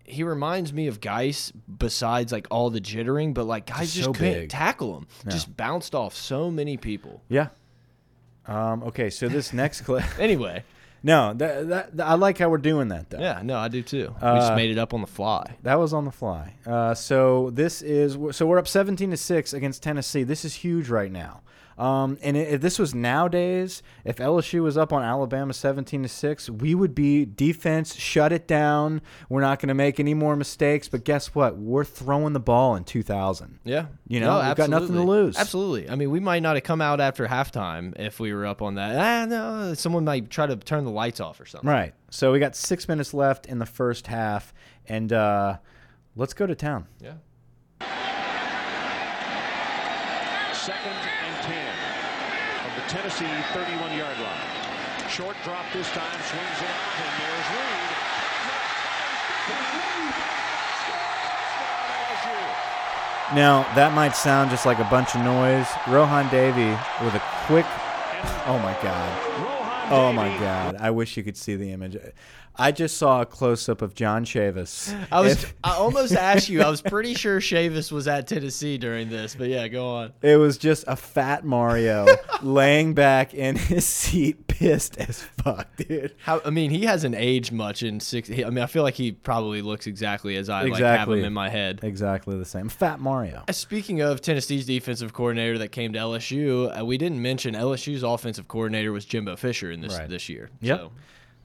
he 0.03 0.24
reminds 0.24 0.74
me 0.74 0.88
of 0.88 0.99
Guice 0.99 1.51
besides 1.51 2.32
like 2.32 2.47
all 2.49 2.70
the 2.70 2.82
jittering, 2.82 3.34
but 3.34 3.45
like 3.45 3.68
guys 3.68 3.93
just, 3.93 4.14
couldn't 4.16 4.34
big. 4.34 4.49
tackle 4.49 4.97
him. 4.97 5.07
Yeah. 5.26 5.32
Just 5.32 5.55
bounced 5.55 5.93
off 5.93 6.16
so 6.16 6.49
many 6.49 6.78
people. 6.78 7.22
Yeah. 7.30 7.49
Um, 8.47 8.84
okay, 8.84 9.12
so 9.12 9.28
this 9.28 9.53
next 9.53 9.82
clip. 9.82 10.03
anyway. 10.20 10.64
No, 11.02 11.34
that, 11.34 11.70
that, 11.70 11.97
that, 11.97 12.08
I 12.08 12.16
like 12.16 12.38
how 12.38 12.50
we're 12.50 12.58
doing 12.58 12.89
that 12.89 13.10
though. 13.10 13.20
Yeah, 13.20 13.41
no, 13.43 13.58
I 13.58 13.68
do 13.68 13.82
too. 13.82 14.14
We 14.16 14.22
just 14.22 14.52
uh, 14.52 14.56
made 14.56 14.72
it 14.72 14.78
up 14.78 14.93
on 14.93 15.02
the 15.02 15.08
fly. 15.08 15.56
That 15.64 15.76
was 15.76 15.93
on 15.93 16.06
the 16.06 16.12
fly. 16.12 16.56
Uh, 16.66 16.93
so 16.93 17.50
this 17.52 17.82
is 17.82 18.18
so 18.36 18.45
we're 18.45 18.58
up 18.60 18.68
17 18.68 19.12
to 19.12 19.18
six 19.18 19.54
against 19.54 19.82
Tennessee. 19.82 20.24
This 20.24 20.43
is 20.43 20.56
huge 20.56 20.89
right 20.89 21.12
now. 21.12 21.41
Um, 21.80 22.18
and 22.22 22.36
if 22.36 22.60
this 22.60 22.78
was 22.78 22.94
nowadays, 22.94 23.82
if 24.04 24.18
LSU 24.18 24.62
was 24.62 24.78
up 24.78 24.92
on 24.92 25.02
Alabama 25.02 25.54
17 25.54 26.04
to 26.04 26.10
6, 26.10 26.50
we 26.50 26.76
would 26.76 26.94
be 26.94 27.24
defense, 27.24 27.96
shut 27.96 28.34
it 28.34 28.48
down. 28.48 29.02
We're 29.30 29.40
not 29.40 29.60
going 29.60 29.70
to 29.70 29.74
make 29.74 29.98
any 29.98 30.14
more 30.14 30.36
mistakes. 30.36 30.90
But 30.90 31.06
guess 31.06 31.34
what? 31.34 31.58
We're 31.58 31.86
throwing 31.86 32.34
the 32.34 32.42
ball 32.42 32.76
in 32.76 32.84
2000. 32.84 33.60
Yeah. 33.64 33.86
You 34.10 34.20
know, 34.20 34.42
no, 34.42 34.46
we've 34.46 34.58
got 34.58 34.70
nothing 34.70 34.96
to 34.96 35.04
lose. 35.04 35.38
Absolutely. 35.38 35.90
I 35.90 35.96
mean, 35.96 36.12
we 36.12 36.20
might 36.20 36.44
not 36.44 36.58
have 36.58 36.66
come 36.66 36.82
out 36.82 37.00
after 37.00 37.26
halftime 37.28 37.98
if 37.98 38.20
we 38.20 38.34
were 38.34 38.46
up 38.46 38.62
on 38.62 38.76
that. 38.76 38.98
Ah, 38.98 39.26
no, 39.26 39.74
someone 39.74 40.04
might 40.04 40.30
try 40.30 40.48
to 40.48 40.58
turn 40.58 40.84
the 40.84 40.92
lights 40.92 41.22
off 41.22 41.40
or 41.40 41.46
something. 41.46 41.70
Right. 41.70 41.94
So 42.10 42.34
we 42.34 42.40
got 42.40 42.58
six 42.58 42.90
minutes 42.90 43.14
left 43.14 43.46
in 43.46 43.58
the 43.58 43.66
first 43.66 44.08
half. 44.08 44.54
And 44.86 45.14
uh, 45.14 45.60
let's 46.18 46.34
go 46.34 46.46
to 46.46 46.56
town. 46.56 46.88
Yeah. 47.00 47.14
Second 50.52 51.09
Tennessee 52.90 53.26
31-yard 53.54 54.18
line. 54.18 55.10
Short 55.10 55.38
drop 55.44 55.64
this 55.72 55.88
time, 55.92 56.20
swings 56.22 56.60
it 56.60 56.66
out, 56.66 56.94
and 56.98 57.22
there's 57.22 57.50
Reed. 57.52 57.90
Now, 63.36 63.62
that 63.76 63.94
might 63.94 64.16
sound 64.16 64.50
just 64.50 64.66
like 64.66 64.80
a 64.80 64.86
bunch 64.86 65.14
of 65.14 65.22
noise. 65.22 65.68
Rohan 65.88 66.32
Davey 66.32 66.72
with 67.06 67.14
a 67.14 67.22
quick. 67.46 67.68
Oh 68.48 68.58
my 68.58 68.76
God. 68.82 69.92
Oh 69.92 70.12
my 70.12 70.36
God. 70.40 70.76
I 70.80 70.90
wish 70.90 71.16
you 71.16 71.22
could 71.22 71.38
see 71.38 71.56
the 71.56 71.72
image. 71.72 71.96
I 72.60 72.72
just 72.72 72.97
saw 72.97 73.22
a 73.22 73.26
close 73.26 73.68
up 73.70 73.82
of 73.82 73.95
John 73.95 74.26
Chavis. 74.26 74.93
I 75.12 75.22
was 75.22 75.43
If- 75.43 75.55
I 75.64 75.76
almost 75.76 76.14
asked 76.16 76.49
you. 76.49 76.62
I 76.62 76.70
was 76.70 76.82
pretty 76.82 77.14
sure 77.14 77.39
Chavis 77.39 77.91
was 77.91 78.07
at 78.07 78.28
Tennessee 78.28 78.78
during 78.78 79.10
this, 79.10 79.36
but 79.36 79.47
yeah, 79.47 79.68
go 79.68 79.88
on. 79.88 80.14
It 80.22 80.36
was 80.38 80.57
just 80.57 80.84
a 80.88 80.95
fat 80.95 81.45
Mario 81.45 82.05
laying 82.41 82.93
back 82.93 83.34
in 83.34 83.55
his 83.55 83.86
seat, 83.86 84.47
pissed 84.47 84.97
as 84.97 85.24
fuck, 85.24 85.68
dude. 85.78 86.14
How 86.24 86.41
I 86.45 86.49
mean, 86.49 86.72
he 86.72 86.86
hasn't 86.86 87.16
aged 87.16 87.51
much 87.51 87.82
in 87.84 87.99
six. 87.99 88.30
I 88.30 88.34
mean, 88.49 88.60
I 88.60 88.66
feel 88.66 88.84
like 88.84 88.95
he 88.95 89.12
probably 89.14 89.62
looks 89.62 89.88
exactly 89.88 90.36
as 90.36 90.49
I 90.49 90.64
like 90.64 90.74
have 90.74 90.80
Exactly. 90.80 91.20
him 91.20 91.26
in 91.26 91.34
my 91.34 91.49
head. 91.49 91.80
Exactly 91.84 92.38
the 92.38 92.45
same. 92.45 92.70
Fat 92.70 92.99
Mario. 92.99 93.43
Uh, 93.47 93.51
Speaking 93.53 94.01
of 94.01 94.22
Tennessee's 94.22 94.66
defensive 94.66 95.14
coordinator 95.14 95.57
that 95.60 95.70
came 95.70 95.93
to 95.93 95.99
LSU, 95.99 96.78
uh, 96.80 96.84
we 96.84 96.97
didn't 96.97 97.22
mention 97.22 97.53
LSU's 97.55 98.03
offensive 98.03 98.47
coordinator 98.47 98.91
was 98.91 99.05
Jimbo 99.05 99.36
Fisher 99.36 99.72
in 99.72 99.82
this 99.82 99.97
Right. 99.97 100.10
this 100.10 100.28
year. 100.28 100.49
Yep. 100.62 100.78
So, 100.80 100.91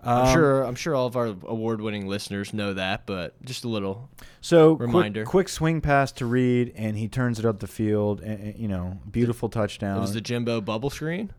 I'm 0.06 0.34
sure 0.34 0.62
I'm 0.62 0.74
sure 0.74 0.94
all 0.94 1.06
of 1.06 1.16
our 1.16 1.26
award-winning 1.26 2.06
listeners 2.06 2.52
know 2.52 2.74
that, 2.74 3.06
but 3.06 3.42
just 3.44 3.64
a 3.64 3.68
little. 3.68 4.08
So 4.40 4.74
Reminder. 4.74 5.24
Quick, 5.24 5.30
quick 5.30 5.48
swing 5.48 5.80
pass 5.80 6.12
to 6.12 6.26
Reed, 6.26 6.72
and 6.76 6.96
he 6.96 7.08
turns 7.08 7.38
it 7.38 7.44
up 7.44 7.60
the 7.60 7.66
field. 7.66 8.20
And, 8.20 8.40
and, 8.40 8.58
you 8.58 8.68
know, 8.68 8.98
beautiful 9.10 9.48
touchdown. 9.48 9.96
It 9.98 10.00
was 10.00 10.14
the 10.14 10.20
Jimbo 10.20 10.60
bubble 10.60 10.90
screen. 10.90 11.32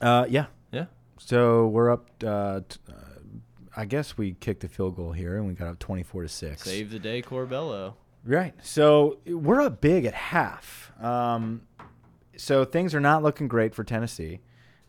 uh, 0.00 0.26
yeah. 0.28 0.46
Yeah. 0.72 0.86
So 1.18 1.66
we're 1.68 1.90
up. 1.90 2.08
Uh, 2.24 2.60
t- 2.68 2.78
uh, 2.88 2.92
I 3.76 3.84
guess 3.86 4.16
we 4.16 4.34
kicked 4.34 4.60
the 4.60 4.68
field 4.68 4.94
goal 4.96 5.12
here, 5.12 5.36
and 5.36 5.46
we 5.46 5.54
got 5.54 5.68
up 5.68 5.78
twenty-four 5.78 6.22
to 6.22 6.28
six. 6.28 6.62
Save 6.62 6.90
the 6.90 6.98
day, 6.98 7.22
Corbello. 7.22 7.94
Right. 8.24 8.54
So 8.62 9.18
we're 9.26 9.60
up 9.60 9.80
big 9.80 10.04
at 10.04 10.14
half. 10.14 10.92
Um, 11.00 11.62
so 12.36 12.64
things 12.64 12.94
are 12.94 13.00
not 13.00 13.22
looking 13.22 13.48
great 13.48 13.74
for 13.74 13.84
Tennessee. 13.84 14.40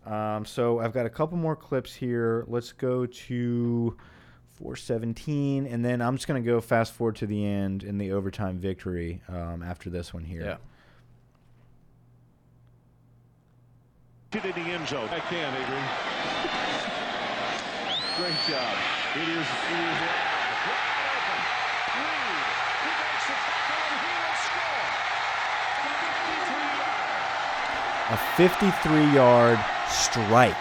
Um, 0.06 0.46
so 0.46 0.80
I've 0.80 0.94
got 0.94 1.06
a 1.06 1.10
couple 1.10 1.38
more 1.38 1.56
clips 1.56 1.94
here. 1.94 2.46
Let's 2.48 2.72
go 2.72 3.06
to 3.06 3.98
417, 4.54 5.66
and 5.66 5.84
then 5.84 6.02
I'm 6.02 6.16
just 6.16 6.28
going 6.28 6.42
to 6.42 6.46
go 6.46 6.62
fast 6.62 6.94
forward 6.94 7.16
to 7.18 7.26
the 7.26 7.46
end 7.46 7.84
in 7.84 7.98
the 7.98 8.12
overtime 8.12 8.58
victory 8.58 9.22
um, 9.28 9.64
after 9.64 9.90
this 9.90 10.14
one 10.14 10.24
here. 10.24 10.44
Yeah. 10.44 10.58
Get 14.32 14.46
in 14.46 14.52
the 14.52 14.70
end 14.72 14.88
zone. 14.88 15.10
I 15.10 15.20
can, 15.20 15.54
Adrian. 15.54 15.84
Great 18.18 18.36
job. 18.48 18.78
It 19.16 19.28
is. 19.28 19.28
It 19.28 19.36
is. 19.36 20.00
Reed, 21.96 22.48
he 22.84 22.92
makes 22.96 23.26
the 23.28 23.36
tackle 23.44 23.92
and 23.92 24.00
he 24.04 24.16
will 24.24 24.38
score. 24.40 24.88
53 28.38 28.96
a 28.96 29.04
53 29.04 29.16
yard 29.16 29.60
strike 29.90 30.56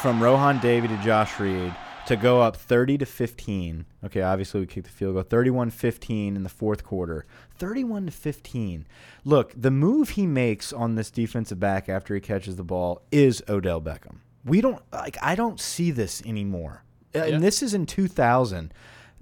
from 0.00 0.22
Rohan 0.22 0.58
Davey 0.60 0.88
to 0.88 0.96
Josh 0.98 1.38
Reed 1.40 1.74
to 2.06 2.16
go 2.16 2.40
up 2.42 2.56
30 2.56 2.98
to 2.98 3.06
15. 3.06 3.86
Okay, 4.04 4.20
obviously 4.22 4.60
we 4.60 4.66
kicked 4.66 4.86
the 4.86 4.92
field 4.92 5.14
goal 5.14 5.22
31 5.22 5.70
15 5.70 6.36
in 6.36 6.42
the 6.42 6.48
fourth 6.48 6.84
quarter. 6.84 7.24
31 7.56 8.06
to 8.06 8.12
15. 8.12 8.86
Look, 9.24 9.52
the 9.56 9.70
move 9.70 10.10
he 10.10 10.26
makes 10.26 10.72
on 10.72 10.94
this 10.96 11.10
defensive 11.10 11.58
back 11.58 11.88
after 11.88 12.14
he 12.14 12.20
catches 12.20 12.56
the 12.56 12.64
ball 12.64 13.02
is 13.10 13.42
Odell 13.48 13.80
Beckham. 13.80 14.16
We 14.44 14.60
don't 14.60 14.82
like 14.92 15.16
I 15.22 15.34
don't 15.34 15.58
see 15.58 15.90
this 15.90 16.22
anymore. 16.26 16.82
Uh, 17.14 17.18
Yeah. 17.20 17.24
And 17.36 17.42
this 17.44 17.62
is 17.62 17.72
in 17.74 17.86
2000. 17.86 18.74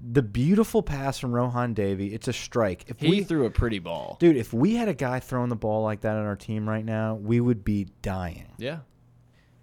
The 0.05 0.23
beautiful 0.23 0.83
pass 0.83 1.21
from 1.21 1.31
Rohan 1.33 1.75
Davey, 1.75 2.13
it's 2.13 2.27
a 2.27 2.33
strike. 2.33 2.87
If 2.89 2.99
He 2.99 3.09
we 3.09 3.23
threw 3.23 3.47
a 3.47 3.51
pretty 3.51 3.79
ball. 3.79 4.17
Dude, 4.19 4.37
if 4.37 4.53
we 4.53 4.75
had 4.75 4.89
a 4.89 4.95
guy 4.95 5.21
throwing 5.21 5.49
the 5.49 5.55
ball 5.55 5.85
like 5.85 6.01
that 6.01 6.17
on 6.17 6.27
our 6.27 6.35
team 6.35 6.69
right 6.69 6.85
now, 6.85 7.15
we 7.15 7.39
would 7.39 7.63
be 7.63 7.87
dying. 8.03 8.49
Yeah. 8.59 8.79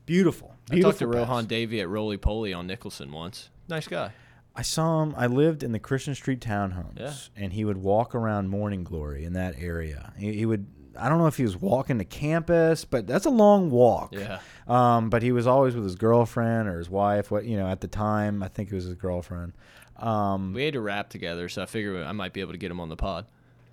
Beautiful. 0.10 0.56
I 0.72 0.80
talked 0.80 1.00
to 1.00 1.06
pass. 1.08 1.16
Rohan 1.16 1.46
Davey 1.46 1.80
at 1.82 1.88
Roly 1.90 2.18
Poly 2.18 2.52
on 2.54 2.68
Nicholson 2.68 3.12
once. 3.12 3.50
Nice 3.68 3.88
guy. 3.88 4.12
I 4.56 4.62
saw 4.64 5.04
him. 5.04 5.14
I 5.16 5.28
lived 5.28 5.64
in 5.64 5.72
the 5.72 5.80
Christian 5.80 6.16
Street 6.16 6.42
townhomes, 6.42 6.98
Yeah. 7.00 7.14
and 7.38 7.54
he 7.54 7.64
would 7.64 7.78
walk 7.78 8.14
around 8.16 8.50
Morning 8.50 8.84
Glory 8.84 9.24
in 9.24 9.34
that 9.34 9.56
area. 9.58 10.12
He, 10.18 10.34
he 10.34 10.46
would. 10.46 10.66
I 10.98 11.08
don't 11.08 11.20
know 11.20 11.28
if 11.28 11.38
he 11.38 11.44
was 11.44 11.56
walking 11.56 12.00
to 12.00 12.04
campus, 12.06 12.84
but 12.84 13.08
that's 13.08 13.26
a 13.26 13.30
long 13.30 13.70
walk. 13.70 14.14
Yeah. 14.14 14.40
Um, 14.68 15.10
but 15.10 15.22
he 15.24 15.32
was 15.32 15.48
always 15.48 15.76
with 15.76 15.84
his 15.86 15.96
girlfriend 15.96 16.68
or 16.68 16.78
his 16.80 16.90
wife. 16.90 17.30
What 17.32 17.46
you 17.46 17.56
know 17.58 17.68
at 17.68 17.80
the 17.82 17.88
time, 17.88 18.42
I 18.44 18.48
think 18.50 18.72
it 18.72 18.76
was 18.76 18.86
his 18.86 18.96
girlfriend. 18.96 19.54
Um, 19.98 20.54
We 20.54 20.66
had 20.66 20.74
to 20.74 20.82
rap 20.82 21.10
together, 21.10 21.48
so 21.50 21.62
I 21.62 21.66
figured 21.66 22.04
I 22.04 22.12
might 22.14 22.34
be 22.34 22.42
able 22.42 22.54
to 22.54 22.58
get 22.58 22.72
him 22.72 22.80
on 22.80 22.90
the 22.90 22.98
pod. 22.98 23.28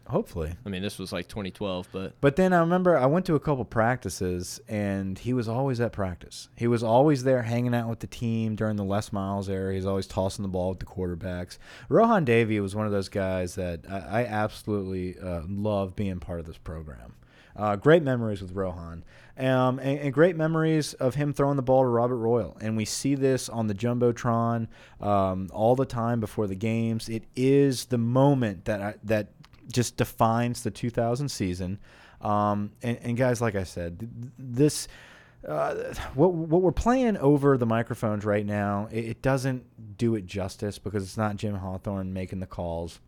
Hopefully. 0.08 0.54
I 0.64 0.68
mean, 0.68 0.82
this 0.82 0.98
was 0.98 1.12
like 1.12 1.28
2012, 1.28 1.88
but 1.92 2.20
But 2.20 2.36
then 2.36 2.52
I 2.52 2.60
remember 2.60 2.96
I 2.96 3.06
went 3.06 3.26
to 3.26 3.34
a 3.34 3.40
couple 3.40 3.64
practices 3.64 4.60
and 4.68 5.18
he 5.18 5.32
was 5.32 5.48
always 5.48 5.80
at 5.80 5.92
practice. 5.92 6.48
He 6.56 6.66
was 6.66 6.82
always 6.82 7.24
there 7.24 7.42
hanging 7.42 7.74
out 7.74 7.88
with 7.88 8.00
the 8.00 8.06
team 8.06 8.56
during 8.56 8.76
the 8.76 8.84
Les 8.84 9.12
Miles 9.12 9.48
era. 9.48 9.74
He's 9.74 9.86
always 9.86 10.06
tossing 10.06 10.42
the 10.42 10.48
ball 10.48 10.70
with 10.70 10.80
the 10.80 10.86
quarterbacks. 10.86 11.58
Rohan 11.88 12.24
Davey 12.24 12.60
was 12.60 12.74
one 12.74 12.86
of 12.86 12.92
those 12.92 13.08
guys 13.08 13.54
that 13.56 13.80
I, 13.88 14.22
I 14.22 14.24
absolutely 14.24 15.18
uh, 15.18 15.42
love 15.48 15.96
being 15.96 16.20
part 16.20 16.40
of 16.40 16.46
this 16.46 16.58
program. 16.58 17.14
Uh, 17.56 17.74
great 17.74 18.02
memories 18.02 18.42
with 18.42 18.52
Rohan. 18.52 19.02
Um, 19.38 19.78
and, 19.78 19.98
and 19.98 20.12
great 20.14 20.34
memories 20.34 20.94
of 20.94 21.14
him 21.14 21.34
throwing 21.34 21.56
the 21.56 21.62
ball 21.62 21.82
to 21.82 21.88
Robert 21.88 22.16
Royal. 22.16 22.56
And 22.60 22.76
we 22.76 22.86
see 22.86 23.14
this 23.14 23.48
on 23.48 23.66
the 23.66 23.74
Jumbotron 23.74 24.68
um, 25.00 25.48
all 25.52 25.76
the 25.76 25.84
time 25.84 26.20
before 26.20 26.46
the 26.46 26.54
games. 26.54 27.08
It 27.08 27.24
is 27.34 27.86
the 27.86 27.98
moment 27.98 28.64
that 28.64 28.80
I, 28.80 28.94
that 29.04 29.35
just 29.70 29.96
defines 29.96 30.62
the 30.62 30.70
2000 30.70 31.28
season. 31.28 31.78
Um, 32.20 32.72
and, 32.82 32.98
and 33.02 33.16
guys, 33.16 33.40
like 33.40 33.54
I 33.54 33.64
said, 33.64 34.08
this 34.38 34.88
uh, 35.46 35.94
what 36.14 36.32
what 36.32 36.62
we're 36.62 36.72
playing 36.72 37.16
over 37.18 37.56
the 37.56 37.66
microphones 37.66 38.24
right 38.24 38.44
now, 38.44 38.88
it, 38.90 39.04
it 39.04 39.22
doesn't 39.22 39.96
do 39.96 40.14
it 40.14 40.26
justice 40.26 40.78
because 40.78 41.04
it's 41.04 41.16
not 41.16 41.36
Jim 41.36 41.54
Hawthorne 41.54 42.12
making 42.12 42.40
the 42.40 42.46
calls. 42.46 43.00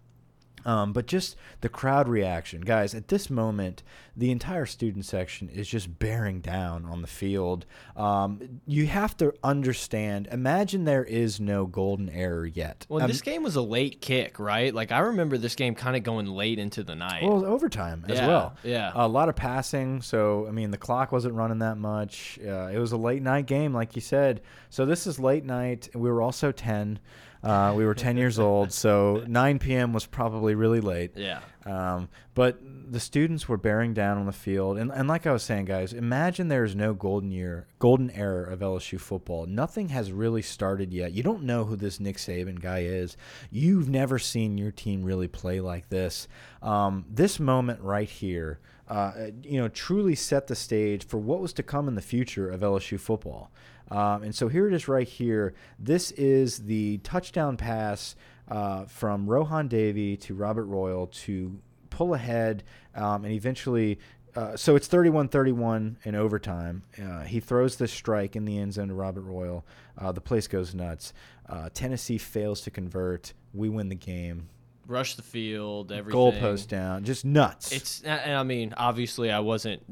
Um, 0.65 0.93
but 0.93 1.07
just 1.07 1.37
the 1.61 1.69
crowd 1.69 2.09
reaction, 2.09 2.61
guys. 2.63 2.95
At 2.95 3.09
this 3.09 3.31
moment, 3.31 3.83
the 4.17 4.31
entire 4.33 4.67
student 4.67 5.05
section 5.05 5.49
is 5.49 5.69
just 5.69 5.99
bearing 5.99 6.41
down 6.41 6.85
on 6.85 7.01
the 7.01 7.07
field. 7.09 7.65
Um, 7.97 8.61
you 8.67 8.87
have 8.87 9.17
to 9.19 9.33
understand. 9.45 10.29
Imagine 10.33 10.85
there 10.85 11.05
is 11.05 11.39
no 11.41 11.67
golden 11.67 12.09
error 12.11 12.45
yet. 12.47 12.87
well, 12.89 13.03
Um, 13.03 13.09
this 13.09 13.21
game 13.23 13.43
was 13.43 13.57
a 13.57 13.63
late 13.63 14.01
kick, 14.01 14.39
right? 14.39 14.75
Like 14.75 14.91
I 14.93 14.99
remember 15.01 15.39
this 15.39 15.55
game 15.55 15.75
kind 15.75 15.97
of 15.97 16.03
going 16.03 16.27
late 16.27 16.59
into 16.59 16.83
the 16.83 16.95
night. 16.97 17.23
Well, 17.23 17.45
overtime 17.45 18.05
as 18.09 18.19
Yeah, 18.19 18.27
well. 18.27 18.57
yeah. 18.65 18.93
a 18.95 19.07
lot 19.09 19.29
of 19.29 19.37
passing. 19.37 20.03
So 20.03 20.47
I 20.49 20.51
mean, 20.51 20.71
the 20.71 20.79
clock 20.79 21.13
wasn't 21.13 21.35
running 21.35 21.61
that 21.61 21.79
much. 21.79 22.39
Uh, 22.45 22.69
it 22.73 22.79
was 22.79 22.93
a 22.93 22.97
late 22.97 23.23
night 23.23 23.47
game, 23.47 23.73
like 23.73 23.95
you 23.95 24.03
said. 24.03 24.41
So 24.71 24.85
this 24.85 25.07
is 25.07 25.19
late 25.21 25.45
night. 25.45 25.89
We 25.95 26.11
were 26.11 26.21
also 26.23 26.51
ten. 26.53 26.99
Uh, 27.43 27.73
we 27.77 27.85
were 27.85 27.95
ten 27.95 28.17
years 28.17 28.39
old, 28.39 28.73
so 28.73 29.23
9 29.27 29.59
p.m. 29.59 29.93
was 29.93 30.07
probably 30.07 30.55
really 30.55 30.81
late. 30.81 31.13
yeah. 31.17 31.41
Um, 31.67 32.09
but 32.35 32.59
the 32.91 32.99
students 33.01 33.47
were 33.47 33.59
bearing 33.59 33.93
down 33.93 34.17
on 34.17 34.25
the 34.25 34.33
field, 34.33 34.79
and, 34.79 34.91
and 34.91 35.07
like 35.07 35.27
I 35.27 35.33
was 35.33 35.43
saying, 35.43 35.67
guys, 35.67 35.93
imagine 35.93 36.49
there 36.49 36.65
is 36.65 36.75
no 36.75 36.95
golden 36.95 37.31
year, 37.31 37.67
golden 37.79 38.11
era 38.13 38.51
of 38.51 38.61
LSU 38.61 38.99
football. 38.99 39.45
Nothing 39.45 39.91
has 39.91 40.11
really 40.11 40.41
started 40.41 40.93
yet. 40.95 41.13
You 41.13 41.23
don't 41.23 41.43
know 41.43 41.65
who 41.65 41.77
this 41.77 42.01
Nick 42.01 42.17
Saban 42.17 42.61
guy 42.61 42.81
is. 42.81 43.17
You've 43.51 43.89
never 43.91 44.19
seen 44.19 44.57
your 44.57 44.71
team 44.71 45.03
really 45.03 45.29
play 45.29 45.61
like 45.61 45.91
this. 45.91 46.27
Um, 46.63 47.05
this 47.11 47.39
moment 47.39 47.83
right 47.83 48.09
here, 48.09 48.61
uh, 48.89 49.13
you 49.43 49.61
know, 49.61 49.69
truly 49.69 50.15
set 50.15 50.47
the 50.47 50.57
stage 50.57 51.07
for 51.07 51.19
what 51.19 51.41
was 51.41 51.53
to 51.55 51.63
come 51.63 51.89
in 51.89 51.95
the 51.95 52.01
future 52.01 52.49
of 52.49 52.61
LSU 52.61 52.99
football. 52.99 53.51
Um, 53.91 54.23
and 54.23 54.35
so 54.35 54.49
here 54.49 54.67
it 54.67 54.75
is 54.75 54.89
right 54.89 55.09
here. 55.09 55.55
This 55.79 56.11
is 56.13 56.59
the 56.59 56.99
touchdown 56.99 57.57
pass 57.57 58.17
uh, 58.49 58.85
from 58.85 59.29
Rohan 59.29 59.69
Davey 59.69 60.17
to 60.19 60.35
Robert 60.35 60.65
Royal 60.65 61.07
to 61.07 61.59
pull 61.91 62.15
ahead 62.15 62.65
um, 62.95 63.25
and 63.25 63.33
eventually. 63.33 63.99
Uh, 64.37 64.57
so 64.57 64.77
it's 64.77 64.87
31-31 64.87 65.97
in 66.05 66.15
overtime. 66.15 66.83
Uh, 67.03 67.23
he 67.23 67.41
throws 67.41 67.77
this 67.77 67.93
strike 67.93 68.37
in 68.37 68.45
the 68.45 68.59
end 68.59 68.75
zone 68.75 68.89
to 68.89 68.95
Robert 68.95 69.23
Royal. 69.23 69.65
Uh, 69.97 70.13
the 70.13 70.21
place 70.21 70.47
goes 70.47 70.75
nuts. 70.75 71.13
Uh, 71.49 71.71
Tennessee 71.73 72.19
fails 72.19 72.61
to 72.61 72.71
convert. 72.71 73.33
We 73.53 73.69
win 73.69 73.89
the 73.89 73.97
game. 73.97 74.49
Rush 74.89 75.17
the 75.17 75.23
field, 75.23 75.93
everything. 75.93 76.19
Goalpost 76.19 76.69
down. 76.69 77.05
Just 77.05 77.23
nuts. 77.23 77.73
It's 77.73 78.01
and 78.01 78.35
I 78.35 78.43
mean, 78.43 78.73
obviously, 78.75 79.31
I 79.31 79.41
wasn't 79.41 79.83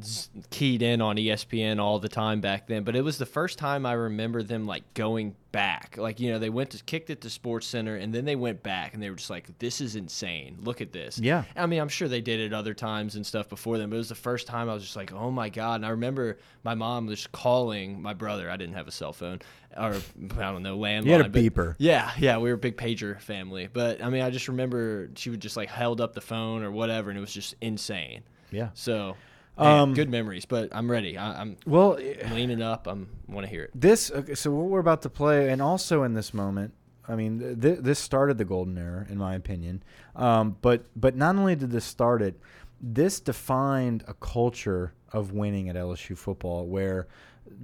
keyed 0.48 0.80
in 0.80 1.02
on 1.02 1.16
ESPN 1.16 1.78
all 1.78 1.98
the 1.98 2.08
time 2.08 2.40
back 2.40 2.66
then, 2.66 2.82
but 2.82 2.96
it 2.96 3.02
was 3.02 3.18
the 3.18 3.26
first 3.26 3.58
time 3.58 3.84
I 3.84 3.92
remember 3.92 4.42
them 4.42 4.66
like 4.66 4.94
going 4.94 5.36
back. 5.52 5.96
Like 5.98 6.18
you 6.18 6.30
know, 6.30 6.38
they 6.38 6.48
went 6.48 6.70
to 6.70 6.82
kicked 6.84 7.10
it 7.10 7.20
to 7.20 7.30
Sports 7.30 7.66
Center, 7.66 7.96
and 7.96 8.14
then 8.14 8.24
they 8.24 8.36
went 8.36 8.62
back, 8.62 8.94
and 8.94 9.02
they 9.02 9.10
were 9.10 9.16
just 9.16 9.28
like, 9.28 9.58
"This 9.58 9.82
is 9.82 9.96
insane. 9.96 10.56
Look 10.62 10.80
at 10.80 10.92
this." 10.92 11.18
Yeah. 11.18 11.44
I 11.54 11.66
mean, 11.66 11.80
I'm 11.80 11.90
sure 11.90 12.08
they 12.08 12.22
did 12.22 12.40
it 12.40 12.54
other 12.54 12.72
times 12.72 13.16
and 13.16 13.26
stuff 13.26 13.50
before 13.50 13.76
them, 13.76 13.90
but 13.90 13.96
it 13.96 13.98
was 13.98 14.08
the 14.08 14.14
first 14.14 14.46
time 14.46 14.70
I 14.70 14.74
was 14.74 14.82
just 14.82 14.96
like, 14.96 15.12
"Oh 15.12 15.30
my 15.30 15.50
god!" 15.50 15.76
And 15.76 15.86
I 15.86 15.90
remember 15.90 16.38
my 16.64 16.74
mom 16.74 17.06
was 17.06 17.26
calling 17.26 18.00
my 18.00 18.14
brother. 18.14 18.50
I 18.50 18.56
didn't 18.56 18.76
have 18.76 18.88
a 18.88 18.92
cell 18.92 19.12
phone, 19.12 19.40
or 19.78 19.94
I 20.38 20.52
don't 20.52 20.62
know, 20.62 20.76
landline. 20.78 21.06
You 21.06 21.12
had 21.12 21.26
a 21.26 21.28
beeper. 21.28 21.74
yeah, 21.78 22.10
yeah, 22.18 22.38
we 22.38 22.48
were 22.48 22.54
a 22.54 22.58
big 22.58 22.76
pager 22.76 23.20
family. 23.20 23.68
But 23.72 24.02
I 24.02 24.10
mean, 24.10 24.22
I 24.22 24.30
just 24.30 24.48
remember 24.48 25.10
she 25.16 25.30
would 25.30 25.40
just 25.40 25.56
like 25.56 25.68
held 25.68 26.00
up 26.00 26.14
the 26.14 26.20
phone 26.20 26.62
or 26.62 26.70
whatever, 26.70 27.10
and 27.10 27.16
it 27.18 27.20
was 27.20 27.32
just 27.32 27.54
insane. 27.60 28.22
Yeah. 28.50 28.70
So, 28.74 29.16
man, 29.58 29.78
Um, 29.80 29.94
good 29.94 30.08
memories. 30.10 30.44
But 30.46 30.68
I'm 30.72 30.90
ready. 30.90 31.18
I, 31.18 31.40
I'm 31.40 31.56
Well, 31.66 31.98
leaning 32.32 32.62
up. 32.62 32.86
I'm 32.86 33.08
want 33.28 33.44
to 33.46 33.50
hear 33.50 33.64
it. 33.64 33.70
this 33.74 34.10
okay, 34.10 34.34
so 34.34 34.50
what 34.50 34.66
we're 34.66 34.80
about 34.80 35.02
to 35.02 35.10
play, 35.10 35.50
and 35.50 35.60
also 35.60 36.02
in 36.04 36.14
this 36.14 36.32
moment, 36.32 36.72
I 37.08 37.14
mean, 37.16 37.58
th 37.60 37.78
this 37.80 37.98
started 37.98 38.36
the 38.38 38.44
golden 38.44 38.76
era, 38.78 39.06
in 39.08 39.18
my 39.18 39.34
opinion. 39.34 39.82
Um, 40.14 40.56
but 40.62 40.84
but 40.96 41.16
not 41.16 41.36
only 41.36 41.54
did 41.56 41.70
this 41.70 41.84
start 41.84 42.22
it, 42.22 42.34
this 42.80 43.20
defined 43.20 44.04
a 44.08 44.14
culture 44.14 44.92
of 45.12 45.32
winning 45.32 45.68
at 45.68 45.76
LSU 45.76 46.16
football, 46.16 46.66
where 46.66 47.06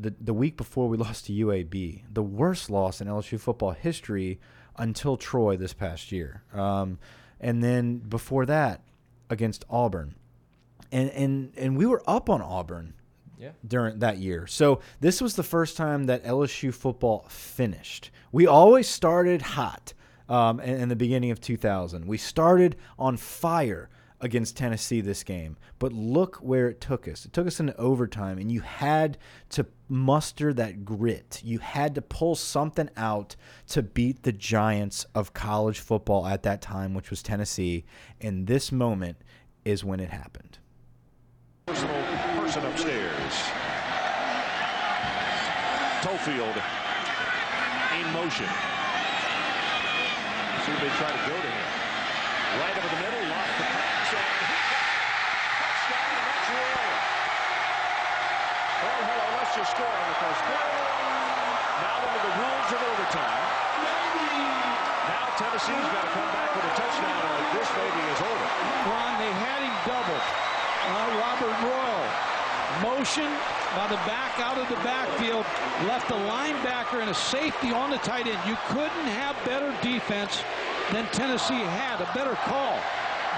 the 0.00 0.14
the 0.20 0.34
week 0.34 0.56
before 0.56 0.88
we 0.88 0.96
lost 1.06 1.26
to 1.26 1.32
UAB, 1.32 2.02
the 2.12 2.22
worst 2.22 2.70
loss 2.70 3.00
in 3.00 3.08
LSU 3.08 3.38
football 3.40 3.72
history 3.72 4.40
until 4.76 5.16
Troy 5.16 5.56
this 5.56 5.74
past 5.74 6.12
year, 6.12 6.42
um, 6.54 6.98
and 7.40 7.62
then 7.62 7.98
before 7.98 8.46
that 8.46 8.82
against 9.30 9.64
Auburn, 9.70 10.14
and 10.90 11.10
and 11.10 11.52
and 11.56 11.76
we 11.76 11.86
were 11.86 12.02
up 12.06 12.30
on 12.30 12.40
Auburn 12.40 12.94
Yeah. 13.38 13.50
during 13.66 13.98
that 13.98 14.18
year. 14.18 14.46
So 14.46 14.80
this 15.00 15.20
was 15.20 15.36
the 15.36 15.42
first 15.42 15.76
time 15.76 16.04
that 16.04 16.24
LSU 16.24 16.72
football 16.72 17.26
finished. 17.28 18.10
We 18.30 18.46
always 18.46 18.88
started 18.88 19.42
hot 19.42 19.92
um, 20.28 20.60
in, 20.60 20.80
in 20.82 20.88
the 20.88 20.96
beginning 20.96 21.30
of 21.32 21.40
2000. 21.40 22.06
We 22.06 22.16
started 22.18 22.76
on 22.98 23.16
fire 23.16 23.90
against 24.22 24.56
Tennessee 24.56 25.00
this 25.00 25.24
game, 25.24 25.56
but 25.78 25.92
look 25.92 26.36
where 26.36 26.68
it 26.68 26.80
took 26.80 27.08
us. 27.08 27.26
It 27.26 27.32
took 27.32 27.46
us 27.46 27.60
into 27.60 27.76
overtime, 27.76 28.38
and 28.38 28.50
you 28.50 28.60
had 28.60 29.18
to 29.50 29.66
muster 29.88 30.54
that 30.54 30.84
grit. 30.84 31.42
You 31.44 31.58
had 31.58 31.96
to 31.96 32.02
pull 32.02 32.36
something 32.36 32.88
out 32.96 33.36
to 33.70 33.82
beat 33.82 34.22
the 34.22 34.32
giants 34.32 35.04
of 35.14 35.34
college 35.34 35.80
football 35.80 36.26
at 36.26 36.44
that 36.44 36.62
time, 36.62 36.94
which 36.94 37.10
was 37.10 37.22
Tennessee. 37.22 37.84
And 38.20 38.46
this 38.46 38.70
moment 38.72 39.16
is 39.64 39.84
when 39.84 39.98
it 40.00 40.10
happened. 40.10 40.58
Personal 41.66 42.02
person 42.36 42.64
upstairs. 42.64 43.34
Toefield 46.02 46.56
in 47.98 48.12
motion. 48.12 48.48
See 50.64 50.72
if 50.72 50.80
they 50.80 50.88
try 50.94 51.10
to 51.10 51.28
go 51.28 51.34
to 51.34 51.48
him. 51.48 51.68
Right 52.52 52.76
over 52.76 52.84
the 52.84 53.00
middle, 53.00 53.24
lost 53.32 53.56
the 53.56 53.64
pass, 53.64 54.12
and 54.12 54.28
touchdown, 55.56 56.12
and 56.12 56.26
that's 56.28 56.52
Royal. 56.52 56.92
Well, 58.82 59.00
hello, 59.62 59.70
let's 59.70 59.70
score 59.70 59.86
on 59.86 60.06
the 60.10 60.18
first 60.18 60.42
play. 60.42 60.70
Now 61.82 61.98
into 62.02 62.20
the 62.26 62.34
rules 62.34 62.70
of 62.74 62.80
overtime. 62.82 63.42
Now 65.06 65.26
Tennessee's 65.38 65.88
got 65.94 66.02
to 66.02 66.12
come 66.14 66.30
back 66.34 66.50
with 66.54 66.66
a 66.66 66.74
touchdown, 66.74 67.22
or 67.22 67.38
this 67.54 67.68
maybe 67.78 68.00
is 68.10 68.20
over. 68.22 68.46
Ron, 68.90 69.14
they 69.18 69.32
had 69.38 69.62
him 69.62 69.76
doubled. 69.86 70.26
Uh, 70.82 71.08
Robert 71.22 71.54
Royal, 71.62 72.06
motion 72.82 73.30
by 73.78 73.86
the 73.86 74.00
back 74.02 74.38
out 74.40 74.58
of 74.58 74.68
the 74.68 74.80
backfield, 74.82 75.46
left 75.86 76.10
a 76.10 76.18
linebacker 76.26 77.00
and 77.00 77.10
a 77.10 77.14
safety 77.14 77.72
on 77.72 77.90
the 77.90 77.98
tight 77.98 78.26
end. 78.26 78.38
You 78.46 78.56
couldn't 78.68 79.08
have 79.14 79.36
better 79.44 79.70
defense 79.80 80.42
than 80.90 81.06
Tennessee 81.12 81.62
had, 81.78 82.00
a 82.00 82.10
better 82.14 82.34
call, 82.50 82.78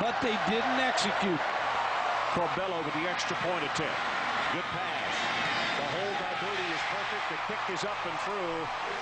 but 0.00 0.16
they 0.22 0.36
didn't 0.48 0.80
execute. 0.80 1.40
Corbello 2.32 2.82
with 2.84 2.94
the 2.94 3.08
extra 3.08 3.36
point 3.44 3.62
attempt. 3.62 3.94
Good 4.52 4.66
pass. 4.74 5.14
The 5.74 5.82
hold 5.82 6.16
by 6.18 6.32
Brady 6.38 6.68
is 6.70 6.83
perfect. 6.94 7.28
The 7.30 7.38
kick 7.52 7.74
is 7.74 7.84
up 7.84 8.06
and 8.06 8.18
through. 8.20 8.54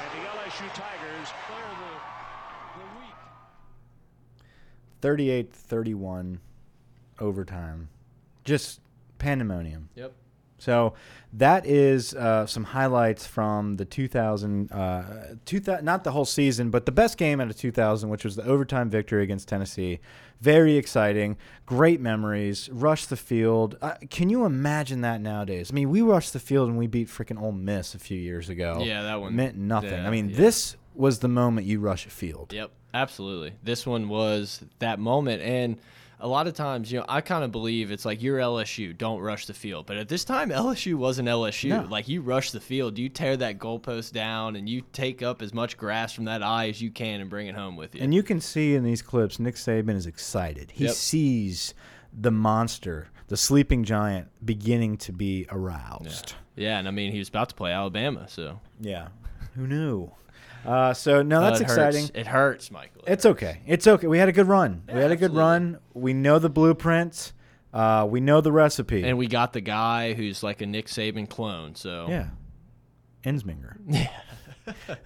And 0.03 0.11
the 0.17 0.29
LSU 0.29 0.69
Tigers 0.75 1.29
Clear 1.47 1.69
the, 1.81 2.81
the 2.81 2.87
week. 2.99 3.17
38 5.01 5.53
31 5.53 6.41
overtime. 7.21 7.89
Just 8.45 8.81
pandemonium. 9.19 9.89
Yep. 9.95 10.13
So 10.63 10.95
that 11.33 11.67
is 11.67 12.15
uh, 12.15 12.47
some 12.47 12.63
highlights 12.63 13.27
from 13.27 13.77
the 13.77 13.85
2000, 13.85 14.71
uh, 14.71 15.35
2000, 15.45 15.85
not 15.85 16.05
the 16.05 16.13
whole 16.13 16.25
season, 16.25 16.71
but 16.71 16.87
the 16.87 16.93
best 16.93 17.19
game 17.19 17.41
out 17.41 17.51
of 17.51 17.57
2000, 17.57 18.09
which 18.09 18.25
was 18.25 18.37
the 18.37 18.45
overtime 18.45 18.89
victory 18.89 19.25
against 19.25 19.49
Tennessee. 19.49 19.99
Very 20.41 20.77
exciting, 20.77 21.37
great 21.67 22.01
memories. 22.01 22.69
Rush 22.71 23.07
the 23.07 23.17
field. 23.17 23.77
Uh, 23.83 23.95
can 24.11 24.29
you 24.29 24.45
imagine 24.45 25.01
that 25.01 25.21
nowadays? 25.21 25.71
I 25.73 25.75
mean, 25.75 25.91
we 25.91 26.01
rushed 26.01 26.33
the 26.33 26.41
field 26.41 26.69
and 26.69 26.79
we 26.79 26.87
beat 26.87 27.09
freaking 27.09 27.41
Ole 27.41 27.53
Miss 27.53 27.95
a 27.95 27.99
few 27.99 28.19
years 28.19 28.49
ago. 28.49 28.83
Yeah, 28.85 29.03
that 29.03 29.21
one- 29.21 29.35
meant 29.35 29.57
nothing. 29.57 29.91
yeah, 29.91 30.07
I 30.07 30.11
mean, 30.11 30.31
yeah. 30.31 30.37
this 30.37 30.77
was 30.95 31.19
the 31.19 31.29
moment 31.29 31.67
you 31.67 31.81
rush 31.81 32.07
a 32.07 32.11
field. 32.11 32.53
Yep, 32.53 32.71
absolutely. 32.95 33.55
This 33.65 33.85
one 33.85 34.09
was 34.09 34.63
that 34.79 35.01
moment, 35.01 35.43
and 35.43 35.79
a 36.23 36.29
lot 36.29 36.47
of 36.47 36.55
times, 36.55 36.91
you 36.91 36.99
know, 37.01 37.05
I 37.09 37.21
kind 37.21 37.43
of 37.45 37.51
believe 37.53 37.91
it's 37.91 38.05
like 38.05 38.23
you're 38.23 38.39
LSU, 38.39 38.97
don't 38.97 39.21
rush 39.21 39.47
the 39.47 39.53
field. 39.55 39.87
But 39.87 39.97
at 39.97 40.09
this 40.09 40.25
time, 40.25 40.51
LSU 40.51 40.95
wasn't 40.95 41.29
LSU. 41.29 41.69
No. 41.71 41.83
Like 41.91 42.07
you 42.09 42.23
rush 42.23 42.53
the 42.53 42.61
field, 42.61 42.97
you 42.97 43.09
tear 43.09 43.37
that 43.39 43.59
goalpost 43.59 44.13
down, 44.13 44.57
and 44.57 44.69
you 44.69 44.83
take 44.93 45.23
up 45.23 45.43
as 45.43 45.53
much 45.53 45.77
grass 45.77 46.13
from 46.13 46.25
that 46.27 46.43
eye 46.43 46.69
as 46.69 46.81
you 46.81 46.91
can 46.91 47.21
and 47.21 47.29
bring 47.29 47.49
it 47.49 47.55
home 47.55 47.77
with 47.77 47.95
you. 47.95 48.03
And 48.03 48.15
you 48.15 48.23
can 48.23 48.41
see 48.41 48.75
in 48.75 48.85
these 48.85 49.03
clips, 49.03 49.39
Nick 49.39 49.57
Saban 49.57 49.97
is 49.97 50.07
excited. 50.07 50.71
He 50.71 50.85
Yep. 50.85 50.95
sees 50.95 51.75
the 52.19 52.31
monster, 52.31 53.09
the 53.29 53.37
sleeping 53.37 53.83
giant, 53.85 54.29
beginning 54.45 54.97
to 54.99 55.13
be 55.13 55.47
aroused. 55.51 56.35
yeah, 56.57 56.79
and 56.79 56.87
I 56.87 56.91
mean, 56.93 57.11
he 57.13 57.19
was 57.19 57.29
about 57.31 57.49
to 57.49 57.55
play 57.55 57.73
Alabama, 57.73 58.27
so 58.29 58.61
Yeah. 58.81 59.09
Who 59.55 59.67
knew? 59.67 60.13
Uh, 60.65 60.95
so, 60.95 61.23
no, 61.23 61.41
that's 61.41 61.61
Uh, 61.61 61.65
it 61.65 61.69
hurts. 61.69 61.97
exciting. 61.97 62.21
It 62.21 62.27
hurts, 62.27 62.71
Michael. 62.71 63.03
It's 63.07 63.27
okay. 63.27 63.61
It's 63.67 63.87
okay. 63.87 64.07
We 64.07 64.19
had 64.19 64.29
a 64.29 64.33
good 64.33 64.47
run. 64.49 64.83
we 64.89 64.95
Yeah, 64.95 65.01
had 65.01 65.11
a 65.11 65.17
good 65.17 65.31
absolutely. 65.33 65.41
run. 65.43 65.79
We 65.95 66.13
know 66.15 66.39
the 66.39 66.51
blueprint. 66.51 67.33
Uh, 67.73 68.07
we 68.09 68.21
know 68.21 68.41
the 68.41 68.53
recipe. 68.53 69.03
and 69.03 69.17
we 69.19 69.27
got 69.27 69.53
the 69.55 69.61
guy 69.63 70.13
who's 70.13 70.43
like 70.43 70.61
a 70.61 70.67
Nick 70.67 70.87
Saban 70.87 71.29
clone. 71.29 71.75
So 71.75 72.07
yeah. 72.09 72.27
Ensminger. 73.25 73.77
Yeah. 73.89 74.09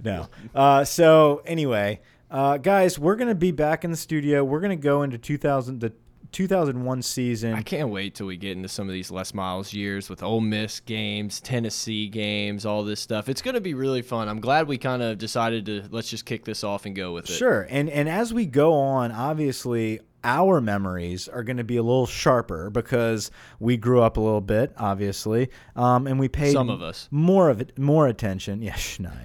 no. 0.05 0.29
Uh, 0.55 0.85
so, 0.85 1.41
anyway, 1.47 2.01
uh, 2.31 2.59
guys, 2.59 2.99
we're 2.99 3.17
going 3.17 3.29
to 3.29 3.35
be 3.35 3.53
back 3.53 3.85
in 3.85 3.91
the 3.91 3.97
studio. 3.97 4.45
We're 4.45 4.61
going 4.61 4.77
to 4.77 4.83
go 4.83 5.03
into 5.03 5.17
2000, 5.17 5.81
the 5.81 5.95
2001 6.33 7.03
season. 7.03 7.55
I 7.55 7.63
can't 7.63 7.91
wait 7.91 8.15
till 8.15 8.27
we 8.27 8.37
get 8.37 8.53
into 8.53 8.69
some 8.69 8.89
of 8.89 8.93
these 8.93 9.11
Les 9.11 9.35
Miles 9.35 9.73
years 9.73 10.09
with 10.09 10.23
Ole 10.23 10.41
Miss 10.41 10.81
games, 10.81 11.41
Tennessee 11.41 12.09
games, 12.09 12.67
all 12.67 12.85
this 12.85 13.01
stuff. 13.01 13.29
It's 13.29 13.43
going 13.43 13.55
to 13.55 13.61
be 13.61 13.75
really 13.75 14.03
fun. 14.03 14.29
I'm 14.29 14.41
glad 14.41 14.69
we 14.69 14.79
kind 14.79 15.03
of 15.03 15.19
decided 15.19 15.67
to 15.67 15.85
let's 15.91 16.11
just 16.11 16.25
kick 16.27 16.45
this 16.45 16.65
off 16.65 16.87
and 16.87 16.95
go 16.95 17.13
with 17.13 17.31
it. 17.31 17.35
Sure. 17.35 17.67
And 17.71 17.89
and 17.91 18.09
as 18.09 18.33
we 18.33 18.47
go 18.47 18.75
on, 18.75 19.13
obviously 19.13 20.01
our 20.27 20.61
memories 20.61 21.29
are 21.29 21.45
going 21.45 21.57
to 21.57 21.65
be 21.65 21.77
a 21.77 21.83
little 21.83 22.07
sharper 22.07 22.69
because 22.69 23.31
we 23.61 23.77
grew 23.77 24.03
up 24.03 24.17
a 24.17 24.21
little 24.21 24.41
bit, 24.41 24.73
obviously, 24.77 25.49
um, 25.77 26.09
and 26.09 26.19
we 26.19 26.29
paid 26.29 26.53
Some 26.53 26.69
of 26.69 26.83
us. 26.83 27.09
more 27.13 27.49
of 27.49 27.61
it, 27.61 27.79
more 27.79 28.09
attention. 28.09 28.61
Yeah, 28.61 28.75
Schneider, 28.77 29.17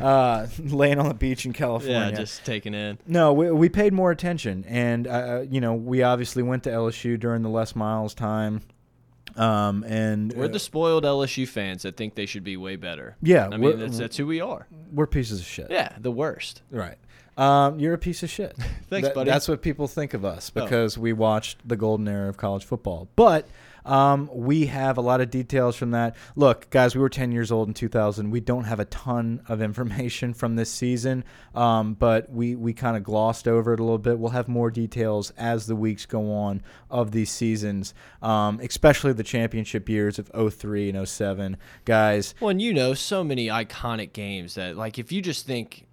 uh, 0.00 0.46
laying 0.58 0.98
on 0.98 1.06
the 1.08 1.14
beach 1.14 1.44
in 1.44 1.52
California. 1.52 2.08
Yeah, 2.10 2.16
just 2.16 2.44
taking 2.46 2.72
in. 2.74 2.98
No, 3.06 3.34
we, 3.34 3.52
we 3.52 3.68
paid 3.68 3.92
more 3.92 4.10
attention, 4.10 4.64
and 4.66 5.06
uh, 5.06 5.44
you 5.48 5.60
know, 5.60 5.74
we 5.74 6.02
obviously 6.02 6.42
went 6.42 6.64
to 6.64 6.70
LSU 6.70 7.20
during 7.20 7.42
the 7.42 7.50
Les 7.50 7.76
Miles 7.76 8.14
time, 8.14 8.62
um, 9.36 9.84
and 9.84 10.32
We're 10.32 10.46
uh, 10.46 10.48
the 10.48 10.58
spoiled 10.58 11.04
LSU 11.04 11.46
fans 11.46 11.82
that 11.82 11.96
think 11.98 12.14
they 12.14 12.26
should 12.26 12.44
be 12.44 12.56
way 12.56 12.76
better. 12.76 13.16
Yeah, 13.22 13.50
I 13.52 13.58
mean 13.58 13.78
that's 13.78 13.98
that's 13.98 14.16
who 14.16 14.26
we 14.26 14.40
are. 14.40 14.66
we're 14.92 15.06
pieces 15.06 15.40
of 15.40 15.46
shit. 15.46 15.70
Yeah, 15.70 15.94
the 16.00 16.10
worst. 16.10 16.62
Right. 16.70 16.96
Um, 17.38 17.78
you're 17.78 17.94
a 17.94 17.98
piece 17.98 18.22
of 18.22 18.28
shit. 18.30 18.56
Thanks, 18.90 19.08
That- 19.08 19.14
buddy. 19.14 19.30
That's 19.30 19.48
what 19.48 19.62
people 19.62 19.86
think 19.88 20.12
of 20.12 20.24
us 20.24 20.50
Oh. 20.54 20.62
because 20.62 20.98
we 20.98 21.12
watched 21.12 21.66
the 21.66 21.76
golden 21.76 22.08
era 22.08 22.28
of 22.28 22.36
college 22.36 22.64
football. 22.64 23.08
But 23.16 23.46
um, 23.86 24.28
we 24.34 24.66
have 24.66 24.98
a 24.98 25.00
lot 25.00 25.22
of 25.22 25.30
details 25.30 25.74
from 25.76 25.92
that. 25.92 26.14
Look, 26.36 26.68
guys, 26.68 26.94
we 26.94 27.00
were 27.00 27.08
10 27.08 27.32
years 27.32 27.50
old 27.50 27.68
in 27.68 27.74
2000. 27.74 28.30
We 28.30 28.40
don't 28.40 28.64
have 28.64 28.80
a 28.80 28.84
ton 28.86 29.40
of 29.48 29.62
information 29.68 30.34
from 30.34 30.56
this 30.56 30.70
season, 30.70 31.24
um, 31.54 31.94
but 31.94 32.30
we, 32.30 32.54
we 32.54 32.74
kind 32.74 32.96
of 32.98 33.02
glossed 33.04 33.48
over 33.48 33.72
it 33.72 33.80
a 33.80 33.82
little 33.82 33.96
bit. 33.96 34.18
We'll 34.18 34.32
have 34.32 34.48
more 34.48 34.70
details 34.70 35.30
as 35.38 35.66
the 35.66 35.76
weeks 35.76 36.04
go 36.04 36.30
on 36.34 36.60
of 36.90 37.12
these 37.12 37.30
seasons, 37.30 37.94
um, 38.20 38.60
especially 38.62 39.14
the 39.14 39.22
championship 39.22 39.88
years 39.88 40.18
of 40.18 40.28
03 40.52 40.90
and 40.90 41.08
07. 41.08 41.56
Guys, 41.86 42.34
Well, 42.40 42.50
and 42.50 42.60
you 42.60 42.74
know, 42.74 42.92
so 42.92 43.24
many 43.24 43.46
iconic 43.46 44.12
games 44.12 44.56
that, 44.56 44.76
like, 44.76 44.98
if 44.98 45.12
you 45.12 45.22
just 45.22 45.46
think 45.46 45.86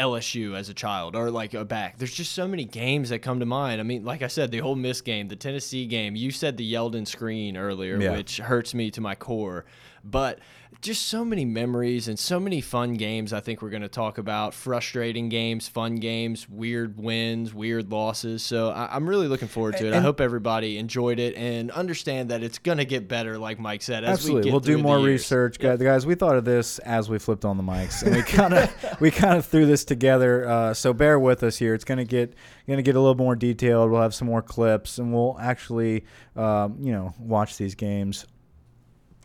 LSU 0.00 0.56
as 0.56 0.68
a 0.68 0.74
child 0.74 1.14
or 1.14 1.30
like 1.30 1.54
a 1.54 1.64
back. 1.64 1.98
There's 1.98 2.14
just 2.14 2.32
so 2.32 2.48
many 2.48 2.64
games 2.64 3.10
that 3.10 3.20
come 3.20 3.38
to 3.40 3.46
mind. 3.46 3.80
I 3.80 3.84
mean, 3.84 4.04
like 4.04 4.22
I 4.22 4.26
said, 4.28 4.50
the 4.50 4.60
Ole 4.62 4.76
Miss 4.76 5.00
game, 5.00 5.28
the 5.28 5.36
Tennessee 5.36 5.86
game. 5.86 6.16
You 6.16 6.30
said 6.30 6.56
the 6.56 6.72
Yeldon 6.72 7.06
screen 7.06 7.56
earlier, 7.56 8.00
Yeah. 8.00 8.12
which 8.16 8.38
hurts 8.38 8.74
me 8.74 8.90
to 8.92 9.00
my 9.00 9.14
core. 9.14 9.66
But 10.02 10.38
just 10.80 11.06
so 11.06 11.24
many 11.24 11.44
memories 11.44 12.08
and 12.08 12.18
so 12.18 12.40
many 12.40 12.60
fun 12.60 12.94
games. 12.94 13.32
I 13.32 13.40
think 13.40 13.60
we're 13.60 13.70
going 13.70 13.82
to 13.82 13.88
talk 13.88 14.18
about 14.18 14.54
frustrating 14.54 15.28
games, 15.28 15.68
fun 15.68 15.96
games, 15.96 16.48
weird 16.48 16.98
wins, 16.98 17.52
weird 17.52 17.90
losses. 17.92 18.42
So 18.42 18.70
I, 18.70 18.94
I'm 18.94 19.08
really 19.08 19.28
looking 19.28 19.48
forward 19.48 19.76
to 19.78 19.88
it. 19.88 19.94
I 19.94 20.00
hope 20.00 20.20
everybody 20.20 20.78
enjoyed 20.78 21.18
it 21.18 21.34
and 21.36 21.70
understand 21.70 22.30
that 22.30 22.42
it's 22.42 22.58
going 22.58 22.78
to 22.78 22.84
get 22.84 23.08
better, 23.08 23.36
like 23.36 23.58
Mike 23.58 23.82
said. 23.82 24.04
As 24.04 24.08
we 24.08 24.12
Absolutely, 24.12 24.42
get 24.44 24.50
we'll 24.52 24.60
do 24.60 24.78
more 24.78 24.98
research, 24.98 25.58
guys. 25.58 25.78
Guys, 25.78 26.06
we 26.06 26.14
thought 26.14 26.36
of 26.36 26.44
this 26.44 26.78
as 26.80 27.10
we 27.10 27.18
flipped 27.18 27.44
on 27.44 27.56
the 27.56 27.62
mics, 27.62 28.02
and 28.02 28.16
we 28.16 28.22
kind 28.22 28.54
of 28.54 28.96
we 29.00 29.10
kind 29.10 29.36
of 29.36 29.44
threw 29.44 29.66
this 29.66 29.84
together. 29.84 30.48
Uh, 30.48 30.74
so 30.74 30.94
bear 30.94 31.18
with 31.18 31.42
us 31.42 31.56
here. 31.56 31.74
It's 31.74 31.84
gonna 31.84 32.04
get 32.04 32.34
gonna 32.66 32.82
get 32.82 32.96
a 32.96 33.00
little 33.00 33.16
more 33.16 33.36
detailed. 33.36 33.90
We'll 33.90 34.02
have 34.02 34.14
some 34.14 34.28
more 34.28 34.42
clips, 34.42 34.98
and 34.98 35.12
we'll 35.12 35.36
actually 35.40 36.04
um, 36.36 36.78
you 36.80 36.92
know 36.92 37.14
watch 37.18 37.56
these 37.56 37.74
games 37.74 38.26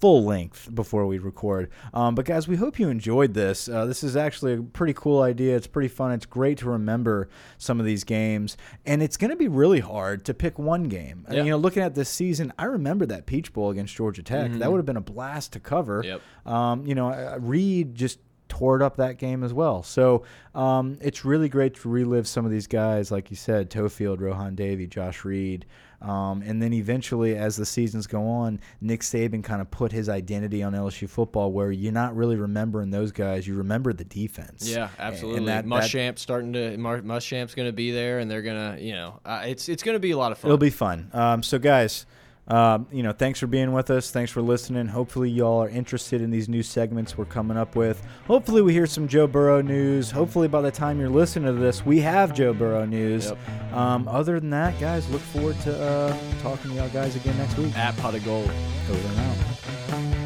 full 0.06 0.24
length 0.24 0.70
before 0.76 1.08
we 1.08 1.18
record. 1.18 1.68
Um, 1.92 2.14
but 2.14 2.26
guys, 2.26 2.48
we 2.48 2.58
hope 2.58 2.78
you 2.78 2.90
enjoyed 2.90 3.34
this. 3.34 3.68
Uh, 3.68 3.88
this 3.88 4.04
is 4.04 4.16
actually 4.16 4.54
a 4.54 4.62
pretty 4.62 4.94
cool 4.94 5.24
idea. 5.24 5.56
It's 5.56 5.66
pretty 5.66 5.88
fun. 5.88 6.12
It's 6.12 6.28
great 6.28 6.60
to 6.60 6.70
remember 6.70 7.28
some 7.58 7.80
of 7.80 7.88
these 7.88 8.04
games, 8.04 8.56
and 8.86 9.02
it's 9.02 9.18
going 9.18 9.32
to 9.32 9.36
be 9.36 9.48
really 9.48 9.80
hard 9.80 10.24
to 10.26 10.36
pick 10.36 10.60
one 10.60 10.84
game. 10.84 11.26
Yeah. 11.32 11.42
You 11.42 11.50
know, 11.50 11.58
looking 11.58 11.82
at 11.82 11.96
this 11.96 12.08
season, 12.08 12.54
I 12.60 12.66
remember 12.66 13.08
that 13.08 13.26
Peach 13.26 13.52
Bowl 13.52 13.72
against 13.72 13.96
Georgia 13.96 14.22
Tech. 14.22 14.52
That 14.52 14.72
would 14.72 14.78
have 14.78 14.86
been 14.86 14.96
a 14.96 15.02
blast 15.02 15.54
to 15.54 15.60
cover. 15.60 16.04
Yep. 16.06 16.22
Um, 16.46 16.86
you 16.86 16.94
know, 16.94 17.38
Reed 17.40 17.96
just 17.96 18.20
tore 18.48 18.84
up 18.84 18.98
that 18.98 19.18
game 19.18 19.44
as 19.44 19.54
well. 19.54 19.82
So 19.82 20.24
um, 20.54 21.00
it's 21.02 21.26
really 21.26 21.50
great 21.50 21.74
to 21.78 21.90
relive 21.90 22.28
some 22.28 22.46
of 22.46 22.52
these 22.52 22.68
guys, 22.68 23.10
like 23.10 23.32
you 23.32 23.36
said, 23.36 23.72
Toefield, 23.72 24.20
Rohan 24.20 24.54
Davey, 24.54 24.86
Josh 24.86 25.26
Reed. 25.26 25.66
Um, 26.02 26.42
and 26.42 26.62
then 26.62 26.74
eventually, 26.74 27.36
as 27.36 27.56
the 27.56 27.66
seasons 27.66 28.08
go 28.08 28.28
on, 28.28 28.60
Nick 28.82 29.02
Saban 29.02 29.44
kind 29.44 29.62
of 29.62 29.72
put 29.72 29.92
his 29.92 30.10
identity 30.10 30.62
on 30.64 30.74
LSU 30.74 31.10
football, 31.10 31.52
where 31.52 31.72
you're 31.72 31.92
not 31.92 32.16
really 32.16 32.36
remembering 32.36 32.92
those 32.92 33.12
guys. 33.12 33.48
You 33.48 33.56
remember 33.56 33.94
the 33.94 34.04
defense. 34.04 34.68
Yeah, 34.68 34.90
absolutely. 35.00 35.40
And 35.40 35.48
that, 35.48 35.68
that 35.68 35.70
Muschamp's 35.70 36.22
starting 36.22 36.54
to 36.54 36.78
Muschamp's 36.78 37.56
going 37.56 37.68
to 37.70 37.74
be 37.74 37.92
there, 37.92 38.20
and 38.20 38.30
they're 38.30 38.42
going 38.42 38.76
to, 38.76 38.82
you 38.82 38.94
know, 38.94 39.20
uh, 39.26 39.44
it's 39.46 39.70
it's 39.70 39.84
going 39.84 39.96
to 39.96 40.00
be 40.00 40.12
a 40.12 40.18
lot 40.18 40.32
of 40.32 40.38
fun. 40.38 40.50
It'll 40.50 40.58
be 40.58 40.70
fun. 40.70 41.10
Um, 41.14 41.44
so, 41.44 41.60
guys, 41.60 42.06
um, 42.48 42.88
you 42.92 43.02
know, 43.02 43.12
thanks 43.12 43.40
for 43.40 43.48
being 43.48 43.72
with 43.72 43.90
us. 43.90 44.12
Thanks 44.12 44.32
for 44.32 44.42
listening. 44.42 44.88
Hopefully, 44.88 45.30
y'all 45.30 45.64
are 45.64 45.70
interested 45.70 46.22
in 46.22 46.30
these 46.30 46.48
new 46.48 46.62
segments 46.62 47.18
we're 47.18 47.26
coming 47.26 47.58
up 47.58 47.76
with. 47.76 48.06
Hopefully, 48.28 48.62
we 48.62 48.72
hear 48.74 48.86
some 48.86 49.08
Joe 49.08 49.26
Burrow 49.26 49.62
news. 49.62 50.12
Hopefully, 50.12 50.48
by 50.48 50.62
the 50.62 50.72
time 50.72 51.00
you're 51.00 51.10
listening 51.10 51.54
to 51.54 51.60
this, 51.60 51.86
we 51.86 52.00
have 52.02 52.34
Joe 52.34 52.54
Burrow 52.54 52.86
news. 52.86 53.30
Yep. 53.32 53.74
Um, 53.74 54.08
other 54.08 54.40
than 54.40 54.52
that, 54.52 54.80
guys, 54.80 55.10
look 55.10 55.22
forward 55.22 55.60
to 55.62 55.76
uh, 55.82 56.18
talking 56.42 56.72
to 56.72 56.78
y'all 56.78 56.90
guys 56.90 57.16
again 57.16 57.36
next 57.38 57.58
week. 57.58 57.76
at 57.78 57.98
pot 57.98 58.14
of 58.16 58.24
gold. 58.24 58.50
Over 58.90 59.08
and 59.08 59.20
out. 59.20 60.25